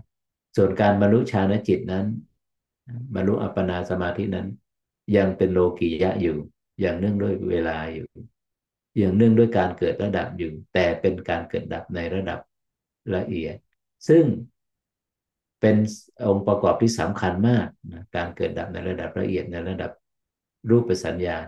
[0.56, 2.06] ส่วนการบรรลุฌานจิตนั้น
[3.14, 4.48] บรรลุอัปปนาสมาธินั้น
[5.16, 6.36] ยังเป็นโลกียะอยู่
[6.80, 8.06] อย่างเนื่องด้วยเวลาอยู่
[8.98, 12.40] อย่างเนื่องด้วยการเกิดระดับอยู่ แต่เป็นการเกิดดับในระดับ
[13.14, 13.56] ละเอียด
[14.08, 14.24] ซึ่ง
[15.66, 15.80] เป็น
[16.28, 19.90] องค์ประกอบที่สำคัญมากนะการเกิดดับในระดับละเอียดในระดับ
[20.70, 21.38] รูปสัญญา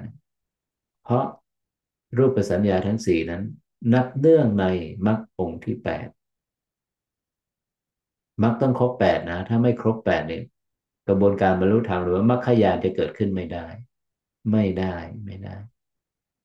[1.03, 1.25] เพราะ
[2.19, 3.43] รูปสัญญาทั้งสี่นั้น
[3.95, 4.67] นับเนื่องใน
[5.07, 6.09] มรรคองค์ที่แปด
[8.43, 10.43] มรรคต้องครบแปดนะ ถ้าไม่ครบแปดเนี่ย
[11.09, 13.67] กระบวนการบรรลุธรรมหรือว่ามรรคยานจะเกิดขึ้นไม่ได้
[14.51, 14.95] ไม่ได้
[15.25, 15.57] ไม่ได้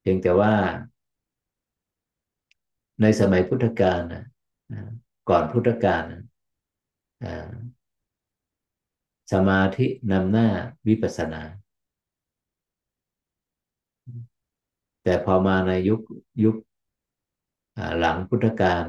[0.01, 0.53] เพียงแต่ว่า
[3.01, 4.25] ในสมัยพุทธกาลนะ
[5.29, 6.03] ก่อนพุทธกาล
[9.31, 10.47] สมาธินำหน้า
[10.87, 11.41] วิปัสสนา
[15.03, 16.01] แต่พอมาในยุค
[16.43, 16.55] ยุค
[17.99, 18.85] หลังพุทธกาล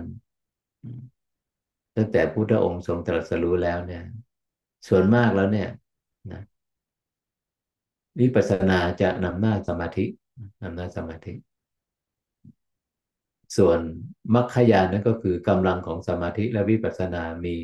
[1.97, 4.03] ตั้งแต่พุทธองค์ทรงตรัสรู้แล้วเนี่ย
[4.89, 5.69] ส่วนมากแล้วเนี่ย
[6.33, 6.43] นะ
[8.21, 10.05] วิปัสสนาจะนำหน้าสมาธิ
[10.63, 11.33] นำหน้าสมาธิ
[13.57, 13.79] ส่วน
[14.35, 17.57] มรรคยานนั่นก็คือกำลังของสมาธิและวิปัสสนามี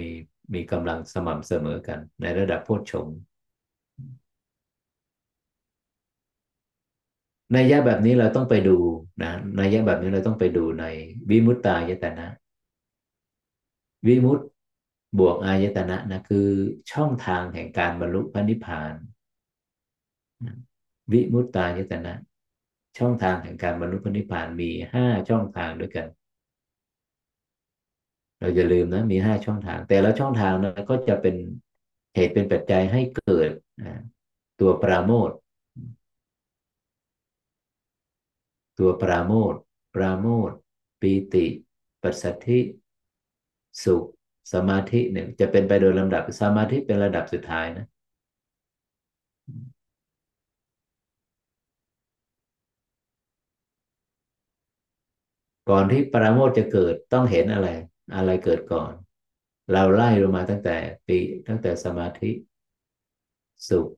[0.00, 0.10] มี
[0.54, 3.16] มีกำลังสม่ำเสมอกัน ในระดับโพชฌงค์
[7.52, 8.76] ในยะแบบนี้เราต้องไปดู
[9.22, 10.84] นะในยะแบบนี้เราต้องไปดูใน
[11.30, 12.26] วิมุตตายตนะ
[14.06, 14.42] วิมุตต
[15.18, 16.48] บวกอายตนะนะคือ
[16.92, 18.94] ช่องทางแห่งการบรรลุพระนิพพาน
[21.12, 22.14] วิมุตตายตนะ
[22.98, 26.06] ช่องทางแห่งการบรรลุพระนิพพานมีห้าช่องทางด้วยกัน
[28.44, 31.34] เราจะลืมนะมีห้าช่องทาง แต่ละช่องทางนะก็จะเป็น
[32.14, 33.50] เหตุเป็นปัจจัยให้เกิด
[34.60, 35.30] ตัวปราโมท
[38.78, 39.54] ตัวปราโมท
[39.94, 40.50] ปราโมท
[41.00, 41.46] ปีติ
[42.02, 42.60] ปัสสัทธิ
[43.84, 44.04] สุข
[44.52, 47.86] สมาธิเนี่ยจะเป็นไปโดยลำดับสมาธิเป็นระดับสุดท้ายนะ
[55.70, 57.70] ก่อนที่ปราโมทจะเกิดต้องเห็นอะไร
[58.14, 58.92] อะไรเกิดก่อน
[59.72, 60.76] เราไล่ลงมาตั้งแต่
[61.06, 61.18] ปี
[61.48, 62.30] ตั้งแต่สมาธิ
[63.68, 63.88] สุข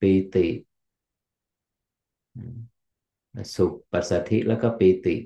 [0.00, 0.48] ปีติ
[3.56, 5.16] สุขปัสสัทธิแล้วก็ปีติ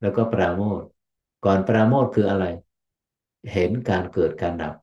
[0.00, 0.82] แล้วก็ปราโมท
[1.44, 2.46] ก่อนปราโมทคืออะไร
[3.52, 4.74] เห็นการเกิดการดับ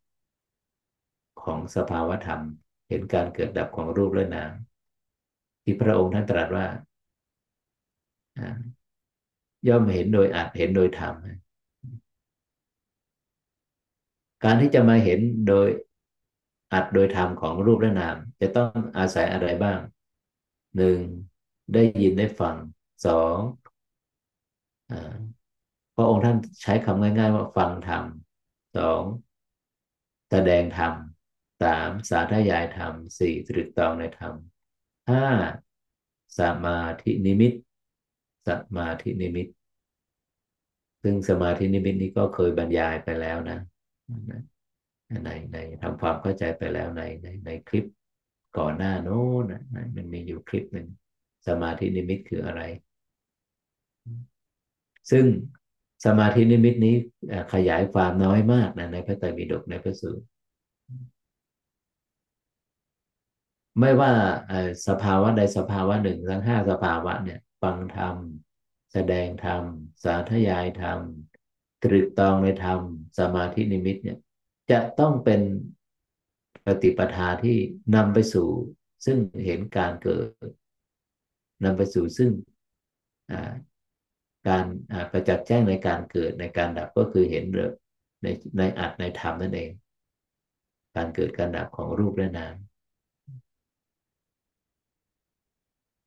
[1.43, 2.41] ของสภาวธรรม
[2.89, 4.53] เห็นการเกิดดับของรูปและนาม
[5.63, 6.65] ที่พระองค์ท่านตรัสว่า
[9.67, 11.13] ย่อมเห็นโดยอาจเห็นโดยธรรม
[14.43, 15.67] การที่จะมาเห็นโดย
[16.73, 19.79] อัดโดยธรรมของรูปและนาม จะต้องอาศัยอะไรบ้าง
[20.77, 20.99] หนึ่ง
[21.73, 22.55] ได้ยินได้ฟัง
[23.05, 23.37] สอง
[25.95, 28.03] พระองค์ท่านใช้คำง่าย ๆ ว่าฟังธรรม
[28.77, 29.03] สอง
[30.31, 30.93] แสดงธรรม
[31.61, 34.33] สามสาธยายธรรมสี่ตรึกตองในธรรม
[35.09, 35.25] ห้า
[36.39, 37.53] สมาธินิมิต
[38.47, 39.47] สมาธินิมิต
[41.01, 43.59] ซึ่งสมาธินิมิตนี้ก็เคยบรรยายไปแล้วนะ
[45.25, 47.85] ในในทำความเข้าใจไปแล้วในในในคลิป
[48.57, 49.61] ก่อนหน้าโน้นนะ
[49.95, 50.87] มันมีอยู่คลิปหนึ่ง
[51.47, 52.61] สมาธินิมิตคืออะไร
[55.11, 55.25] ซึ่ง
[56.05, 56.95] สมาธินิมิตนี้
[57.53, 60.25] ขยายความน้อยมากนะในพระไตรปิฎกในพระสูตร
[63.79, 64.11] ไม่ว่า
[64.87, 68.15] สภาวะใดสภาวะหนึ่งทั้งห้าสภาวะเนี่ย ฟังธรรม
[68.93, 69.63] แสดงธรรม
[70.03, 70.99] สาธยายธรรม
[71.85, 72.79] ตรึกตองในธรรม
[73.19, 74.17] สมาธินิมิตเนี่ย
[74.71, 75.41] จะต้องเป็น
[76.65, 77.57] ปฏิปทาที่
[77.95, 78.49] นำไปสู่
[79.05, 80.49] ซึ่งเห็นการเกิด
[81.63, 82.31] นำไปสู่ซึ่ง
[84.47, 84.65] การ
[85.11, 87.43] ประจักษ์แจ้งในการเกิดในการดับก็คือเห็น
[88.23, 89.71] ในในอัดในธรรมนั่นเอง
[90.95, 92.55] การเกิดการดับของรูปและนาม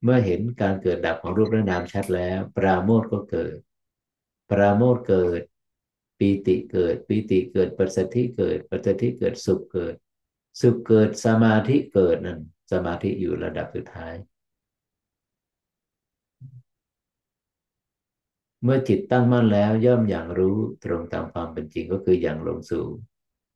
[0.03, 3.57] เมื่อเห็นการเกิดดับของรูปและนามชัดแล้ว ปราโมทก็เกิด
[4.51, 5.43] ปราโมทเกิด
[6.19, 9.95] ปีติเกิด ปีติเกิด ปัสสธิเกิด ปัสสธิเกิดสุขเกิด
[10.61, 12.41] สุขเกิดสมาธิเกิดนั่น
[12.73, 14.15] สมาธิอยู่ระดับสุดท้าย
[18.63, 22.85] เมื่อจิตตั้งมั่นแล้วย่อมอย่างรู้ตรงตามความเป็นจริงก็คืออย่างลงสู่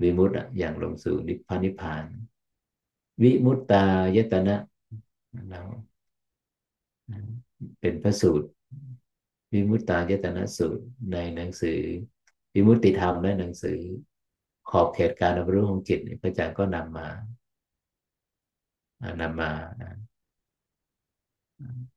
[0.03, 2.05] วิมุตต์อย่างลงสู่นิพพานิพาน
[3.23, 3.85] วิมุตตา
[4.17, 4.57] ยตนะ
[5.49, 5.63] เรา
[7.81, 8.49] เป็นพระสูตร
[9.53, 11.81] วิมุตตายตนะสูตรในหนังสือ
[12.55, 13.81] วิมุตติธรรมและหนังสือ
[14.71, 17.09] ขอบเขตการรับรู้ของจิตพระอาจารย์ก็นำมา
[19.21, 19.51] นำมา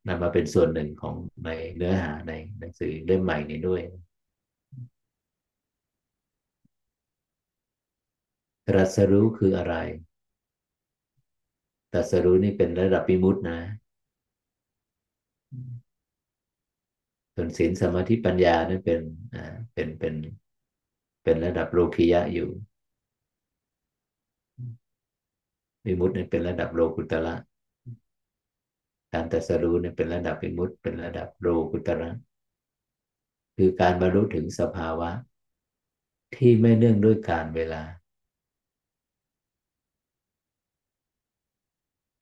[0.08, 1.16] นำมาเป็นส่วนหนึ่งของ
[1.46, 3.82] ในเนื้อหาในหนังสือเล่มใหม่นี้ด้วย
[8.68, 9.76] ตรัสรู้คืออะไร
[11.94, 13.60] ตรัสรู้นี่เป็นระดับปิมุตนะ
[17.36, 19.02] ส่วนศีลสมาธิปัญญานั่นเป็น
[19.34, 20.14] อ่าเป็นเป็น
[21.26, 22.50] เป็นระดับโลคิยะอยู่
[25.86, 27.36] วิมุตต์เนี่ยเป็นระดับโลกุตระ
[29.14, 32.10] การตัสรู้เนี่ยเป็นระดับวิมุตต์เป็นระดับโลกุตระ
[33.56, 35.10] คือการบรรลุถึงสภาวะ
[36.36, 37.84] ที่ไม่เนื่องด้วยการเวลา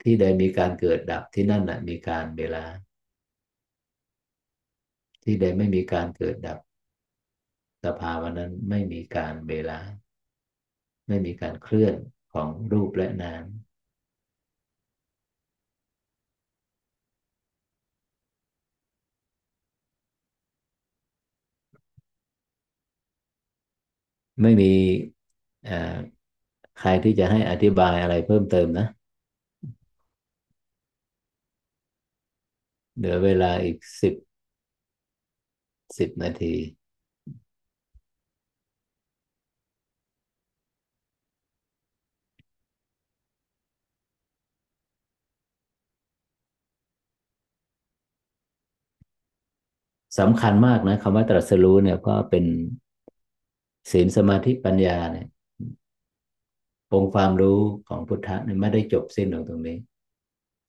[0.02, 2.64] ที่ใดมีการเกิดดับที่นั่นนะมีการเวลา
[5.24, 6.60] ที่ใดไม่มีการเกิดดับ
[7.84, 9.80] สภาวะนั้นไม่มีการเวลา
[11.08, 11.96] ไม่มีการเคลื่อน
[12.34, 13.44] ของรูปและนาม
[24.42, 24.72] ไม่มี
[26.80, 28.88] ใครที่จะให้อธิบายอะไรเพิ่มเติมนะ
[32.96, 34.14] เหลือเวลาอีกสิบ
[35.98, 36.56] สิบนาที
[50.20, 52.46] สำคัญมากนะคำว่าตรัสรู้เนี่ยเพราะเป็น
[53.92, 55.28] ศีลสมาธิปัญญาเนี่ย
[56.94, 59.78] องค์ความรู้ของพุทธะเนี่ยไม่ได้จบสิ้นลงตรงนี้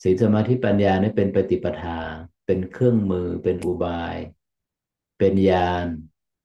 [0.03, 1.99] ศีลสมาธิปัญญาเนี่ยเป็นปฏิปทา
[2.47, 4.17] เป็นเครื่องมือ เป็นอุบาย
[5.19, 5.87] เป็นยาน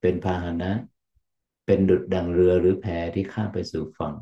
[0.01, 0.71] เป็นพาหนะ
[1.65, 2.85] เป็นดุดดังเรือหรือแพ
[3.15, 4.15] ที่ข้ามไปสู่ฝั่ง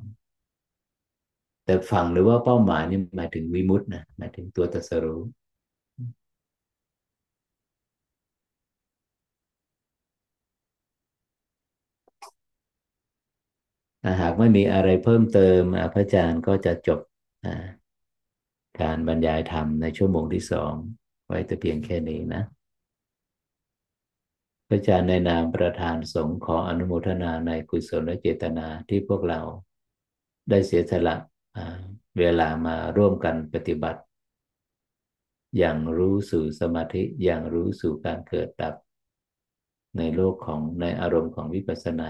[1.66, 5.22] แต่ฝั่งหรือว่าเป้าหมายนี่หมายถึงวิมุตต์นะหมายถึงตัวตัสรู้
[14.22, 15.62] หากไม่มีอะไรเพิ่มเติม
[15.94, 17.00] พระอาจารย์ก็จะจบ
[18.82, 20.74] การบรรยายธรรมในชั่วโมงที่สอง
[21.28, 22.44] ไว้แต่เพียงแค่นี้นะ
[24.68, 29.42] พระอาจารย์ในนามประธานสงฆ์ขออนุโมทนาในกุศลและเจตนาที่พวกเรา
[30.50, 31.16] ได้เสียสละ
[32.20, 34.02] เวลามาร่วมกันปฏิบัติ
[35.58, 38.76] อย่างรู้สู่สมาธิอย่างรู้สู่การเกิดดับ
[39.98, 42.10] ในโลกของในอารมณ์ของวิปัสสนา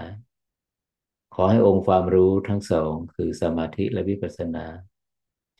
[1.40, 4.66] ขอให้องค์ความรู้ทั้งสองคือสมาธิและวิปัสสนา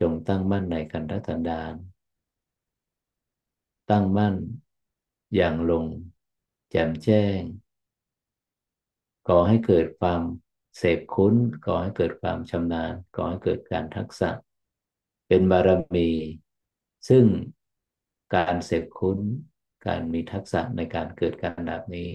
[0.00, 1.74] จงตั้งมั่นในขันธสันดาน
[3.90, 4.34] ตั้งมั่น
[5.36, 5.84] อย่างลง
[6.70, 7.40] แจ่มแจ้ง
[9.28, 10.22] ก่อให้เกิดความ
[10.78, 11.34] เสพคุ้น
[11.66, 14.30] ก่อให้เกิดความชำนาญ ก่อให้เกิดการทักษะ
[15.28, 16.10] เป็นบารมี
[17.08, 17.24] ซึ่ง
[18.36, 19.18] การเสพคุ้น
[19.86, 22.10] การมีทักษะในการเกิดการดับนี้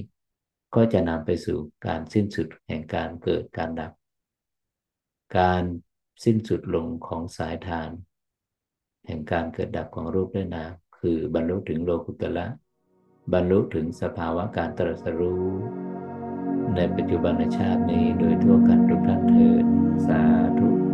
[0.75, 3.91] ก็จะนำไปสู่การสิ้นสุดแห่งการเกิดการดับ
[5.37, 5.63] การ
[6.23, 7.89] สิ้นสุดลงของสายทาน
[9.07, 12.45] แห่งการเกิดดับของรูปด้วยนามคือบรรลุถึงโลกุตละ
[13.33, 15.47] บรรลุถึงสภาวะการตรัสรู้
[16.75, 19.65] ในปัจจุบันชาตินี้โดยทั่วกันทุกท่านเถิด
[20.07, 20.21] สา
[20.59, 20.92] ธุ